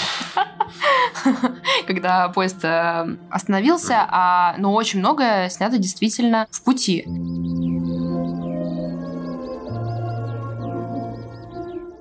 Когда 1.87 2.29
поезд 2.29 2.63
э, 2.65 3.17
остановился, 3.29 4.07
а, 4.09 4.55
но 4.57 4.73
очень 4.73 4.99
многое 4.99 5.49
снято 5.49 5.77
действительно 5.77 6.47
в 6.49 6.63
пути. 6.63 7.03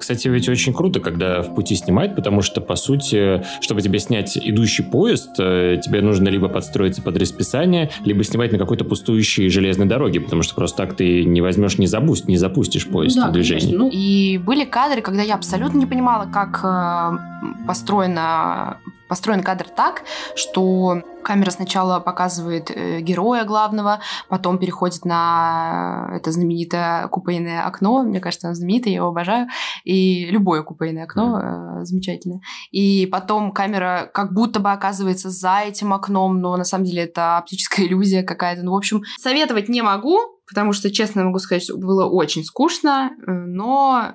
Кстати, 0.02 0.26
ведь 0.26 0.48
очень 0.48 0.74
круто, 0.74 0.98
когда 0.98 1.42
в 1.42 1.54
пути 1.54 1.76
снимать, 1.76 2.16
потому 2.16 2.42
что, 2.42 2.60
по 2.60 2.74
сути, 2.74 3.44
чтобы 3.60 3.82
тебе 3.82 4.00
снять 4.00 4.36
идущий 4.36 4.82
поезд, 4.82 5.36
э, 5.38 5.78
тебе 5.80 6.00
нужно 6.00 6.28
либо 6.28 6.48
подстроиться 6.48 7.02
под 7.02 7.18
расписание, 7.18 7.88
либо 8.04 8.24
снимать 8.24 8.50
на 8.50 8.58
какой-то 8.58 8.84
пустующей 8.84 9.48
железной 9.48 9.86
дороге, 9.86 10.20
потому 10.20 10.42
что 10.42 10.56
просто 10.56 10.78
так 10.78 10.96
ты 10.96 11.24
не 11.24 11.40
возьмешь, 11.40 11.78
не 11.78 11.86
запустишь, 11.86 12.26
не 12.26 12.36
запустишь 12.36 12.88
поезд 12.88 13.14
да, 13.14 13.28
в 13.28 13.32
движение. 13.32 13.78
Ну, 13.78 13.90
и 13.92 14.38
были 14.38 14.64
кадры, 14.64 15.02
когда 15.02 15.22
я 15.22 15.36
абсолютно 15.36 15.78
не 15.78 15.86
понимала, 15.86 16.28
как 16.28 16.62
э, 16.64 17.64
построена 17.68 18.78
построен 19.12 19.42
кадр 19.42 19.66
так, 19.68 20.04
что 20.34 21.02
камера 21.22 21.50
сначала 21.50 22.00
показывает 22.00 22.70
э, 22.70 23.02
героя 23.02 23.44
главного, 23.44 24.00
потом 24.30 24.56
переходит 24.56 25.04
на 25.04 26.08
это 26.14 26.32
знаменитое 26.32 27.08
купейное 27.08 27.66
окно. 27.66 28.04
Мне 28.04 28.20
кажется, 28.20 28.46
оно 28.46 28.54
знаменитое, 28.54 28.92
я 28.92 29.00
его 29.00 29.08
обожаю. 29.08 29.48
И 29.84 30.24
любое 30.30 30.62
купейное 30.62 31.04
окно 31.04 31.38
э, 31.38 31.84
замечательное. 31.84 32.40
И 32.70 33.04
потом 33.04 33.52
камера 33.52 34.10
как 34.14 34.32
будто 34.32 34.60
бы 34.60 34.72
оказывается 34.72 35.28
за 35.28 35.58
этим 35.66 35.92
окном, 35.92 36.40
но 36.40 36.56
на 36.56 36.64
самом 36.64 36.86
деле 36.86 37.02
это 37.02 37.36
оптическая 37.36 37.84
иллюзия 37.86 38.22
какая-то. 38.22 38.62
Ну, 38.62 38.72
в 38.72 38.76
общем, 38.76 39.02
советовать 39.20 39.68
не 39.68 39.82
могу, 39.82 40.20
потому 40.48 40.72
что, 40.72 40.90
честно 40.90 41.22
могу 41.24 41.38
сказать, 41.38 41.64
что 41.64 41.76
было 41.76 42.06
очень 42.06 42.44
скучно, 42.44 43.10
э, 43.10 43.30
но 43.30 44.14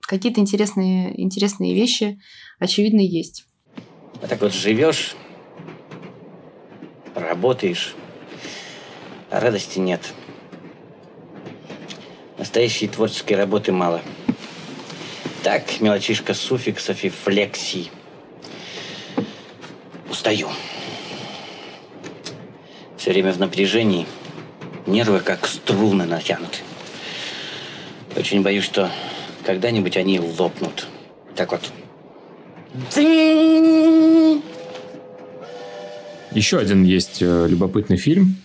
какие-то 0.00 0.40
интересные, 0.40 1.22
интересные 1.22 1.74
вещи, 1.74 2.18
очевидно, 2.58 3.00
есть. 3.00 3.44
Вот 4.22 4.30
так 4.30 4.40
вот 4.40 4.54
живешь, 4.54 5.16
работаешь, 7.16 7.96
а 9.30 9.40
радости 9.40 9.80
нет. 9.80 10.00
Настоящей 12.38 12.86
творческой 12.86 13.32
работы 13.32 13.72
мало. 13.72 14.00
Так, 15.42 15.80
мелочишка 15.80 16.34
суффиксов 16.34 17.02
и 17.02 17.08
флексий. 17.08 17.90
Устаю. 20.08 20.48
Все 22.96 23.10
время 23.10 23.32
в 23.32 23.40
напряжении. 23.40 24.06
Нервы 24.86 25.18
как 25.18 25.48
струны 25.48 26.04
натянуты. 26.04 26.58
Очень 28.14 28.42
боюсь, 28.42 28.64
что 28.64 28.88
когда-нибудь 29.44 29.96
они 29.96 30.20
лопнут. 30.20 30.86
Так 31.34 31.50
вот. 31.50 31.72
Еще 36.34 36.58
один 36.58 36.84
есть 36.84 37.22
э, 37.22 37.46
любопытный 37.48 37.96
фильм, 37.96 38.36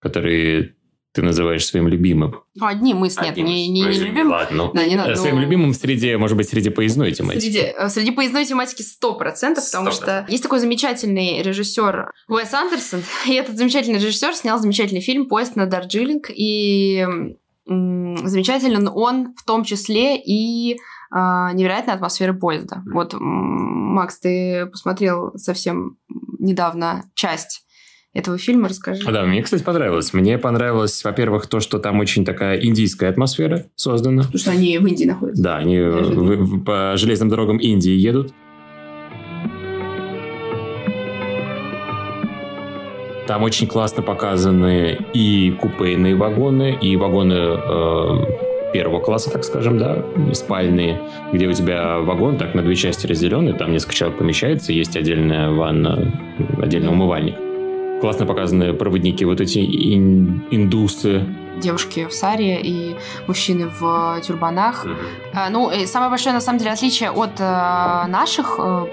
который 0.00 0.74
ты 1.12 1.22
называешь 1.22 1.66
своим 1.66 1.88
любимым. 1.88 2.36
Ну, 2.54 2.66
одни 2.66 2.94
мы 2.94 3.08
нет, 3.08 3.18
Одним. 3.18 3.46
не, 3.46 3.68
не, 3.68 3.82
не 3.82 3.98
любим. 3.98 4.30
Ладно. 4.30 4.70
Да, 4.72 4.86
не 4.86 4.94
надо, 4.94 5.16
своим 5.16 5.36
ну... 5.36 5.42
любимым 5.42 5.74
среди, 5.74 6.14
может 6.16 6.36
быть, 6.36 6.48
среди 6.48 6.70
поездной 6.70 7.10
тематики. 7.12 7.42
Среди, 7.42 7.58
э, 7.58 7.88
среди 7.88 8.10
поездной 8.12 8.44
тематики 8.44 8.82
100%, 8.82 9.18
потому 9.18 9.88
100%. 9.88 9.92
что 9.92 10.26
есть 10.28 10.42
такой 10.42 10.60
замечательный 10.60 11.42
режиссер 11.42 12.12
Уэс 12.28 12.54
Андерсон, 12.54 13.02
и 13.26 13.34
этот 13.34 13.56
замечательный 13.56 13.98
режиссер 13.98 14.34
снял 14.34 14.58
замечательный 14.60 15.00
фильм 15.00 15.26
«Поезд 15.26 15.56
на 15.56 15.66
Дарджилинг», 15.66 16.30
и 16.30 17.04
замечателен 17.66 18.88
он 18.92 19.34
в 19.34 19.44
том 19.44 19.64
числе 19.64 20.20
и 20.20 20.76
а, 21.12 21.52
невероятной 21.52 21.94
атмосферы 21.94 22.34
поезда. 22.34 22.82
Вот, 22.92 23.14
Макс, 23.18 24.18
ты 24.18 24.66
посмотрел 24.66 25.32
совсем 25.36 25.98
недавно 26.40 27.04
часть 27.14 27.64
этого 28.12 28.38
фильма, 28.38 28.68
расскажи. 28.68 29.04
Да, 29.04 29.24
мне, 29.24 29.42
кстати, 29.42 29.62
понравилось. 29.62 30.12
Мне 30.12 30.36
понравилось, 30.36 31.04
во-первых, 31.04 31.46
то, 31.46 31.60
что 31.60 31.78
там 31.78 32.00
очень 32.00 32.24
такая 32.24 32.58
индийская 32.58 33.08
атмосфера 33.08 33.66
создана. 33.76 34.22
Потому 34.22 34.38
что 34.38 34.50
они 34.50 34.78
в 34.78 34.86
Индии 34.86 35.04
находятся. 35.04 35.42
Да, 35.42 35.58
они 35.58 35.78
в, 35.78 36.64
по 36.64 36.94
железным 36.96 37.28
дорогам 37.28 37.58
Индии 37.58 37.92
едут. 37.92 38.32
Там 43.28 43.44
очень 43.44 43.68
классно 43.68 44.02
показаны 44.02 44.98
и 45.14 45.52
купейные 45.52 46.16
вагоны, 46.16 46.76
и 46.80 46.96
вагоны 46.96 47.34
э, 47.34 48.49
первого 48.72 49.00
класса, 49.00 49.30
так 49.30 49.44
скажем, 49.44 49.78
да, 49.78 50.04
спальные, 50.32 51.00
где 51.32 51.46
у 51.46 51.52
тебя 51.52 51.98
вагон 51.98 52.36
так 52.36 52.54
на 52.54 52.62
две 52.62 52.76
части 52.76 53.06
разделенный, 53.06 53.52
там 53.52 53.72
несколько 53.72 53.94
человек 53.94 54.18
помещается, 54.18 54.72
есть 54.72 54.96
отдельная 54.96 55.50
ванна, 55.50 56.12
отдельный 56.62 56.90
умывальник. 56.90 57.36
Классно 58.00 58.24
показаны 58.24 58.72
проводники, 58.72 59.24
вот 59.24 59.40
эти 59.40 59.58
ин- 59.58 60.42
индусы, 60.50 61.26
девушки 61.60 62.06
в 62.06 62.12
саре 62.12 62.60
и 62.62 62.96
мужчины 63.26 63.68
в 63.68 64.20
тюрбанах. 64.22 64.86
Mm-hmm. 64.86 65.50
Ну, 65.50 65.70
и 65.70 65.86
самое 65.86 66.10
большое, 66.10 66.34
на 66.34 66.40
самом 66.40 66.58
деле, 66.58 66.72
отличие 66.72 67.10
от 67.10 67.38
э, 67.38 68.06
наших, 68.08 68.56
э, 68.58 68.86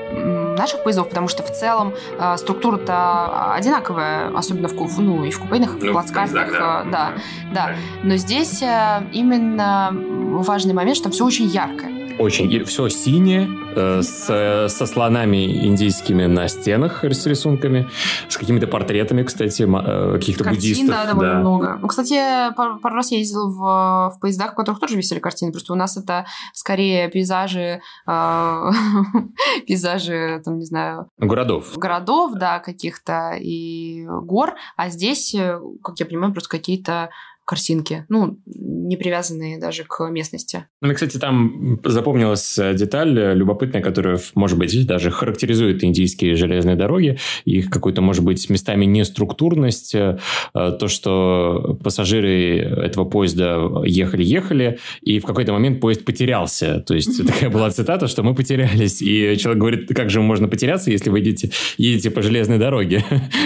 наших 0.57 0.83
поездов, 0.83 1.09
потому 1.09 1.27
что 1.27 1.43
в 1.43 1.51
целом 1.51 1.93
э, 2.19 2.37
структура-то 2.37 3.53
одинаковая, 3.53 4.29
особенно 4.35 4.67
в, 4.67 4.99
ну, 4.99 5.23
и 5.23 5.31
в 5.31 5.39
купейных, 5.39 5.75
и 5.77 5.79
в 5.79 5.83
ну, 5.83 5.91
плацкартах. 5.93 6.51
Да, 6.51 6.83
да, 6.83 6.91
да, 6.91 7.13
да. 7.53 7.75
Но 8.03 8.15
здесь 8.17 8.61
именно 8.61 9.91
важный 9.93 10.73
момент, 10.73 10.97
что 10.97 11.05
там 11.05 11.11
все 11.13 11.25
очень 11.25 11.45
яркое. 11.45 11.91
Очень. 12.19 12.65
все 12.65 12.89
синее, 12.89 13.47
э, 13.77 14.01
с, 14.01 14.69
со 14.69 14.85
слонами 14.85 15.65
индийскими 15.65 16.25
на 16.25 16.47
стенах 16.47 17.03
с 17.03 17.25
рисунками, 17.25 17.87
с 18.27 18.37
какими-то 18.37 18.67
портретами, 18.67 19.23
кстати, 19.23 19.63
э, 19.63 20.13
каких-то 20.13 20.43
Картин, 20.43 20.61
буддистов. 20.61 20.89
да, 20.89 21.05
довольно 21.05 21.33
да. 21.33 21.39
много. 21.39 21.77
Ну, 21.81 21.87
кстати, 21.87 22.53
пару, 22.55 22.79
пару 22.79 22.95
раз 22.95 23.11
я 23.11 23.19
ездила 23.19 23.47
в, 23.47 24.15
в 24.15 24.19
поездах, 24.19 24.53
в 24.53 24.55
которых 24.55 24.79
тоже 24.79 24.97
висели 24.97 25.19
картины, 25.19 25.51
просто 25.51 25.73
у 25.73 25.75
нас 25.75 25.97
это 25.97 26.25
скорее 26.53 27.09
пейзажи, 27.09 27.81
э, 28.07 28.71
пейзажи, 29.67 30.41
там, 30.43 30.57
не 30.57 30.65
знаю... 30.65 31.09
Городов. 31.17 31.77
Городов, 31.77 32.33
да, 32.35 32.59
каких-то 32.59 33.35
и 33.39 34.05
гор, 34.07 34.55
а 34.75 34.89
здесь, 34.89 35.33
э, 35.35 35.59
как 35.83 35.99
я 35.99 36.05
понимаю, 36.05 36.33
просто 36.33 36.49
какие-то 36.49 37.09
картинки, 37.47 38.05
ну, 38.09 38.37
не 38.45 38.97
привязанные 38.97 39.57
даже 39.57 39.85
к 39.85 40.05
местности. 40.09 40.65
Ну, 40.81 40.87
мне, 40.87 40.95
кстати, 40.95 41.17
там 41.17 41.79
запомнилась 41.85 42.59
э, 42.59 42.73
деталь 42.73 43.17
э, 43.17 43.33
любопытная, 43.33 43.81
которая, 43.81 44.19
может 44.35 44.57
быть, 44.59 44.85
даже 44.85 45.11
характеризует 45.11 45.81
индийские 45.81 46.35
железные 46.35 46.75
дороги, 46.75 47.17
их 47.45 47.69
какую-то, 47.69 48.01
может 48.01 48.25
быть, 48.25 48.49
местами 48.49 48.83
неструктурность, 48.83 49.95
э, 49.95 50.17
то, 50.53 50.87
что 50.89 51.79
пассажиры 51.81 52.57
этого 52.59 53.05
поезда 53.05 53.81
ехали-ехали, 53.85 54.79
и 55.01 55.19
в 55.19 55.25
какой-то 55.25 55.53
момент 55.53 55.79
поезд 55.79 56.03
потерялся. 56.03 56.81
То 56.81 56.95
есть 56.95 57.25
такая 57.25 57.49
была 57.49 57.69
цитата, 57.69 58.07
что 58.07 58.23
мы 58.23 58.35
потерялись, 58.35 59.01
и 59.01 59.37
человек 59.37 59.61
говорит, 59.61 59.87
как 59.95 60.09
же 60.09 60.19
можно 60.19 60.49
потеряться, 60.49 60.91
если 60.91 61.09
вы 61.09 61.19
едете, 61.19 61.51
едете 61.77 62.11
по 62.11 62.21
железной 62.21 62.57
дороге? 62.57 63.05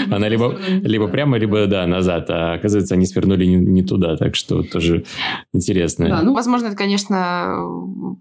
Она 0.10 0.28
либо, 0.28 0.58
либо 0.82 1.08
прямо, 1.08 1.38
либо, 1.38 1.68
да, 1.68 1.86
назад, 1.86 2.32
а 2.32 2.54
оказывается, 2.54 2.96
они 2.96 3.06
свернули 3.06 3.46
не, 3.46 3.58
не 3.58 3.91
туда, 3.92 4.16
так 4.16 4.36
что 4.36 4.64
тоже 4.64 5.04
интересно. 5.54 6.08
Да, 6.08 6.22
ну, 6.22 6.34
возможно, 6.34 6.68
это, 6.68 6.78
конечно, 6.78 7.58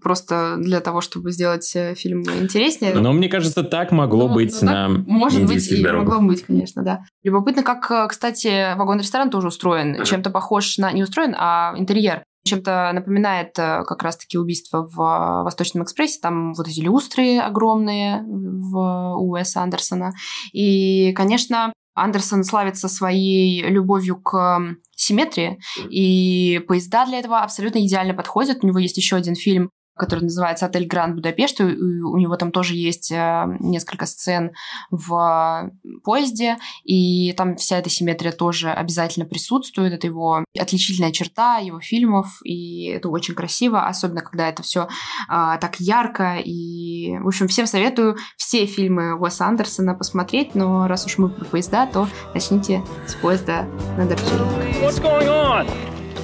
просто 0.01 0.57
для 0.59 0.81
того, 0.81 0.99
чтобы 0.99 1.31
сделать 1.31 1.71
э, 1.75 1.95
фильм 1.95 2.23
интереснее. 2.23 2.93
Но 2.93 3.13
мне 3.13 3.29
кажется, 3.29 3.63
так 3.63 3.93
могло 3.93 4.27
ну, 4.27 4.33
быть 4.33 4.57
ну, 4.61 4.67
на 4.67 4.89
Может 4.89 5.47
быть, 5.47 5.71
и 5.71 5.81
дорогах. 5.81 6.15
могло 6.15 6.27
быть, 6.27 6.45
конечно, 6.45 6.83
да. 6.83 7.03
Любопытно, 7.23 7.63
как, 7.63 7.89
э, 7.89 8.07
кстати, 8.09 8.75
вагон-ресторан 8.77 9.29
тоже 9.29 9.47
устроен. 9.47 10.03
Чем-то 10.03 10.29
похож 10.29 10.77
на... 10.77 10.91
Не 10.91 11.03
устроен, 11.03 11.35
а 11.37 11.73
интерьер 11.77 12.23
чем-то 12.43 12.91
напоминает 12.93 13.57
э, 13.59 13.83
как 13.85 14.03
раз-таки 14.03 14.37
убийство 14.37 14.83
в 14.83 15.43
Восточном 15.43 15.83
экспрессе. 15.83 16.19
Там 16.21 16.53
вот 16.53 16.67
эти 16.67 16.81
люстры 16.81 17.37
огромные 17.37 18.23
в, 18.25 19.15
у 19.15 19.31
Уэса 19.31 19.61
Андерсона. 19.61 20.11
И, 20.51 21.13
конечно, 21.13 21.71
Андерсон 21.93 22.43
славится 22.43 22.87
своей 22.87 23.63
любовью 23.63 24.21
к 24.21 24.77
симметрии, 24.95 25.59
и 25.89 26.59
поезда 26.67 27.05
для 27.05 27.19
этого 27.19 27.39
абсолютно 27.39 27.85
идеально 27.85 28.13
подходят. 28.13 28.63
У 28.63 28.67
него 28.67 28.79
есть 28.79 28.97
еще 28.97 29.15
один 29.15 29.35
фильм 29.35 29.71
который 29.95 30.23
называется 30.23 30.65
«Отель 30.65 30.87
Гранд 30.87 31.15
Будапешт». 31.15 31.59
И 31.59 31.63
у 31.63 32.17
него 32.17 32.35
там 32.35 32.51
тоже 32.51 32.75
есть 32.75 33.11
э, 33.11 33.43
несколько 33.59 34.05
сцен 34.05 34.51
в 34.89 35.71
поезде, 36.03 36.57
и 36.83 37.33
там 37.33 37.55
вся 37.55 37.77
эта 37.77 37.89
симметрия 37.89 38.31
тоже 38.31 38.71
обязательно 38.71 39.25
присутствует. 39.25 39.93
Это 39.93 40.07
его 40.07 40.43
отличительная 40.57 41.11
черта 41.11 41.57
его 41.57 41.79
фильмов, 41.79 42.39
и 42.43 42.85
это 42.85 43.09
очень 43.09 43.35
красиво, 43.35 43.87
особенно 43.87 44.21
когда 44.21 44.47
это 44.49 44.63
все 44.63 44.87
а, 45.27 45.57
так 45.57 45.79
ярко. 45.79 46.37
И, 46.43 47.17
в 47.19 47.27
общем, 47.27 47.47
всем 47.47 47.67
советую 47.67 48.17
все 48.37 48.65
фильмы 48.65 49.15
Уэса 49.19 49.45
Андерсона 49.45 49.93
посмотреть, 49.93 50.55
но 50.55 50.87
раз 50.87 51.05
уж 51.05 51.17
мы 51.17 51.29
про 51.29 51.45
поезда, 51.45 51.85
то 51.85 52.07
начните 52.33 52.83
с 53.07 53.15
поезда 53.15 53.67
на 53.97 54.05
Дарджилинг. 54.05 54.51
What's 54.81 54.99
going 54.99 55.27
on? 55.27 55.67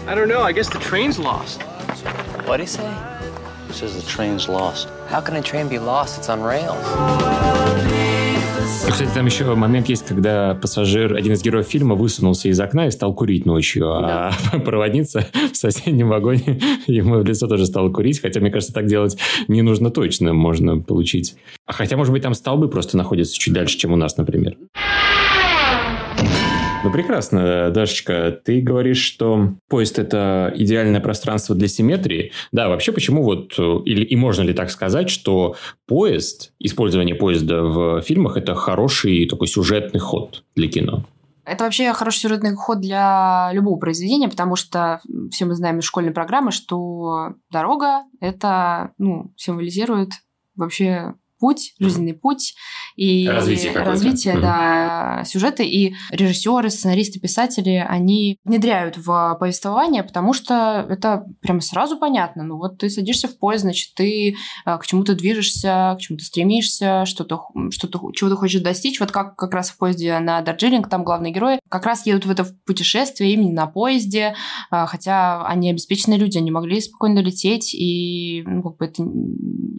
I 0.08 0.15
don't 0.15 0.30
know. 0.30 0.41
I 0.41 0.53
guess 0.53 0.69
the 0.69 0.80
train's 0.80 1.19
lost. 1.19 1.62
What'd 2.45 2.62
he 2.62 2.65
say? 2.65 3.16
Says 3.77 3.95
the 3.95 4.01
train's 4.01 4.49
lost. 4.49 4.87
How 5.07 5.21
can 5.21 5.35
a 5.35 5.41
train 5.43 5.67
be 5.67 5.77
lost? 5.77 6.17
It's 6.17 6.29
on 6.29 6.41
rails. 6.41 6.83
Кстати, 8.89 9.09
там 9.13 9.27
еще 9.27 9.53
момент 9.53 9.87
есть, 9.87 10.03
когда 10.07 10.55
пассажир, 10.55 11.13
один 11.13 11.33
из 11.33 11.43
героев 11.43 11.67
фильма, 11.67 11.93
высунулся 11.93 12.49
из 12.49 12.59
окна 12.59 12.87
и 12.87 12.91
стал 12.91 13.13
курить 13.13 13.45
ночью, 13.45 13.81
да. 14.01 14.31
а 14.51 14.59
проводница 14.65 15.27
в 15.53 15.55
соседнем 15.55 16.09
вагоне 16.09 16.59
ему 16.87 17.19
в 17.19 17.25
лицо 17.25 17.45
тоже 17.45 17.67
стала 17.67 17.89
курить, 17.89 18.19
хотя, 18.19 18.39
мне 18.39 18.49
кажется, 18.49 18.73
так 18.73 18.87
делать 18.87 19.19
не 19.47 19.61
нужно 19.61 19.91
точно, 19.91 20.33
можно 20.33 20.79
получить. 20.79 21.35
А 21.67 21.73
хотя, 21.73 21.97
может 21.97 22.11
быть, 22.11 22.23
там 22.23 22.33
столбы 22.33 22.69
просто 22.69 22.97
находятся 22.97 23.37
чуть 23.37 23.53
дальше, 23.53 23.77
чем 23.77 23.93
у 23.93 23.95
нас, 23.95 24.17
например. 24.17 24.57
Ну, 26.88 26.93
прекрасно, 26.93 27.69
Дашечка. 27.69 28.32
Ты 28.45 28.62
говоришь, 28.62 29.04
что 29.04 29.56
поезд– 29.67 30.00
это 30.00 30.54
идеальное 30.56 31.02
пространство 31.02 31.54
для 31.54 31.67
симметрии. 31.67 32.32
Да, 32.54 32.69
вообще, 32.69 32.93
почему 32.93 33.23
вот, 33.23 33.60
или, 33.60 34.06
и 34.06 34.15
можно 34.15 34.43
ли 34.43 34.54
так 34.54 34.71
сказать, 34.71 35.10
что 35.10 35.58
поезд, 35.86 36.54
использование 36.60 37.13
поезда 37.13 37.62
в 37.63 38.02
фильмах– 38.04 38.38
это 38.38 38.56
хороший 38.56 39.28
такой 39.28 39.47
сюжетный 39.47 40.00
ход 40.00 40.45
для 40.56 40.69
кино? 40.69 41.04
Это 41.43 41.65
вообще 41.65 41.91
хороший 41.91 42.19
сюжетный 42.19 42.56
ход 42.56 42.80
для 42.80 43.50
любого 43.52 43.78
произведения, 43.78 44.30
потому 44.30 44.56
что 44.56 45.02
все 45.30 45.43
мы 45.43 45.56
знаем 45.56 45.80
из 45.80 45.84
школьной 45.84 46.13
программы, 46.13 46.52
что 46.52 47.34
дорога 47.52 48.04
это 48.21 48.91
ну, 48.97 49.34
символизирует 49.36 50.12
вообще 50.56 51.15
путь, 51.39 51.73
жизненный 51.80 52.13
путь 52.13 52.56
и 52.95 53.28
развитие, 53.28 53.71
развитие 53.73 54.39
да, 54.39 55.23
сюжета. 55.26 55.63
И 55.63 55.93
режиссеры, 56.12 56.69
сценаристы, 56.69 57.19
писатели, 57.19 57.86
они 57.88 58.38
внедряют 58.43 58.97
в 58.97 59.38
повествование, 59.39 60.04
потому 60.04 60.34
что 60.34 60.86
это 60.89 61.26
прямо 61.41 61.62
сразу 61.62 61.97
понятно. 61.97 62.43
Ну 62.43 62.58
вот 62.58 62.78
ты 62.80 62.89
садишься 62.89 63.28
в 63.28 63.38
поезд, 63.38 63.63
значит, 63.63 63.93
ты 63.95 64.36
э, 64.65 64.78
к 64.78 64.86
чему-то 64.86 65.15
движешься, 65.15 65.95
к 65.97 66.02
чему-то 66.02 66.26
стремишься, 66.26 67.06
что-то, 67.06 67.41
что-то, 67.71 68.12
чего 68.13 68.30
ты 68.30 68.36
хочешь 68.36 68.62
достичь. 68.62 69.00
Вот 69.00 69.12
как 69.12 69.36
как 69.36 69.54
раз 69.54 69.69
в 69.69 69.78
поезде 69.78 70.17
на 70.19 70.41
Дарджилинг, 70.41 70.89
там 70.89 71.04
главные 71.04 71.34
герои 71.34 71.60
как 71.69 71.86
раз 71.86 72.06
едут 72.06 72.26
в 72.26 72.32
это 72.32 72.45
путешествие 72.65 73.34
именно 73.34 73.52
на 73.52 73.67
поезде, 73.67 74.36
э, 74.71 74.86
хотя 74.88 75.45
они 75.45 75.69
обеспеченные 75.71 76.19
люди, 76.19 76.38
они 76.38 76.52
могли 76.52 76.82
спокойно 76.82 77.19
лететь, 77.19 77.73
и 77.73 78.43
ну, 78.45 78.63
как 78.63 78.78
бы 78.78 78.86
это, 78.86 79.04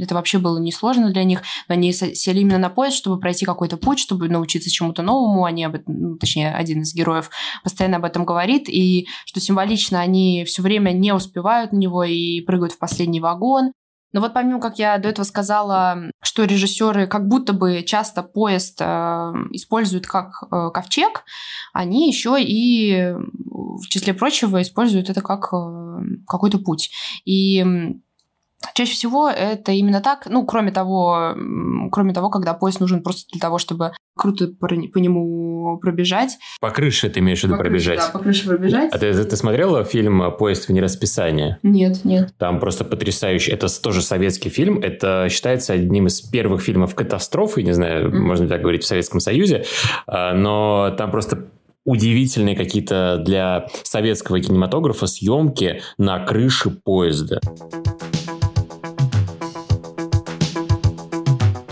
это 0.00 0.14
вообще 0.14 0.38
было 0.38 0.58
несложно 0.58 1.12
для 1.12 1.24
них. 1.24 1.42
Но 1.68 1.74
они 1.74 1.92
сели 1.92 2.40
именно 2.40 2.58
на 2.58 2.70
поезд, 2.70 2.96
чтобы 2.96 3.20
пройти 3.20 3.44
какой-то 3.44 3.76
путь, 3.76 3.98
чтобы 3.98 4.28
научиться 4.28 4.70
чему-то 4.70 5.02
новому. 5.02 5.44
Они 5.44 5.64
об 5.64 5.74
этом, 5.74 5.94
ну, 5.98 6.16
точнее, 6.16 6.52
один 6.54 6.82
из 6.82 6.94
героев 6.94 7.30
постоянно 7.62 7.96
об 7.96 8.04
этом 8.04 8.24
говорит. 8.24 8.68
И 8.68 9.08
что 9.24 9.40
символично, 9.40 10.00
они 10.00 10.44
все 10.46 10.62
время 10.62 10.92
не 10.92 11.12
успевают 11.12 11.72
на 11.72 11.76
него 11.78 12.04
и 12.04 12.40
прыгают 12.42 12.72
в 12.72 12.78
последний 12.78 13.20
вагон. 13.20 13.72
Но 14.12 14.20
вот 14.20 14.32
помимо, 14.32 14.60
как 14.60 14.78
я 14.78 14.96
до 14.98 15.08
этого 15.08 15.24
сказала, 15.24 16.10
что 16.22 16.44
режиссеры 16.44 17.06
как 17.06 17.28
будто 17.28 17.52
бы 17.52 17.82
часто 17.82 18.22
поезд 18.22 18.80
э, 18.80 18.84
используют 19.52 20.06
как 20.06 20.44
э, 20.50 20.70
ковчег, 20.72 21.24
они 21.74 22.08
еще 22.08 22.36
и, 22.38 23.12
в 23.12 23.86
числе 23.88 24.14
прочего, 24.14 24.62
используют 24.62 25.10
это 25.10 25.20
как 25.20 25.52
э, 25.52 25.98
какой-то 26.26 26.58
путь. 26.58 26.90
И 27.26 27.62
Чаще 28.74 28.92
всего 28.92 29.28
это 29.28 29.72
именно 29.72 30.00
так, 30.00 30.26
ну, 30.28 30.44
кроме 30.44 30.72
того, 30.72 31.34
кроме 31.92 32.12
того, 32.12 32.30
когда 32.30 32.54
поезд 32.54 32.80
нужен 32.80 33.02
просто 33.02 33.28
для 33.32 33.40
того, 33.40 33.58
чтобы 33.58 33.92
круто 34.16 34.48
по, 34.48 34.68
по 34.68 34.98
нему 34.98 35.78
пробежать. 35.78 36.38
По 36.60 36.70
крыше 36.70 37.08
ты 37.08 37.20
имеешь 37.20 37.40
в 37.40 37.44
виду 37.44 37.54
по 37.54 37.60
пробежать? 37.60 37.98
Крыше, 37.98 38.12
да, 38.12 38.18
по 38.18 38.24
крыше 38.24 38.46
пробежать. 38.46 38.92
А 38.92 38.98
ты, 38.98 39.12
ты 39.12 39.36
смотрела 39.36 39.84
фильм 39.84 40.36
«Поезд 40.36 40.68
вне 40.68 40.80
расписания»? 40.80 41.58
Нет, 41.62 42.04
нет. 42.04 42.34
Там 42.38 42.58
просто 42.58 42.84
потрясающий. 42.84 43.52
Это 43.52 43.68
тоже 43.80 44.02
советский 44.02 44.48
фильм. 44.48 44.80
Это 44.80 45.28
считается 45.30 45.72
одним 45.72 46.08
из 46.08 46.20
первых 46.20 46.62
фильмов 46.62 46.94
катастрофы, 46.94 47.62
не 47.62 47.72
знаю, 47.72 48.08
mm-hmm. 48.08 48.18
можно 48.18 48.48
так 48.48 48.60
говорить, 48.60 48.82
в 48.82 48.86
Советском 48.86 49.20
Союзе. 49.20 49.64
А, 50.06 50.34
но 50.34 50.94
там 50.96 51.10
просто 51.10 51.46
удивительные 51.84 52.54
какие-то 52.54 53.22
для 53.24 53.68
советского 53.82 54.40
кинематографа 54.40 55.06
съемки 55.06 55.80
на 55.96 56.18
крыше 56.24 56.70
поезда. 56.70 57.40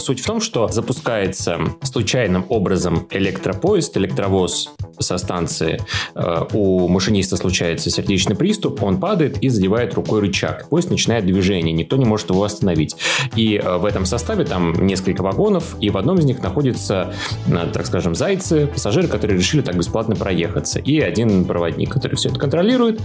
Суть 0.06 0.20
в 0.20 0.24
том, 0.24 0.40
что 0.40 0.68
запускается 0.68 1.58
случайным 1.82 2.46
образом 2.48 3.08
электропоезд, 3.10 3.96
электровоз 3.96 4.70
со 5.00 5.18
станции. 5.18 5.80
Э, 6.14 6.44
у 6.52 6.86
машиниста 6.86 7.36
случается 7.36 7.90
сердечный 7.90 8.36
приступ, 8.36 8.84
он 8.84 9.00
падает 9.00 9.42
и 9.42 9.48
задевает 9.48 9.94
рукой 9.94 10.20
рычаг. 10.20 10.68
Поезд 10.68 10.90
начинает 10.90 11.26
движение, 11.26 11.72
никто 11.72 11.96
не 11.96 12.04
может 12.04 12.30
его 12.30 12.44
остановить. 12.44 12.94
И 13.34 13.56
э, 13.56 13.78
в 13.78 13.84
этом 13.84 14.06
составе 14.06 14.44
там 14.44 14.86
несколько 14.86 15.22
вагонов, 15.22 15.74
и 15.80 15.90
в 15.90 15.96
одном 15.96 16.18
из 16.18 16.24
них 16.24 16.40
находятся, 16.40 17.12
э, 17.48 17.66
так 17.72 17.84
скажем, 17.84 18.14
зайцы, 18.14 18.68
пассажиры, 18.68 19.08
которые 19.08 19.36
решили 19.36 19.60
так 19.60 19.76
бесплатно 19.76 20.14
проехаться, 20.14 20.78
и 20.78 21.00
один 21.00 21.46
проводник, 21.46 21.90
который 21.90 22.14
все 22.14 22.28
это 22.28 22.38
контролирует. 22.38 23.00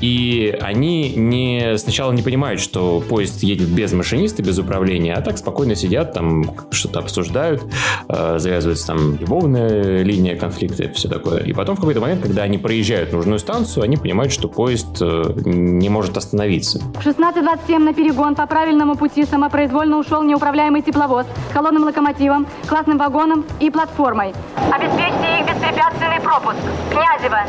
И 0.00 0.56
они 0.58 1.12
не, 1.16 1.76
сначала 1.76 2.12
не 2.12 2.22
понимают, 2.22 2.62
что 2.62 3.04
поезд 3.06 3.42
едет 3.42 3.68
без 3.68 3.92
машиниста, 3.92 4.42
без 4.42 4.58
управления, 4.58 5.12
а 5.12 5.20
так 5.20 5.36
спокойно 5.36 5.74
сидят 5.74 6.14
там 6.14 6.29
что-то 6.70 7.00
обсуждают, 7.00 7.62
э, 8.08 8.38
завязывается 8.38 8.86
там 8.86 9.16
любовная 9.16 10.02
линия 10.02 10.36
конфликта 10.36 10.84
и 10.84 10.92
все 10.92 11.08
такое. 11.08 11.40
И 11.40 11.52
потом 11.52 11.76
в 11.76 11.80
какой-то 11.80 12.00
момент, 12.00 12.22
когда 12.22 12.42
они 12.42 12.58
проезжают 12.58 13.12
нужную 13.12 13.38
станцию, 13.38 13.84
они 13.84 13.96
понимают, 13.96 14.32
что 14.32 14.48
поезд 14.48 15.00
э, 15.00 15.32
не 15.44 15.88
может 15.88 16.16
остановиться. 16.16 16.78
В 16.78 17.06
16.27 17.06 17.78
на 17.78 17.94
перегон 17.94 18.34
по 18.34 18.46
правильному 18.46 18.96
пути 18.96 19.24
самопроизвольно 19.24 19.98
ушел 19.98 20.22
неуправляемый 20.22 20.82
тепловоз 20.82 21.26
с 21.50 21.52
холодным 21.52 21.84
локомотивом, 21.84 22.46
классным 22.66 22.98
вагоном 22.98 23.44
и 23.60 23.70
платформой. 23.70 24.32
Обеспечьте 24.72 25.40
их 25.40 25.46
беспрепятственный 25.46 26.20
пропуск. 26.22 26.58
Князева. 26.90 27.40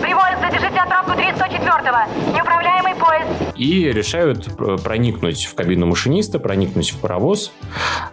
Прибой, 0.00 0.30
задержите 0.40 0.78
отправку 0.80 1.12
304-го. 1.12 2.32
Неуправляемый. 2.34 2.79
И 3.56 3.84
решают 3.92 4.48
проникнуть 4.82 5.44
в 5.44 5.54
кабину 5.54 5.86
машиниста, 5.86 6.38
проникнуть 6.38 6.90
в 6.90 6.98
паровоз, 6.98 7.52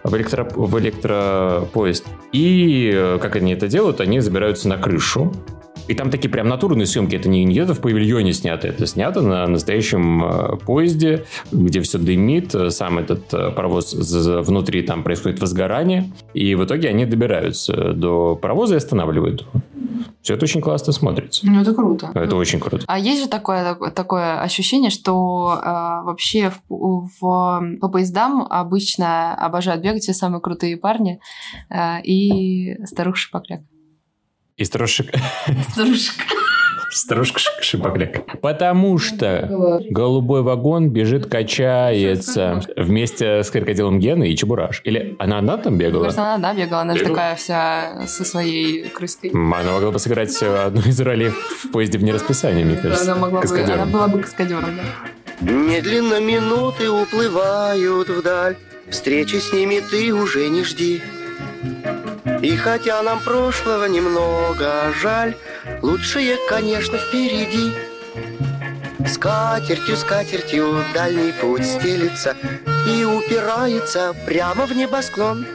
в, 0.04 0.16
электро... 0.16 0.48
в 0.54 0.78
электропоезд. 0.78 2.06
И 2.32 2.90
э, 2.94 3.18
как 3.20 3.36
они 3.36 3.52
это 3.52 3.68
делают? 3.68 4.00
Они 4.00 4.20
забираются 4.20 4.68
на 4.68 4.76
крышу, 4.76 5.32
и 5.88 5.94
там 5.94 6.10
такие 6.10 6.28
прям 6.28 6.48
натурные 6.48 6.86
съемки. 6.86 7.16
Это 7.16 7.28
не 7.30 7.46
где-то 7.46 7.74
в 7.74 7.80
павильоне 7.80 8.34
снято. 8.34 8.68
Это 8.68 8.86
снято 8.86 9.22
на 9.22 9.46
настоящем 9.46 10.22
э, 10.22 10.56
поезде, 10.58 11.24
где 11.50 11.80
все 11.80 11.98
дымит. 11.98 12.54
Сам 12.68 12.98
этот 12.98 13.32
э, 13.32 13.50
паровоз 13.50 13.94
внутри 13.94 14.82
там 14.82 15.02
происходит 15.02 15.40
возгорание. 15.40 16.12
И 16.34 16.54
в 16.54 16.64
итоге 16.64 16.90
они 16.90 17.06
добираются 17.06 17.94
до 17.94 18.36
паровоза 18.36 18.74
и 18.74 18.76
останавливают 18.76 19.40
его. 19.40 19.50
Все 20.22 20.34
это 20.34 20.44
очень 20.44 20.60
классно 20.60 20.92
смотрится. 20.92 21.46
Ну, 21.46 21.60
это 21.60 21.74
круто. 21.74 22.10
Это 22.14 22.36
очень 22.36 22.60
круто. 22.60 22.84
А 22.86 22.98
есть 22.98 23.22
же 23.22 23.28
такое, 23.28 23.74
такое 23.90 24.40
ощущение, 24.40 24.90
что 24.90 25.60
э, 25.62 25.66
вообще 26.04 26.50
в, 26.68 27.08
в, 27.20 27.78
по 27.80 27.88
поездам 27.88 28.42
обычно 28.42 29.34
обожают 29.34 29.82
бегать 29.82 30.02
все 30.02 30.14
самые 30.14 30.40
крутые 30.40 30.76
парни 30.76 31.20
э, 31.70 32.02
и 32.02 32.84
старуха 32.84 33.18
Шипокляк. 33.18 33.60
И 34.56 34.64
старушек... 34.64 35.14
Старушек. 35.70 36.14
Старушка 36.98 37.38
Шипокляк. 37.60 38.40
Потому 38.40 38.98
что 38.98 39.80
голубой 39.88 40.42
вагон 40.42 40.90
бежит, 40.90 41.26
качается 41.26 42.60
вместе 42.76 43.42
с 43.44 43.50
крокодилом 43.50 44.00
Геной 44.00 44.32
и 44.32 44.36
Чебураш. 44.36 44.82
Или 44.84 45.16
она 45.18 45.38
одна 45.38 45.58
там 45.58 45.78
бегала? 45.78 46.04
Может, 46.04 46.18
она 46.18 46.34
одна 46.34 46.54
бегала. 46.54 46.82
Она 46.82 46.96
же 46.96 47.04
такая 47.04 47.36
вся 47.36 48.04
со 48.06 48.24
своей 48.24 48.88
крыской. 48.88 49.30
Она 49.30 49.72
могла 49.72 49.92
бы 49.92 49.98
сыграть 49.98 50.36
одну 50.42 50.80
из 50.80 51.00
ролей 51.00 51.30
в 51.30 51.70
поезде 51.70 51.98
в 51.98 52.02
нерасписании, 52.02 52.64
мне 52.64 52.76
кажется. 52.76 53.12
Она, 53.12 53.20
могла 53.20 53.42
бы, 53.42 53.60
она 53.60 53.86
была 53.86 54.08
бы 54.08 54.20
каскадером, 54.20 54.76
да. 54.76 55.50
Медленно 55.50 56.20
минуты 56.20 56.90
уплывают 56.90 58.08
вдаль, 58.08 58.56
Встречи 58.90 59.36
с 59.36 59.52
ними 59.52 59.80
ты 59.80 60.14
уже 60.14 60.48
не 60.48 60.64
жди. 60.64 61.02
И 62.42 62.54
хотя 62.56 63.02
нам 63.02 63.18
прошлого 63.20 63.86
немного 63.86 64.92
жаль, 65.00 65.34
Лучшее, 65.82 66.36
конечно, 66.48 66.96
впереди. 66.98 67.72
Скатертью, 69.06 69.96
скатертью 69.96 70.76
дальний 70.94 71.32
путь 71.40 71.64
стелится 71.64 72.36
И 72.86 73.04
упирается 73.04 74.14
прямо 74.26 74.66
в 74.66 74.76
небосклон 74.76 75.46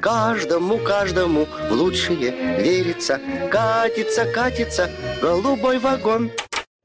Каждому, 0.00 0.78
каждому 0.78 1.46
в 1.68 1.72
лучшее 1.72 2.30
верится 2.58 3.20
Катится, 3.50 4.24
катится 4.26 4.90
голубой 5.20 5.78
вагон 5.78 6.30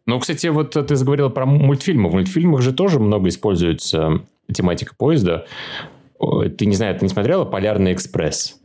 Ну, 0.05 0.19
кстати, 0.19 0.47
вот 0.47 0.71
ты 0.71 0.95
заговорил 0.95 1.29
про 1.29 1.45
мультфильмы. 1.45 2.09
В 2.09 2.13
мультфильмах 2.13 2.61
же 2.61 2.73
тоже 2.73 2.99
много 2.99 3.29
используется 3.29 4.21
тематика 4.51 4.95
поезда. 4.97 5.45
Ты, 6.57 6.65
не 6.65 6.75
знаю, 6.75 6.97
ты 6.97 7.05
не 7.05 7.09
смотрела 7.09 7.45
«Полярный 7.45 7.93
экспресс»? 7.93 8.59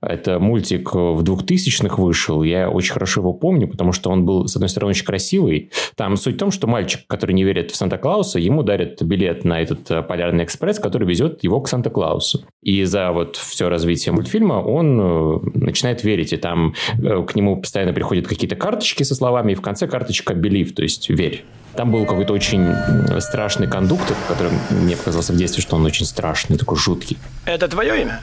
Это 0.00 0.38
мультик 0.38 0.94
в 0.94 1.22
2000-х 1.22 2.02
вышел. 2.02 2.42
Я 2.42 2.68
очень 2.68 2.92
хорошо 2.92 3.20
его 3.20 3.32
помню, 3.32 3.68
потому 3.68 3.92
что 3.92 4.10
он 4.10 4.24
был, 4.24 4.46
с 4.46 4.56
одной 4.56 4.68
стороны, 4.68 4.90
очень 4.90 5.04
красивый. 5.04 5.70
Там 5.96 6.16
суть 6.16 6.36
в 6.36 6.38
том, 6.38 6.50
что 6.50 6.66
мальчик, 6.66 7.06
который 7.06 7.32
не 7.32 7.44
верит 7.44 7.70
в 7.70 7.76
Санта-Клауса, 7.76 8.38
ему 8.38 8.62
дарят 8.62 9.02
билет 9.02 9.44
на 9.44 9.60
этот 9.60 9.90
э, 9.90 10.02
полярный 10.02 10.44
экспресс, 10.44 10.78
который 10.78 11.08
везет 11.08 11.42
его 11.42 11.60
к 11.60 11.68
Санта-Клаусу. 11.68 12.44
И 12.62 12.84
за 12.84 13.12
вот 13.12 13.36
все 13.36 13.68
развитие 13.68 14.12
мультфильма 14.12 14.54
он 14.54 15.00
э, 15.00 15.38
начинает 15.54 16.04
верить. 16.04 16.32
И 16.32 16.36
там 16.36 16.74
э, 16.98 17.24
к 17.26 17.34
нему 17.34 17.56
постоянно 17.60 17.92
приходят 17.92 18.26
какие-то 18.26 18.56
карточки 18.56 19.02
со 19.02 19.14
словами, 19.14 19.52
и 19.52 19.54
в 19.54 19.62
конце 19.62 19.86
карточка 19.86 20.34
«Believe», 20.34 20.72
то 20.72 20.82
есть 20.82 21.08
«верь». 21.10 21.44
Там 21.74 21.90
был 21.90 22.04
какой-то 22.04 22.32
очень 22.32 22.68
страшный 23.18 23.66
кондуктор, 23.66 24.16
который 24.28 24.52
мне 24.70 24.96
показался 24.96 25.32
в 25.32 25.36
детстве, 25.36 25.60
что 25.60 25.74
он 25.74 25.84
очень 25.84 26.06
страшный, 26.06 26.56
такой 26.56 26.78
жуткий. 26.78 27.18
Это 27.46 27.66
твое 27.66 28.02
имя? 28.02 28.20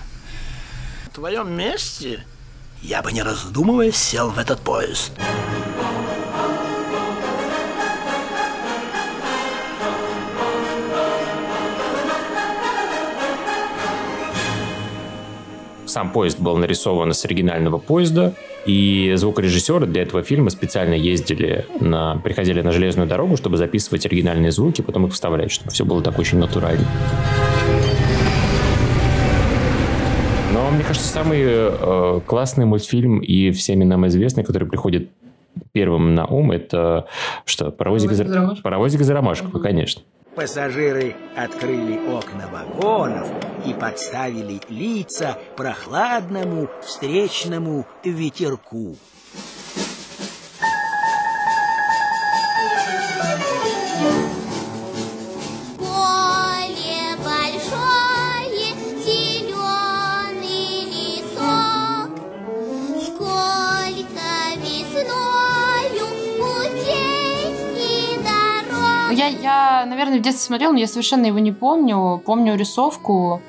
Твоем 1.14 1.52
месте 1.52 2.24
я 2.82 3.02
бы 3.02 3.12
не 3.12 3.22
раздумывая 3.22 3.92
сел 3.92 4.30
в 4.30 4.40
этот 4.40 4.62
поезд. 4.62 5.12
Сам 15.86 16.14
поезд 16.14 16.40
был 16.40 16.56
нарисован 16.56 17.14
с 17.14 17.26
оригинального 17.26 17.78
поезда, 17.78 18.34
и 18.66 19.12
звукорежиссеры 19.18 19.88
для 19.88 20.04
этого 20.04 20.24
фильма 20.24 20.50
специально 20.50 20.94
ездили 20.94 21.66
на, 21.82 22.16
приходили 22.24 22.62
на 22.62 22.72
железную 22.72 23.10
дорогу, 23.10 23.36
чтобы 23.36 23.58
записывать 23.58 24.06
оригинальные 24.06 24.54
звуки, 24.54 24.82
потом 24.82 25.08
их 25.08 25.14
вставлять, 25.14 25.52
чтобы 25.52 25.72
все 25.72 25.84
было 25.84 26.02
так 26.02 26.18
очень 26.18 26.38
натурально. 26.38 26.88
Мне 30.72 30.84
кажется, 30.84 31.08
самый 31.08 31.42
э, 31.44 32.22
классный 32.26 32.64
мультфильм 32.64 33.20
и 33.20 33.52
всеми 33.52 33.84
нам 33.84 34.08
известный, 34.08 34.46
который 34.46 34.68
приходит 34.70 35.10
первым 35.74 36.16
на 36.16 36.26
ум, 36.26 36.52
это 36.52 37.08
что? 37.44 37.72
Паровозик, 37.72 38.12
из, 38.12 38.20
Паровозик 38.20 38.32
из 38.32 38.36
Ромашково? 38.36 38.62
Паровозик 38.64 39.02
из 39.02 39.10
Ромашково, 39.10 39.60
конечно. 39.60 40.02
Пассажиры 40.34 41.16
открыли 41.36 42.00
окна 42.10 42.48
вагонов 42.48 43.30
и 43.66 43.74
подставили 43.74 44.62
лица 44.70 45.38
прохладному 45.58 46.70
встречному 46.82 47.86
ветерку. 48.06 48.96
Наверное, 70.12 70.20
в 70.20 70.24
детстве 70.24 70.48
смотрела, 70.48 70.74
но 70.74 70.80
я 70.80 70.88
совершенно 70.88 71.26
его 71.26 71.40
не 71.40 71.52
помню. 71.52 72.22
Помню 72.26 72.56
рисовку, 72.56 73.42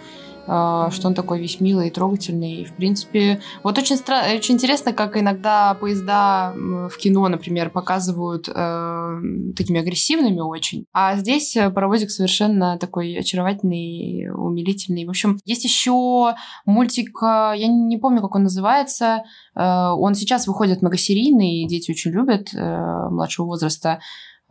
э, 0.47 0.89
что 0.91 1.09
он 1.09 1.15
такой 1.15 1.41
весь 1.41 1.61
милый 1.61 1.89
и 1.89 1.91
трогательный. 1.91 2.63
И, 2.63 2.65
в 2.65 2.75
принципе, 2.75 3.41
вот 3.63 3.79
очень, 3.79 3.97
стра- 3.97 4.37
очень 4.37 4.55
интересно, 4.55 4.93
как 4.93 5.17
иногда 5.17 5.75
поезда 5.75 6.55
в 6.55 6.97
кино, 6.99 7.29
например, 7.29 7.71
показывают 7.71 8.49
э, 8.49 9.17
такими 9.57 9.81
агрессивными 9.81 10.41
очень. 10.41 10.87
А 10.93 11.17
здесь 11.17 11.57
э, 11.57 11.71
паровозик 11.71 12.11
совершенно 12.11 12.79
такой 12.79 13.17
очаровательный, 13.19 14.31
умилительный. 14.31 15.05
В 15.05 15.11
общем, 15.11 15.39
есть 15.45 15.65
еще 15.65 16.35
мультик, 16.65 17.19
э, 17.23 17.55
я 17.57 17.67
не 17.67 17.99
помню, 17.99 18.21
как 18.23 18.35
он 18.37 18.45
называется. 18.45 19.25
Э, 19.57 19.91
он 19.97 20.15
сейчас 20.15 20.47
выходит 20.47 20.83
многосерийный, 20.83 21.67
дети 21.67 21.91
очень 21.91 22.13
любят 22.13 22.55
э, 22.55 23.09
младшего 23.11 23.47
возраста. 23.47 24.01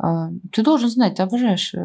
Э, 0.03 0.29
Ты 0.51 0.63
должен 0.63 0.89
знать, 0.89 1.15
ты 1.15 1.23
обожаешь. 1.23 1.73
э. 1.73 1.83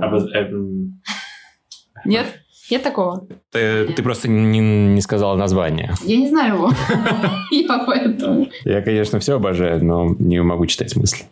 Нет? 2.04 2.26
Нет 2.70 2.82
такого? 2.82 3.26
Ты, 3.50 3.86
ты 3.92 4.02
просто 4.02 4.28
не, 4.28 4.58
не 4.58 5.00
сказала 5.00 5.36
название. 5.36 5.92
Я 6.02 6.16
не 6.16 6.28
знаю 6.28 6.54
его. 6.56 6.70
Я 7.52 7.84
поэтому. 7.86 8.48
Я, 8.64 8.82
конечно, 8.82 9.20
все 9.20 9.36
обожаю, 9.36 9.84
но 9.84 10.08
не 10.18 10.42
могу 10.42 10.66
читать 10.66 10.96
мысли. 10.96 11.26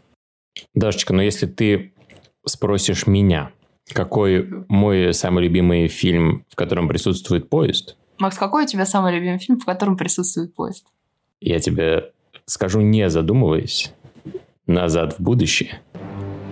Дашечка, 0.75 1.13
но 1.13 1.23
если 1.23 1.47
ты 1.47 1.93
спросишь 2.47 3.07
меня, 3.09 3.51
какой 3.93 4.49
мой 4.69 5.13
самый 5.13 5.43
любимый 5.45 5.89
фильм, 5.89 6.45
в 6.51 6.55
котором 6.55 6.89
присутствует 6.89 7.49
поезд, 7.49 7.97
Макс, 8.19 8.39
какой 8.39 8.65
у 8.65 8.67
тебя 8.67 8.87
самый 8.87 9.13
любимый 9.13 9.39
фильм, 9.39 9.59
в 9.59 9.65
котором 9.65 9.97
присутствует 9.97 10.55
поезд? 10.55 10.87
я 11.41 11.59
тебе 11.59 12.13
скажу, 12.47 12.81
не 12.81 13.11
задумываясь, 13.11 13.93
«Назад 14.67 15.19
в 15.19 15.23
будущее», 15.23 15.81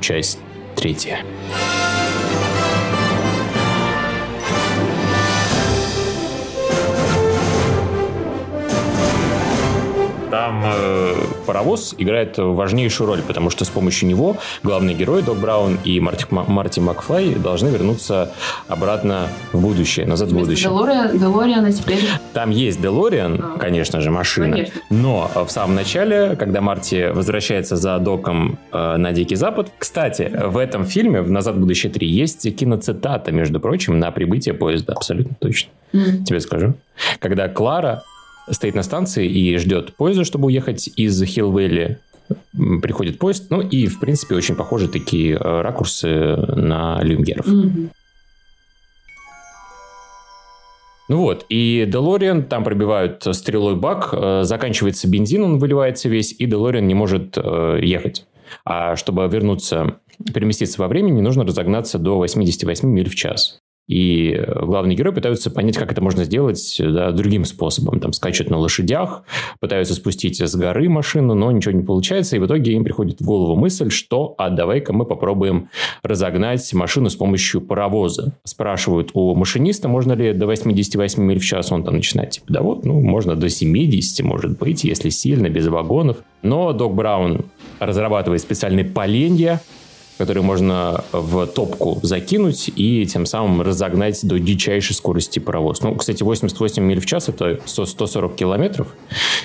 часть 0.02 0.38
третья. 0.76 1.24
Там 10.42 10.60
э, 10.64 11.14
паровоз 11.46 11.94
играет 11.98 12.36
важнейшую 12.36 13.06
роль, 13.06 13.22
потому 13.22 13.48
что 13.48 13.64
с 13.64 13.68
помощью 13.68 14.08
него 14.08 14.38
главный 14.64 14.92
герой 14.92 15.22
Док 15.22 15.38
Браун 15.38 15.78
и 15.84 16.00
Марти, 16.00 16.26
Ма- 16.30 16.44
Марти 16.48 16.80
Макфлай 16.80 17.36
должны 17.36 17.68
вернуться 17.68 18.32
обратно 18.66 19.28
в 19.52 19.60
будущее, 19.62 20.04
назад 20.04 20.32
в 20.32 20.36
будущее. 20.36 20.68
Делориан, 20.68 21.16
Делориан, 21.16 21.64
а 21.64 21.70
теперь... 21.70 22.00
Там 22.32 22.50
есть 22.50 22.82
Делориан, 22.82 23.56
конечно 23.60 24.00
же, 24.00 24.10
машина. 24.10 24.56
Конечно. 24.56 24.80
Но 24.90 25.30
в 25.32 25.48
самом 25.48 25.76
начале, 25.76 26.34
когда 26.34 26.60
Марти 26.60 27.12
возвращается 27.12 27.76
за 27.76 27.96
доком 28.00 28.58
э, 28.72 28.96
на 28.96 29.12
Дикий 29.12 29.36
Запад, 29.36 29.70
кстати, 29.78 30.28
в 30.44 30.56
этом 30.56 30.84
фильме, 30.86 31.22
в 31.22 31.30
«Назад 31.30 31.54
в 31.54 31.60
будущее 31.60 31.92
3», 31.92 32.04
есть 32.04 32.56
киноцитата, 32.56 33.30
между 33.30 33.60
прочим, 33.60 34.00
на 34.00 34.10
прибытие 34.10 34.54
поезда, 34.54 34.94
абсолютно 34.94 35.36
точно. 35.38 35.70
Мгм. 35.92 36.24
Тебе 36.24 36.40
скажу. 36.40 36.74
Когда 37.20 37.48
Клара 37.48 38.02
стоит 38.50 38.74
на 38.74 38.82
станции 38.82 39.26
и 39.26 39.56
ждет 39.56 39.94
поезда, 39.94 40.24
чтобы 40.24 40.46
уехать 40.46 40.88
из 40.96 41.22
Хилл-Вэлли, 41.22 41.98
приходит 42.82 43.18
поезд, 43.18 43.46
ну 43.50 43.60
и, 43.60 43.86
в 43.86 44.00
принципе, 44.00 44.34
очень 44.34 44.54
похожи 44.54 44.88
такие 44.88 45.34
э, 45.34 45.60
ракурсы 45.60 46.08
на 46.08 47.02
люмьеров. 47.02 47.46
Мгм. 47.46 47.90
Ну 51.08 51.18
вот, 51.18 51.44
и 51.48 51.84
Делориан, 51.86 52.44
там 52.44 52.64
пробивают 52.64 53.22
стрелой 53.32 53.76
бак, 53.76 54.10
э, 54.12 54.44
заканчивается 54.44 55.08
бензин, 55.08 55.42
он 55.42 55.58
выливается 55.58 56.08
весь, 56.08 56.34
и 56.38 56.46
Делориан 56.46 56.86
не 56.86 56.94
может 56.94 57.36
э, 57.36 57.80
ехать. 57.82 58.26
А 58.64 58.96
чтобы 58.96 59.26
вернуться, 59.28 59.98
переместиться 60.32 60.80
во 60.80 60.88
времени, 60.88 61.20
нужно 61.20 61.44
разогнаться 61.44 61.98
до 61.98 62.16
88 62.16 62.88
миль 62.88 63.08
в 63.08 63.14
час. 63.14 63.58
И 63.88 64.32
э, 64.32 64.64
главный 64.64 64.94
герой 64.94 65.12
пытаются 65.12 65.50
понять, 65.50 65.76
как 65.76 65.92
это 65.92 66.00
можно 66.00 66.24
сделать 66.24 66.76
да, 66.78 67.10
другим 67.10 67.44
способом. 67.44 68.00
Там 68.00 68.12
скачут 68.12 68.48
на 68.48 68.58
лошадях, 68.58 69.24
пытаются 69.60 69.94
спустить 69.94 70.40
с 70.40 70.54
горы 70.54 70.88
машину, 70.88 71.34
но 71.34 71.50
ничего 71.50 71.72
не 71.72 71.82
получается. 71.82 72.36
И 72.36 72.38
в 72.38 72.46
итоге 72.46 72.72
им 72.72 72.84
приходит 72.84 73.20
в 73.20 73.24
голову 73.24 73.56
мысль, 73.56 73.90
что 73.90 74.34
а 74.38 74.50
давай-ка 74.50 74.92
мы 74.92 75.04
попробуем 75.04 75.68
разогнать 76.02 76.72
машину 76.74 77.10
с 77.10 77.16
помощью 77.16 77.60
паровоза. 77.60 78.32
Спрашивают 78.44 79.10
у 79.14 79.34
машиниста, 79.34 79.88
можно 79.88 80.12
ли 80.12 80.32
до 80.32 80.46
88 80.46 81.22
миль 81.22 81.40
в 81.40 81.44
час. 81.44 81.72
Он 81.72 81.84
там 81.84 81.96
начинает, 81.96 82.30
типа, 82.30 82.46
да 82.48 82.62
вот, 82.62 82.84
ну, 82.84 83.00
можно 83.00 83.34
до 83.34 83.48
70, 83.48 84.24
может 84.24 84.58
быть, 84.58 84.84
если 84.84 85.08
сильно, 85.08 85.48
без 85.48 85.66
вагонов. 85.66 86.18
Но 86.42 86.72
Док 86.72 86.94
Браун 86.94 87.46
разрабатывает 87.78 88.40
специальные 88.40 88.84
поленья, 88.84 89.60
которые 90.22 90.44
можно 90.44 91.04
в 91.10 91.48
топку 91.48 91.98
закинуть 92.04 92.70
и 92.76 93.04
тем 93.06 93.26
самым 93.26 93.60
разогнать 93.60 94.24
до 94.24 94.38
дичайшей 94.38 94.94
скорости 94.94 95.40
паровоз. 95.40 95.82
Ну, 95.82 95.96
кстати, 95.96 96.22
88 96.22 96.80
миль 96.80 97.00
в 97.00 97.06
час– 97.06 97.28
это 97.28 97.58
100 97.64 97.86
140 97.86 98.36
километров, 98.36 98.86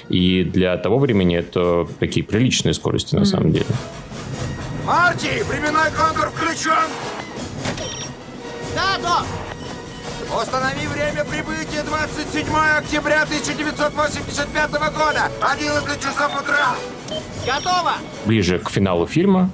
и 0.08 0.44
для 0.44 0.78
того 0.78 1.00
времени 1.00 1.36
это 1.36 1.88
такие 2.00 2.24
приличные 2.24 2.76
скорости 2.76 3.16
на 3.16 3.26
самом 3.26 3.54
деле. 3.54 3.66
Марти, 4.86 5.44
временной 5.50 5.90
контур 5.98 6.30
включен! 6.30 6.92
Да, 8.76 9.00
док! 9.02 9.26
Установи 10.40 10.86
время 10.94 11.26
прибытия 11.26 11.82
27 11.82 12.46
октября 12.78 13.24
1985 13.24 14.72
года, 14.72 15.32
11 15.42 16.00
часов 16.00 16.40
утра. 16.40 16.76
Готово! 17.48 17.94
Ближе 18.28 18.60
к 18.60 18.70
финалу 18.70 19.08
фильма 19.08 19.50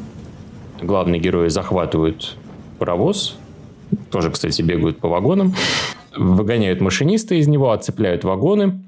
главные 0.84 1.20
герои 1.20 1.50
захватывают 1.50 2.36
паровоз, 2.80 3.38
тоже, 4.12 4.32
кстати, 4.32 4.62
бегают 4.62 5.00
по 5.00 5.08
вагонам, 5.08 5.54
выгоняют 6.16 6.82
машиниста 6.82 7.36
из 7.36 7.48
него, 7.48 7.72
отцепляют 7.72 8.24
вагоны 8.24 8.84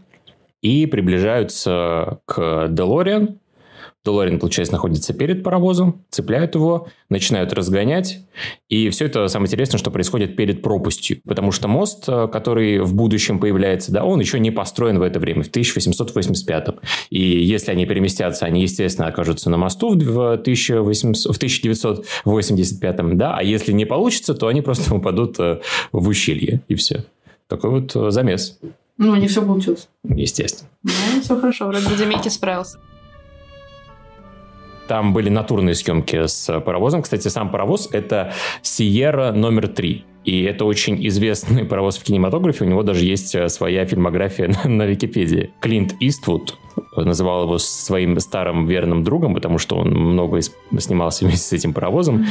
и 0.62 0.86
приближаются 0.86 2.20
к 2.26 2.68
Делориан, 2.70 3.40
Делориан, 4.06 4.40
получается, 4.40 4.74
находится 4.74 5.14
перед 5.14 5.44
паровозом, 5.44 6.06
цепляют 6.12 6.56
его, 6.56 6.88
начинают 7.10 7.52
разгонять. 7.54 8.20
И 8.70 8.90
все 8.90 9.06
это 9.06 9.28
самое 9.28 9.48
интересное, 9.48 9.80
что 9.80 9.90
происходит 9.90 10.36
перед 10.36 10.62
пропастью. 10.62 11.20
Потому 11.26 11.52
что 11.52 11.68
мост, 11.68 12.06
э, 12.08 12.28
который 12.32 12.80
в 12.80 12.94
будущем 12.94 13.40
появляется, 13.40 13.92
да, 13.92 14.06
он 14.06 14.20
еще 14.20 14.40
не 14.40 14.52
построен 14.52 15.00
в 15.00 15.02
это 15.02 15.20
время, 15.20 15.44
в 15.44 15.48
1885. 15.48 16.68
И 17.10 17.20
если 17.20 17.72
они 17.72 17.86
переместятся, 17.86 18.46
они, 18.46 18.62
естественно, 18.62 19.08
окажутся 19.08 19.50
на 19.50 19.58
мосту 19.58 19.98
в, 19.98 20.34
1800, 20.34 21.34
в 21.34 21.38
1985, 21.38 23.18
да, 23.18 23.36
а 23.38 23.44
если 23.44 23.72
не 23.72 23.86
получится, 23.86 24.36
то 24.36 24.48
они 24.48 24.62
просто 24.62 24.94
упадут 24.96 25.40
э, 25.40 25.62
в 25.92 26.08
ущелье, 26.08 26.62
и 26.68 26.76
все. 26.76 27.06
Такой 27.48 27.72
вот 27.72 27.96
э, 27.96 28.12
замес. 28.12 28.60
Ну, 28.98 29.16
не 29.16 29.28
все 29.28 29.42
получилось. 29.42 29.90
Естественно. 30.04 30.70
Ну, 30.84 31.22
все 31.22 31.40
хорошо, 31.40 31.68
вроде 31.68 31.88
Демейки 31.98 32.30
справился. 32.30 32.80
Там 34.88 35.14
были 35.14 35.30
натурные 35.30 35.76
съемки 35.76 36.28
с 36.28 36.60
паровозом. 36.62 37.02
Кстати, 37.02 37.28
сам 37.28 37.50
паровоз– 37.50 37.90
это 37.92 38.34
Сиера 38.62 39.32
номер 39.32 39.68
три. 39.68 40.06
И 40.26 40.44
это 40.44 40.66
очень 40.66 41.06
известный 41.08 41.66
паровоз 41.66 41.98
в 41.98 42.04
кинематографе. 42.04 42.66
У 42.66 42.68
него 42.68 42.84
даже 42.84 43.06
есть 43.06 43.36
э, 43.36 43.48
своя 43.48 43.86
фильмография 43.86 44.48
на, 44.64 44.70
на 44.70 44.84
Википедии. 44.84 45.52
Клинт 45.62 45.96
Иствуд 46.00 46.58
называл 46.96 47.44
его 47.44 47.58
своим 47.58 48.20
старым 48.20 48.66
верным 48.66 49.04
другом, 49.04 49.34
потому 49.34 49.58
что 49.58 49.78
он 49.78 49.92
много 49.92 50.40
снимался 50.42 51.26
вместе 51.26 51.48
с 51.48 51.54
этим 51.54 51.74
паровозом. 51.74 52.26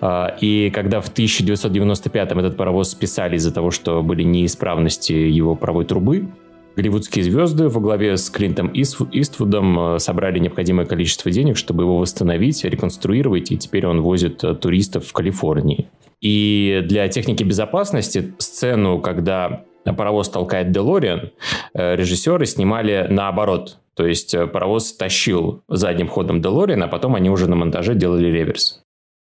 А, 0.00 0.36
и 0.40 0.70
когда 0.70 1.00
в 1.00 1.12
1995-м 1.12 2.38
этот 2.38 2.56
паровоз 2.56 2.90
списали 2.90 3.36
из-за 3.36 3.52
того, 3.52 3.70
что 3.70 4.02
были 4.02 4.22
неисправности 4.22 5.12
его 5.12 5.56
паровой 5.56 5.84
трубы, 5.84 6.28
Голливудские 6.74 7.24
звезды 7.24 7.68
во 7.68 7.80
главе 7.80 8.16
с 8.16 8.30
Клинтом 8.30 8.70
Иствудом 8.72 9.78
э, 9.78 9.98
собрали 9.98 10.38
необходимое 10.38 10.86
количество 10.86 11.30
денег, 11.30 11.58
чтобы 11.58 11.82
его 11.82 11.98
восстановить, 11.98 12.64
реконструировать, 12.64 13.52
и 13.52 13.58
теперь 13.58 13.86
он 13.86 14.00
возит 14.00 14.42
э, 14.42 14.54
туристов 14.54 15.06
в 15.06 15.12
Калифорнии. 15.12 15.90
И 16.22 16.82
для 16.84 17.08
техники 17.08 17.42
безопасности 17.42 18.34
сцену, 18.38 19.00
когда 19.00 19.64
паровоз 19.84 20.30
толкает 20.30 20.70
Делориан, 20.70 21.32
э, 21.74 21.96
режиссеры 21.96 22.46
снимали 22.46 23.06
наоборот. 23.10 23.78
То 23.94 24.06
есть 24.06 24.34
паровоз 24.52 24.94
тащил 24.94 25.62
задним 25.68 26.08
ходом 26.08 26.40
Делориан, 26.40 26.82
а 26.82 26.88
потом 26.88 27.14
они 27.14 27.28
уже 27.28 27.50
на 27.50 27.56
монтаже 27.56 27.94
делали 27.94 28.28
реверс. 28.28 28.82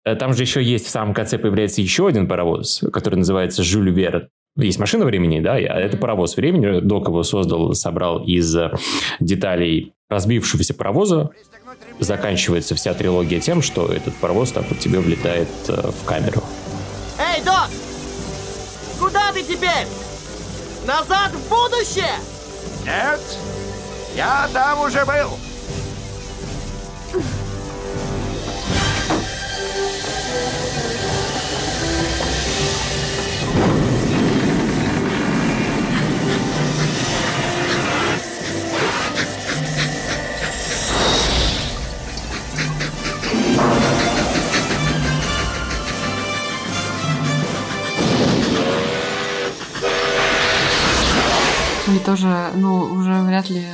Там 0.05 0.32
же 0.34 0.43
еще 0.43 0.62
есть 0.62 0.86
в 0.86 0.90
самом 0.90 1.14
конце 1.14 1.38
появляется 1.38 1.80
еще 1.80 2.07
один 2.07 2.28
паровоз, 2.28 2.84
который 2.93 3.16
называется 3.16 3.62
Жюль 3.64 3.90
Верн. 3.90 4.28
Есть 4.57 4.78
машина 4.78 5.07
времени, 5.07 5.40
да, 5.40 5.55
а 5.55 5.80
это 5.80 5.96
паровоз 5.96 6.36
времени. 6.36 6.80
Док 6.80 7.09
его 7.09 7.22
создал, 7.22 7.72
собрал 7.74 8.22
из 8.22 8.55
э, 8.55 8.70
деталей 9.18 9.94
разбившегося 10.11 10.74
паровоза. 10.74 11.30
Заканчивается 11.98 12.74
вся 12.74 12.92
трилогия 12.92 13.40
тем, 13.40 13.62
что 13.62 13.86
этот 13.86 14.14
паровоз 14.16 14.53
так 14.53 14.64
вот 14.68 14.78
тебе 14.78 15.00
влетает 15.00 15.48
э, 15.68 15.90
в 15.90 16.05
камеру. 16.05 16.42
Эй, 17.18 17.42
Док! 17.42 17.70
Куда 19.00 19.32
ты 19.32 19.42
теперь? 19.42 19.86
Назад 20.86 21.32
в 21.32 21.48
будущее? 21.48 22.14
Нет, 22.84 23.20
я 24.14 24.48
там 24.53 24.82
уже 24.82 25.05
был. 25.07 25.30
Они 51.89 51.99
тоже, 51.99 52.51
ну, 52.55 52.83
уже 52.83 53.22
вряд 53.22 53.51
ли 53.51 53.64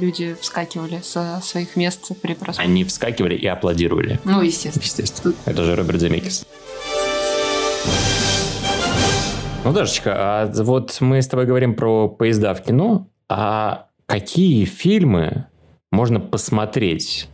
люди 0.00 0.34
вскакивали 0.40 1.00
со 1.02 1.40
своих 1.42 1.76
мест 1.76 2.12
при 2.22 2.32
просмотре. 2.32 2.64
Они 2.64 2.82
вскакивали 2.82 3.34
и 3.34 3.46
аплодировали. 3.46 4.18
Ну, 4.24 4.40
естественно. 4.40 4.82
Естественно. 4.82 5.34
Это 5.44 5.64
же 5.64 5.76
Роберт 5.76 6.00
Земекис. 6.00 6.46
Ну, 9.64 9.72
Дашечка, 9.72 10.14
а 10.16 10.52
вот 10.62 10.96
мы 11.00 11.20
с 11.20 11.28
тобой 11.28 11.44
говорим 11.44 11.74
про 11.74 12.08
поезда 12.08 12.54
в 12.54 12.62
кино, 12.62 13.06
а 13.28 13.88
какие 14.06 14.64
фильмы 14.64 15.44
можно 15.92 16.20
посмотреть, 16.20 17.28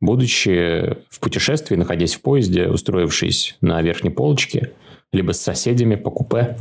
будучи 0.00 0.96
в 1.10 1.18
путешествии, 1.18 1.74
находясь 1.74 2.14
в 2.14 2.20
поезде, 2.20 2.68
устроившись 2.68 3.56
на 3.60 3.82
верхней 3.82 4.10
полочке, 4.10 4.74
либо 5.12 5.32
с 5.32 5.40
соседями 5.40 5.96
по 5.96 6.12
купе? 6.12 6.56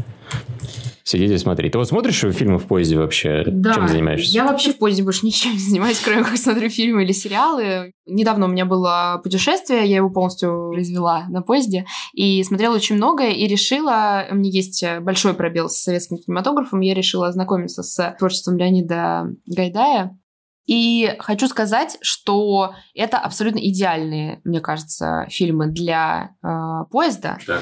Сидеть 1.05 1.31
и 1.31 1.37
смотреть. 1.37 1.71
Ты 1.73 1.77
вот 1.77 1.87
смотришь 1.87 2.19
фильмы 2.19 2.57
в 2.57 2.65
поезде 2.65 2.97
вообще? 2.97 3.43
Да, 3.47 3.75
Чем 3.75 3.87
занимаешься? 3.87 4.31
я 4.33 4.45
вообще 4.45 4.73
в 4.73 4.77
поезде 4.79 5.03
больше 5.03 5.25
ничем 5.25 5.53
не 5.53 5.59
занимаюсь, 5.59 5.99
кроме 6.03 6.23
как 6.23 6.35
смотрю 6.35 6.67
фильмы 6.69 7.03
или 7.03 7.11
сериалы. 7.11 7.91
Недавно 8.07 8.47
у 8.47 8.49
меня 8.49 8.65
было 8.65 9.21
путешествие, 9.23 9.85
я 9.85 9.97
его 9.97 10.09
полностью 10.09 10.71
развела 10.71 11.25
на 11.29 11.41
поезде, 11.41 11.85
и 12.13 12.43
смотрела 12.43 12.75
очень 12.75 12.95
многое, 12.95 13.31
и 13.31 13.47
решила, 13.47 14.25
у 14.31 14.35
меня 14.35 14.49
есть 14.49 14.83
большой 15.01 15.35
пробел 15.35 15.69
с 15.69 15.77
советским 15.77 16.17
кинематографом, 16.17 16.81
я 16.81 16.93
решила 16.95 17.27
ознакомиться 17.27 17.83
с 17.83 18.15
творчеством 18.17 18.57
Леонида 18.57 19.27
Гайдая, 19.45 20.17
и 20.65 21.15
хочу 21.19 21.47
сказать, 21.47 21.97
что 22.01 22.73
это 22.93 23.17
абсолютно 23.17 23.59
идеальные, 23.59 24.41
мне 24.43 24.61
кажется, 24.61 25.25
фильмы 25.29 25.67
для 25.67 26.31
э, 26.43 26.47
поезда. 26.91 27.37
Да. 27.45 27.59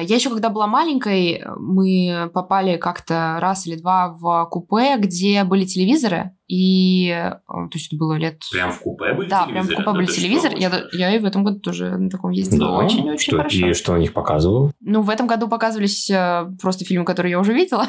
Э, 0.00 0.04
я 0.04 0.16
еще 0.16 0.30
когда 0.30 0.48
была 0.48 0.66
маленькой, 0.66 1.44
мы 1.56 2.30
попали 2.34 2.76
как-то 2.76 3.38
раз 3.40 3.66
или 3.66 3.76
два 3.76 4.08
в 4.08 4.46
купе, 4.50 4.96
где 4.98 5.44
были 5.44 5.64
телевизоры. 5.64 6.32
И, 6.48 7.08
э, 7.08 7.30
то 7.48 7.70
есть 7.74 7.88
это 7.88 7.96
было 7.96 8.14
лет... 8.14 8.40
Прям 8.50 8.72
в 8.72 8.80
купе 8.80 9.12
были 9.14 9.28
да, 9.28 9.46
прям 9.46 9.64
в 9.64 9.70
купе 9.70 9.82
Да 9.84 9.92
были 9.92 10.06
ты 10.06 10.12
что, 10.12 10.20
телевизоры. 10.20 10.56
Я, 10.58 10.82
я 10.92 11.14
и 11.14 11.18
в 11.18 11.24
этом 11.24 11.44
году 11.44 11.60
тоже 11.60 11.96
на 11.96 12.10
таком 12.10 12.30
ездила. 12.30 12.70
Да? 12.80 12.86
Очень-очень 12.86 13.18
Что- 13.18 13.36
хорошо. 13.36 13.66
И 13.66 13.74
что 13.74 13.92
на 13.92 13.98
них 13.98 14.12
показывал? 14.12 14.72
Ну, 14.80 15.02
в 15.02 15.10
этом 15.10 15.26
году 15.26 15.48
показывались 15.48 16.10
э, 16.10 16.46
просто 16.60 16.84
фильмы, 16.84 17.04
которые 17.04 17.32
я 17.32 17.40
уже 17.40 17.52
видела. 17.52 17.86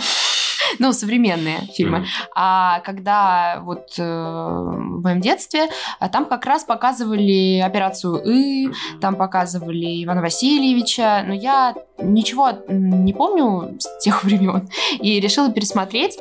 ну, 0.80 0.94
современные 0.94 1.62
фильмы. 1.76 2.06
А 2.36 2.80
когда 2.82 3.60
вот 3.62 3.96
э, 3.98 4.04
в 4.04 5.02
моем 5.02 5.22
детстве, 5.22 5.68
а 6.00 6.10
там 6.10 6.26
как 6.26 6.46
раз 6.46 6.64
показывали 6.64 7.60
операцию 7.60 8.22
И, 8.26 8.70
там 9.02 9.16
показывали 9.16 10.04
Ивана 10.04 10.22
Васильевича, 10.22 11.24
но 11.26 11.34
я 11.34 11.76
ничего 11.98 12.52
не 12.68 13.14
помню 13.14 13.78
с 13.80 14.04
тех 14.04 14.24
времен 14.26 14.70
и 15.00 15.20
решила 15.20 15.52
пересмотреть. 15.52 16.18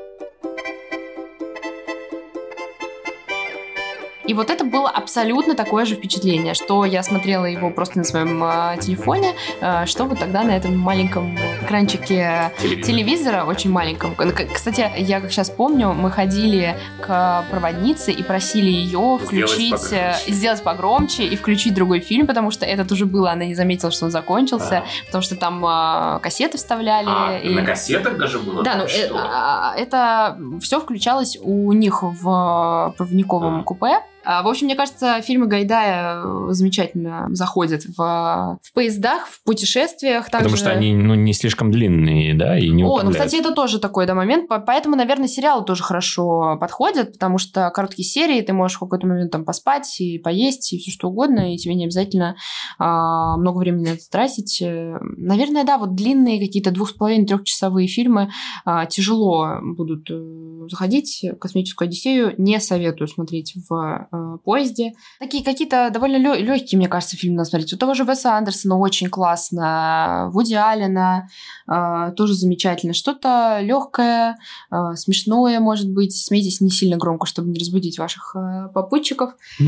И 4.26 4.34
вот 4.34 4.50
это 4.50 4.64
было 4.64 4.88
абсолютно 4.90 5.54
такое 5.54 5.84
же 5.84 5.94
впечатление, 5.94 6.54
что 6.54 6.84
я 6.84 7.02
смотрела 7.02 7.44
его 7.44 7.70
просто 7.70 7.98
на 7.98 8.04
своем 8.04 8.42
э, 8.42 8.76
телефоне, 8.80 9.32
э, 9.60 9.86
что 9.86 10.04
вот 10.04 10.18
тогда 10.18 10.42
на 10.42 10.50
этом 10.56 10.76
маленьком 10.78 11.36
экранчике 11.62 12.50
Телевизора. 12.60 12.86
телевизора, 12.86 13.44
очень 13.44 13.70
маленьком. 13.70 14.14
К- 14.14 14.46
Кстати, 14.52 14.90
я 14.98 15.20
как 15.20 15.30
сейчас 15.30 15.50
помню, 15.50 15.92
мы 15.92 16.10
ходили 16.10 16.76
к 17.00 17.44
проводнице 17.50 18.10
и 18.12 18.22
просили 18.22 18.70
ее 18.70 19.18
включить, 19.22 19.70
погромче. 19.72 20.14
э, 20.26 20.32
сделать 20.32 20.62
погромче 20.62 21.24
и 21.24 21.36
включить 21.36 21.74
другой 21.74 22.00
фильм, 22.00 22.26
потому 22.26 22.50
что 22.50 22.66
этот 22.66 22.90
уже 22.92 23.06
было, 23.06 23.30
она 23.30 23.44
не 23.44 23.54
заметила, 23.54 23.90
что 23.92 24.06
он 24.06 24.10
закончился, 24.10 24.82
потому 25.06 25.22
что 25.22 25.36
там 25.36 25.64
э, 25.64 26.18
кассеты 26.20 26.58
вставляли. 26.58 27.06
А, 27.08 27.38
и- 27.38 27.54
на 27.54 27.62
кассетах 27.64 28.16
даже 28.18 28.38
было? 28.38 28.62
да, 28.64 28.74
ну 28.76 28.84
э, 28.84 29.10
а, 29.14 29.74
это 29.76 30.36
все 30.60 30.80
включалось 30.80 31.38
у 31.40 31.72
них 31.72 32.02
в 32.02 32.94
проводниковом 32.96 33.62
купе. 33.64 34.00
А, 34.26 34.42
В 34.42 34.48
общем, 34.48 34.66
мне 34.66 34.74
кажется, 34.74 35.20
фильмы 35.22 35.46
Гайдая 35.46 36.20
э, 36.24 36.46
замечательно 36.50 37.28
заходят 37.30 37.84
в, 37.84 38.58
в 38.60 38.72
поездах, 38.74 39.28
в 39.28 39.44
путешествиях. 39.44 40.24
Потому 40.24 40.44
также- 40.44 40.56
что 40.56 40.70
они 40.70 40.94
ну, 40.94 41.14
не 41.14 41.32
слишком 41.32 41.70
длинные, 41.70 42.34
да, 42.34 42.58
и 42.58 42.68
не 42.70 42.82
О, 42.82 43.02
ну, 43.02 43.12
кстати, 43.12 43.36
это 43.36 43.52
тоже 43.54 43.78
такой, 43.78 44.04
да, 44.06 44.14
момент. 44.14 44.48
По- 44.48 44.58
Поэтому, 44.58 44.96
наверное, 44.96 45.28
сериалы 45.28 45.64
тоже 45.64 45.84
хорошо 45.84 46.56
подходят, 46.60 47.12
потому 47.12 47.38
что 47.38 47.70
короткие 47.70 48.04
серии, 48.04 48.40
ты 48.40 48.52
можешь 48.52 48.78
в 48.78 48.80
какой-то 48.80 49.06
момент 49.06 49.30
там 49.30 49.44
поспать 49.44 50.00
и 50.00 50.18
поесть, 50.18 50.72
и 50.72 50.78
все 50.78 50.90
что 50.90 51.08
угодно, 51.08 51.54
и 51.54 51.56
тебе 51.56 51.74
не 51.76 51.84
обязательно 51.84 52.34
а, 52.78 53.36
много 53.36 53.58
времени 53.58 53.84
на 53.84 53.92
это 53.92 54.10
тратить. 54.10 54.60
Э, 54.60 54.98
Наверное, 55.16 55.62
да, 55.64 55.78
вот 55.78 55.94
длинные 55.94 56.40
какие-то 56.40 56.72
двух 56.72 56.90
с 56.90 56.92
половиной 56.92 57.26
трехчасовые 57.26 57.86
фильмы 57.86 58.30
а, 58.64 58.86
тяжело 58.86 59.58
будут 59.62 60.10
э, 60.10 60.66
заходить. 60.68 61.24
Космическую 61.40 61.86
Одиссею 61.86 62.34
не 62.38 62.58
советую 62.58 63.06
смотреть 63.06 63.54
в 63.68 64.08
э, 64.16 64.38
поезде. 64.44 64.92
Такие 65.18 65.44
какие-то 65.44 65.90
довольно 65.92 66.16
легкие, 66.16 66.78
мне 66.78 66.88
кажется, 66.88 67.16
фильмы 67.16 67.38
надо 67.38 67.50
смотреть. 67.50 67.72
У 67.72 67.76
того 67.76 67.94
же 67.94 68.04
Веса 68.04 68.36
Андерсона 68.36 68.78
очень 68.78 69.08
классно, 69.08 70.30
Вуди 70.32 70.54
Аллена 70.54 71.28
э, 71.70 72.12
тоже 72.16 72.34
замечательно. 72.34 72.92
Что-то 72.92 73.58
легкое, 73.60 74.38
э, 74.70 74.94
смешное, 74.94 75.60
может 75.60 75.90
быть. 75.90 76.16
Смейтесь 76.16 76.60
не 76.60 76.70
сильно 76.70 76.96
громко, 76.96 77.26
чтобы 77.26 77.50
не 77.50 77.58
разбудить 77.58 77.98
ваших 77.98 78.36
э, 78.36 78.68
попутчиков. 78.72 79.32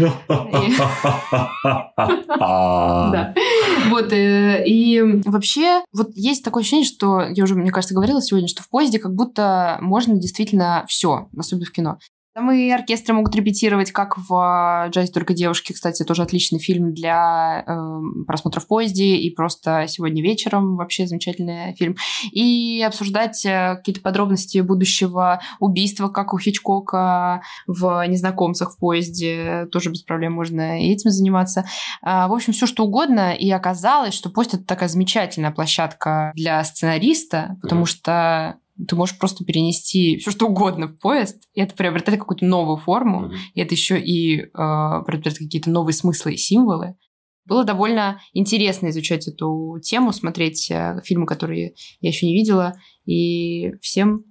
Вот, 3.90 4.12
э, 4.12 4.64
и 4.66 5.00
вообще, 5.24 5.82
вот 5.92 6.10
есть 6.14 6.44
такое 6.44 6.62
ощущение, 6.62 6.86
что, 6.86 7.22
я 7.22 7.44
уже, 7.44 7.54
мне 7.54 7.70
кажется, 7.70 7.94
говорила 7.94 8.20
сегодня, 8.20 8.48
что 8.48 8.62
в 8.62 8.68
поезде 8.68 8.98
как 8.98 9.14
будто 9.14 9.78
можно 9.80 10.16
действительно 10.16 10.84
все, 10.88 11.28
особенно 11.36 11.66
в 11.66 11.72
кино. 11.72 11.98
Там 12.38 12.52
и 12.52 12.70
оркестры 12.70 13.14
могут 13.14 13.34
репетировать, 13.34 13.90
как 13.90 14.16
в 14.16 14.86
«Джазе 14.90 15.10
только 15.10 15.34
девушки». 15.34 15.72
Кстати, 15.72 16.04
тоже 16.04 16.22
отличный 16.22 16.60
фильм 16.60 16.94
для 16.94 17.64
э, 17.66 18.00
просмотра 18.28 18.60
в 18.60 18.68
поезде. 18.68 19.16
И 19.16 19.34
просто 19.34 19.86
сегодня 19.88 20.22
вечером 20.22 20.76
вообще 20.76 21.08
замечательный 21.08 21.74
фильм. 21.74 21.96
И 22.30 22.80
обсуждать 22.86 23.44
э, 23.44 23.74
какие-то 23.74 24.02
подробности 24.02 24.58
будущего 24.58 25.40
убийства, 25.58 26.06
как 26.06 26.32
у 26.32 26.38
Хичкока 26.38 27.42
в 27.66 28.06
«Незнакомцах» 28.06 28.74
в 28.74 28.78
поезде. 28.78 29.66
Тоже 29.72 29.90
без 29.90 30.02
проблем 30.02 30.34
можно 30.34 30.80
и 30.80 30.92
этим 30.92 31.10
заниматься. 31.10 31.64
А, 32.02 32.28
в 32.28 32.32
общем, 32.32 32.52
все 32.52 32.66
что 32.66 32.84
угодно. 32.84 33.34
И 33.34 33.50
оказалось, 33.50 34.14
что 34.14 34.30
поезд— 34.30 34.54
это 34.54 34.62
такая 34.62 34.88
замечательная 34.88 35.50
площадка 35.50 36.30
для 36.36 36.62
сценариста, 36.62 37.56
потому 37.62 37.82
mm-hmm. 37.82 37.86
что 37.86 38.58
ты 38.86 38.94
можешь 38.96 39.18
просто 39.18 39.44
перенести 39.44 40.18
все 40.18 40.30
что 40.30 40.46
угодно 40.46 40.86
в 40.88 40.98
поезд, 40.98 41.48
и 41.54 41.60
это 41.60 41.74
приобретает 41.74 42.18
какую-то 42.20 42.44
новую 42.44 42.76
форму, 42.76 43.26
mm-hmm. 43.26 43.36
и 43.54 43.60
это 43.60 43.74
еще 43.74 44.00
и 44.00 44.40
э, 44.40 44.46
приобретает 44.52 45.38
какие-то 45.38 45.70
новые 45.70 45.94
смыслы 45.94 46.34
и 46.34 46.36
символы. 46.36 46.96
Было 47.44 47.64
довольно 47.64 48.20
интересно 48.34 48.88
изучать 48.90 49.26
эту 49.26 49.78
тему, 49.82 50.12
смотреть 50.12 50.70
э, 50.70 51.00
фильмы, 51.04 51.26
которые 51.26 51.74
я 52.00 52.08
еще 52.08 52.26
не 52.26 52.34
видела, 52.34 52.74
и 53.06 53.72
всем, 53.80 54.24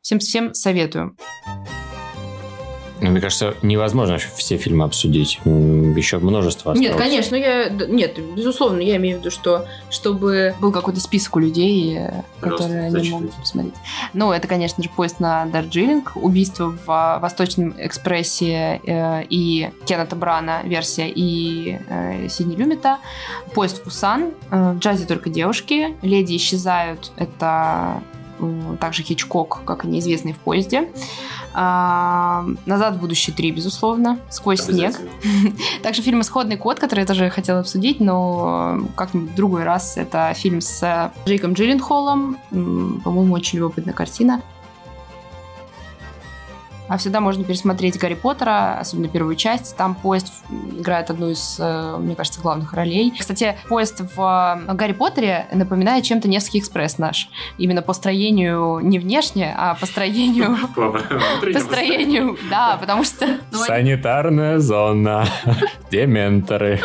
всем, 0.00 0.20
всем 0.20 0.54
советую. 0.54 1.16
Ну, 3.00 3.10
мне 3.10 3.20
кажется, 3.20 3.54
невозможно 3.62 4.18
все 4.18 4.56
фильмы 4.56 4.84
обсудить. 4.84 5.40
Еще 5.44 6.18
множество 6.18 6.72
осталось. 6.72 6.80
Нет, 6.80 6.96
конечно, 6.96 7.36
я... 7.36 7.68
Нет, 7.68 8.18
безусловно, 8.34 8.80
я 8.80 8.96
имею 8.96 9.18
в 9.18 9.20
виду, 9.20 9.30
что 9.30 9.66
чтобы 9.90 10.54
был 10.60 10.72
какой-то 10.72 11.00
список 11.00 11.36
у 11.36 11.38
людей, 11.38 11.98
э, 11.98 12.22
которые 12.40 12.90
Просто 12.90 12.98
они 12.98 13.10
могут 13.10 13.32
посмотреть. 13.34 13.74
Ну, 14.14 14.32
это, 14.32 14.48
конечно 14.48 14.82
же, 14.82 14.90
поезд 14.90 15.20
на 15.20 15.46
Дарджилинг, 15.46 16.12
убийство 16.16 16.76
в 16.84 17.18
Восточном 17.20 17.74
экспрессе 17.78 18.80
э, 18.84 19.24
и 19.28 19.70
Кеннета 19.86 20.16
Брана 20.16 20.62
версия 20.64 21.08
и 21.08 21.78
э, 21.88 22.28
Сидни 22.28 22.56
Люмита, 22.56 22.98
поезд 23.54 23.78
в 23.78 23.82
Пусан, 23.84 24.32
э, 24.50 24.72
в 24.72 24.78
джазе 24.78 25.06
только 25.06 25.30
девушки, 25.30 25.96
леди 26.02 26.36
исчезают, 26.36 27.12
это 27.16 28.02
также 28.80 29.02
Хичкок, 29.02 29.60
как 29.64 29.84
и 29.84 29.88
неизвестный 29.88 30.32
в 30.32 30.38
поезде. 30.38 30.88
А, 31.54 32.46
«Назад 32.66 32.96
в 32.96 33.00
будущее 33.00 33.34
3», 33.34 33.50
безусловно. 33.50 34.18
«Сквозь 34.30 34.60
снег». 34.60 34.94
Также 35.82 36.02
фильм 36.02 36.20
«Исходный 36.20 36.56
код», 36.56 36.78
который 36.78 37.00
я 37.00 37.06
тоже 37.06 37.30
хотела 37.30 37.60
обсудить, 37.60 38.00
но 38.00 38.80
как-нибудь 38.94 39.30
в 39.30 39.34
другой 39.34 39.64
раз. 39.64 39.96
Это 39.96 40.32
фильм 40.34 40.60
с 40.60 41.12
Джейком 41.26 41.54
Джилленхолом. 41.54 42.36
По-моему, 42.50 43.34
очень 43.34 43.58
любопытная 43.58 43.94
картина. 43.94 44.42
А 46.88 46.96
всегда 46.96 47.20
можно 47.20 47.44
пересмотреть 47.44 47.98
Гарри 47.98 48.14
Поттера, 48.14 48.78
особенно 48.80 49.08
первую 49.08 49.36
часть. 49.36 49.76
Там 49.76 49.94
поезд 49.94 50.32
играет 50.78 51.10
одну 51.10 51.30
из, 51.30 51.56
э, 51.58 51.96
мне 51.98 52.14
кажется, 52.14 52.40
главных 52.40 52.72
ролей. 52.72 53.12
Кстати, 53.18 53.56
поезд 53.68 54.00
в 54.00 54.64
э, 54.68 54.72
Гарри 54.74 54.92
Поттере 54.92 55.46
напоминает 55.52 56.04
чем-то 56.04 56.28
Невский 56.28 56.58
экспресс 56.58 56.98
наш. 56.98 57.28
Именно 57.58 57.82
по 57.82 57.92
строению 57.92 58.80
не 58.80 58.98
внешне, 58.98 59.54
а 59.56 59.74
по 59.74 59.86
строению... 59.86 60.56
По 60.74 61.60
строению, 61.60 62.36
да, 62.50 62.76
потому 62.80 63.04
что... 63.04 63.38
Санитарная 63.52 64.58
зона. 64.58 65.24
Дементоры. 65.90 66.80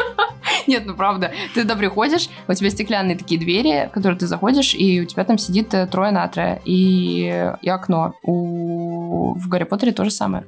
Нет, 0.68 0.84
ну 0.86 0.96
правда. 0.96 1.32
Ты 1.54 1.62
туда 1.62 1.76
приходишь, 1.76 2.30
у 2.48 2.54
тебя 2.54 2.70
стеклянные 2.70 3.18
такие 3.18 3.40
двери, 3.40 3.88
в 3.90 3.92
которые 3.92 4.18
ты 4.18 4.28
заходишь, 4.28 4.74
и 4.74 5.02
у 5.02 5.06
тебя 5.06 5.24
там 5.24 5.38
сидит 5.38 5.74
э, 5.74 5.88
трое 5.88 6.12
на 6.12 6.28
трое, 6.28 6.62
и, 6.66 7.54
и 7.62 7.70
окно. 7.70 8.14
У... 8.24 9.34
В 9.36 9.48
Гарри 9.48 9.64
Поттере 9.64 9.92
то 9.92 10.04
же 10.04 10.12
самое. 10.12 10.46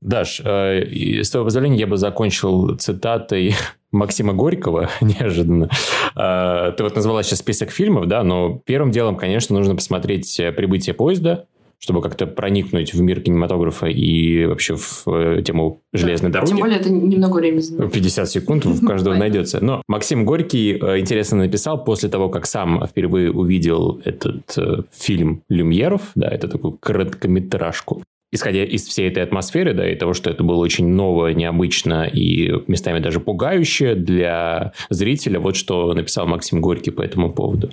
Даш, 0.00 0.40
э, 0.44 1.22
с 1.22 1.30
твоего 1.30 1.46
позволения 1.46 1.78
я 1.78 1.86
бы 1.86 1.96
закончил 1.96 2.76
цитатой 2.76 3.54
Максима 3.92 4.32
Горького, 4.32 4.90
неожиданно. 5.00 5.70
Э, 6.16 6.72
ты 6.76 6.82
вот 6.82 6.94
назвала 6.94 7.22
сейчас 7.22 7.38
список 7.38 7.70
фильмов, 7.70 8.06
да, 8.06 8.22
но 8.22 8.60
первым 8.64 8.90
делом, 8.90 9.16
конечно, 9.16 9.56
нужно 9.56 9.74
посмотреть 9.74 10.36
«Прибытие 10.56 10.94
поезда», 10.94 11.46
чтобы 11.84 12.00
как-то 12.00 12.26
проникнуть 12.26 12.94
в 12.94 13.00
мир 13.02 13.20
кинематографа 13.20 13.88
и 13.88 14.46
вообще 14.46 14.74
в 14.74 15.04
э, 15.06 15.42
тему 15.42 15.82
железной 15.92 16.30
да, 16.30 16.38
дороги. 16.40 16.52
Тем 16.52 16.60
более 16.60 16.78
это 16.78 16.88
немного 16.88 17.36
времени 17.36 17.60
занимает. 17.60 17.92
50 17.92 18.30
секунд 18.30 18.64
у 18.64 18.74
каждого 18.86 19.14
найдется. 19.14 19.62
Но 19.62 19.82
Максим 19.86 20.24
Горький 20.24 20.78
э, 20.80 21.00
интересно 21.00 21.36
написал 21.40 21.84
после 21.84 22.08
того, 22.08 22.30
как 22.30 22.46
сам 22.46 22.86
впервые 22.86 23.30
увидел 23.30 24.00
этот 24.02 24.56
э, 24.56 24.84
фильм 24.92 25.42
«Люмьеров», 25.50 26.12
да, 26.14 26.26
это 26.26 26.48
такую 26.48 26.78
короткометражку, 26.80 28.02
исходя 28.32 28.64
из 28.64 28.86
всей 28.86 29.10
этой 29.10 29.22
атмосферы, 29.22 29.74
да, 29.74 29.86
и 29.86 29.94
того, 29.94 30.14
что 30.14 30.30
это 30.30 30.42
было 30.42 30.62
очень 30.62 30.88
новое, 30.88 31.34
необычно 31.34 32.06
и 32.06 32.50
местами 32.66 32.98
даже 32.98 33.20
пугающе 33.20 33.94
для 33.94 34.72
зрителя, 34.88 35.38
вот 35.38 35.54
что 35.54 35.92
написал 35.92 36.26
Максим 36.26 36.62
Горький 36.62 36.92
по 36.92 37.02
этому 37.02 37.30
поводу. 37.30 37.68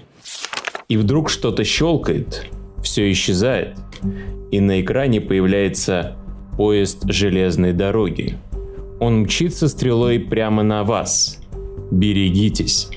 И 0.90 0.98
вдруг 0.98 1.30
что-то 1.30 1.64
щелкает, 1.64 2.50
все 2.82 3.12
исчезает, 3.12 3.78
и 4.52 4.60
на 4.60 4.82
экране 4.82 5.22
появляется 5.22 6.18
поезд 6.58 7.04
железной 7.10 7.74
дороги. 7.74 8.38
Он 9.00 9.22
мчится 9.22 9.68
стрелой 9.68 10.20
прямо 10.20 10.64
на 10.64 10.84
вас. 10.84 11.40
Берегитесь. 11.90 12.90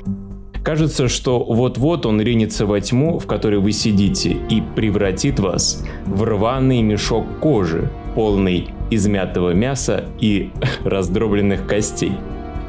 Кажется, 0.62 1.08
что 1.08 1.44
вот-вот 1.44 2.06
он 2.06 2.22
ринется 2.22 2.64
во 2.64 2.80
тьму, 2.80 3.18
в 3.18 3.26
которой 3.26 3.60
вы 3.60 3.72
сидите, 3.72 4.36
и 4.48 4.62
превратит 4.74 5.38
вас 5.38 5.84
в 6.06 6.22
рваный 6.22 6.80
мешок 6.80 7.26
кожи, 7.40 7.90
полный 8.14 8.68
измятого 8.90 9.50
мяса 9.50 10.06
и 10.20 10.50
раздробленных 10.84 11.66
костей. 11.66 12.12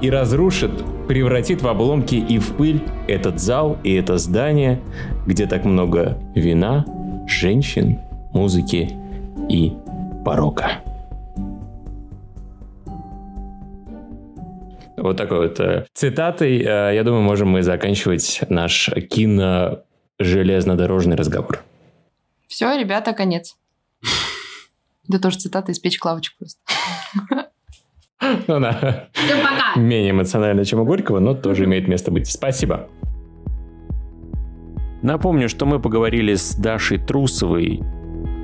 И 0.01 0.09
разрушит, 0.09 0.71
превратит 1.07 1.61
в 1.61 1.67
обломки 1.67 2.15
и 2.15 2.37
в 2.37 2.53
пыль 2.53 2.81
этот 3.07 3.39
зал 3.39 3.77
и 3.83 3.93
это 3.93 4.17
здание, 4.17 4.81
где 5.25 5.45
так 5.45 5.63
много 5.63 6.17
вина, 6.35 6.85
женщин, 7.27 7.99
музыки 8.33 8.89
и 9.49 9.73
порока. 10.23 10.81
Вот 14.97 15.17
такой 15.17 15.49
вот 15.49 15.59
э, 15.59 15.85
цитатой, 15.93 16.59
э, 16.59 16.95
я 16.95 17.03
думаю, 17.03 17.21
можем 17.21 17.49
мы 17.49 17.61
заканчивать 17.63 18.41
наш 18.49 18.89
кино-железнодорожный 18.89 21.15
разговор. 21.15 21.63
Все, 22.47 22.79
ребята, 22.79 23.13
конец. 23.13 23.55
Это 25.09 25.19
тоже 25.19 25.37
цитата 25.37 25.71
из 25.71 25.77
печь 25.79 25.99
клавочек 25.99 26.35
просто. 26.37 26.59
Ну 28.47 28.59
да. 28.59 29.09
Менее 29.75 30.11
эмоционально, 30.11 30.65
чем 30.65 30.79
у 30.79 30.85
Горького, 30.85 31.19
но 31.19 31.35
тоже 31.35 31.65
имеет 31.65 31.87
место 31.87 32.09
быть. 32.11 32.27
Спасибо. 32.27 32.89
Напомню, 35.05 35.49
что 35.49 35.67
мы 35.67 35.79
поговорили 35.79 36.33
с 36.33 36.55
Дашей 36.55 36.97
Трусовой. 36.97 37.83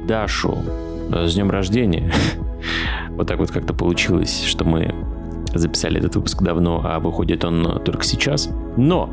Дашу, 0.08 0.60
э, 1.12 1.26
с 1.26 1.34
днем 1.34 1.50
рождения. 1.50 2.12
Вот 3.10 3.28
так 3.28 3.40
вот 3.40 3.52
как-то 3.52 3.74
получилось, 3.74 4.44
что 4.46 4.64
мы 4.64 4.94
записали 5.54 6.00
этот 6.00 6.16
выпуск 6.16 6.42
давно, 6.42 6.82
а 6.84 7.00
выходит 7.00 7.44
он 7.44 7.82
только 7.84 8.04
сейчас. 8.04 8.50
Но, 8.78 9.10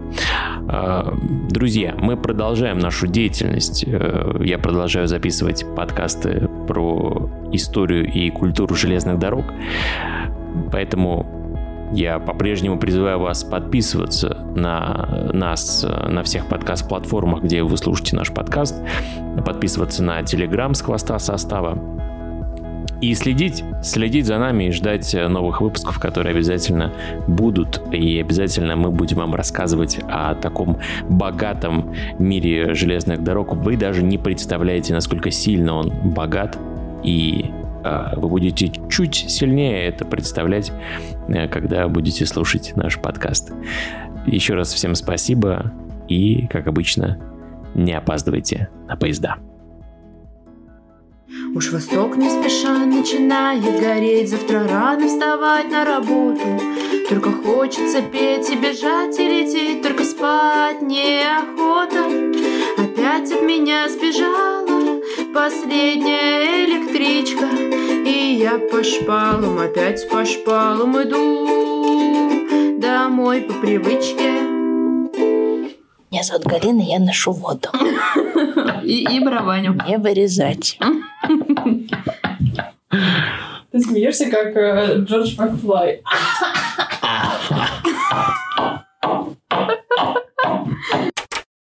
э, 0.68 1.12
друзья, 1.50 1.94
мы 1.98 2.18
продолжаем 2.18 2.78
нашу 2.78 3.06
деятельность. 3.06 3.82
Э, 3.86 4.38
я 4.44 4.58
продолжаю 4.58 5.08
записывать 5.08 5.64
подкасты 5.74 6.50
про 6.66 7.30
историю 7.52 8.12
и 8.12 8.28
культуру 8.28 8.74
железных 8.74 9.18
дорог. 9.18 9.46
Поэтому 10.70 11.37
я 11.92 12.18
по-прежнему 12.18 12.78
призываю 12.78 13.18
вас 13.20 13.44
подписываться 13.44 14.36
на 14.54 15.30
нас 15.32 15.86
на 16.08 16.22
всех 16.22 16.46
подкаст-платформах, 16.46 17.42
где 17.42 17.62
вы 17.62 17.76
слушаете 17.76 18.16
наш 18.16 18.32
подкаст, 18.32 18.76
подписываться 19.44 20.02
на 20.02 20.22
Телеграм 20.22 20.74
с 20.74 20.82
хвоста 20.82 21.18
состава 21.18 21.78
и 23.00 23.14
следить, 23.14 23.62
следить 23.80 24.26
за 24.26 24.38
нами 24.38 24.64
и 24.64 24.70
ждать 24.72 25.14
новых 25.14 25.60
выпусков, 25.60 26.00
которые 26.00 26.34
обязательно 26.34 26.92
будут. 27.28 27.80
И 27.92 28.18
обязательно 28.20 28.74
мы 28.74 28.90
будем 28.90 29.18
вам 29.18 29.36
рассказывать 29.36 30.00
о 30.08 30.34
таком 30.34 30.78
богатом 31.08 31.94
мире 32.18 32.74
железных 32.74 33.22
дорог. 33.22 33.54
Вы 33.54 33.76
даже 33.76 34.02
не 34.02 34.18
представляете, 34.18 34.94
насколько 34.94 35.30
сильно 35.30 35.74
он 35.74 35.92
богат 36.02 36.58
и 37.04 37.52
вы 38.16 38.28
будете 38.28 38.72
чуть 38.90 39.14
сильнее 39.14 39.86
это 39.86 40.04
представлять, 40.04 40.72
э, 41.28 41.48
когда 41.48 41.88
будете 41.88 42.26
слушать 42.26 42.72
наш 42.76 42.98
подкаст. 42.98 43.52
Еще 44.26 44.54
раз 44.54 44.72
всем 44.72 44.94
спасибо 44.94 45.72
и, 46.08 46.46
как 46.48 46.66
обычно, 46.66 47.18
не 47.74 47.92
опаздывайте 47.92 48.68
на 48.88 48.96
поезда. 48.96 49.36
Уж 51.54 51.72
восток 51.72 52.16
не 52.16 52.30
спеша 52.30 52.86
начинает 52.86 53.62
гореть, 53.80 54.30
завтра 54.30 54.66
рано 54.68 55.08
вставать 55.08 55.70
на 55.70 55.84
работу. 55.84 56.40
Только 57.08 57.32
хочется 57.32 58.02
петь 58.02 58.50
и 58.50 58.56
бежать 58.56 59.18
и 59.18 59.26
лететь, 59.26 59.82
только 59.82 60.04
спать 60.04 60.82
неохота. 60.82 62.06
Опять 62.78 63.32
от 63.32 63.42
меня 63.42 63.88
сбежала 63.88 64.87
последняя 65.34 66.64
электричка 66.64 67.46
И 68.06 68.36
я 68.40 68.58
по 68.58 68.82
шпалам, 68.82 69.58
опять 69.58 70.08
по 70.08 70.24
шпалам 70.24 71.02
иду. 71.02 72.80
Домой 72.80 73.42
по 73.42 73.54
привычке. 73.54 74.40
Меня 76.10 76.22
зовут 76.22 76.46
Галина, 76.46 76.82
я 76.82 76.98
ношу 76.98 77.32
воду. 77.32 77.68
И, 78.82 79.04
и 79.04 79.20
барабаню. 79.20 79.78
Не 79.86 79.98
вырезать. 79.98 80.78
Ты 83.70 83.80
смеешься, 83.80 84.30
как 84.30 84.56
э, 84.56 84.96
Джордж 85.00 85.36
Макфлай. 85.36 86.02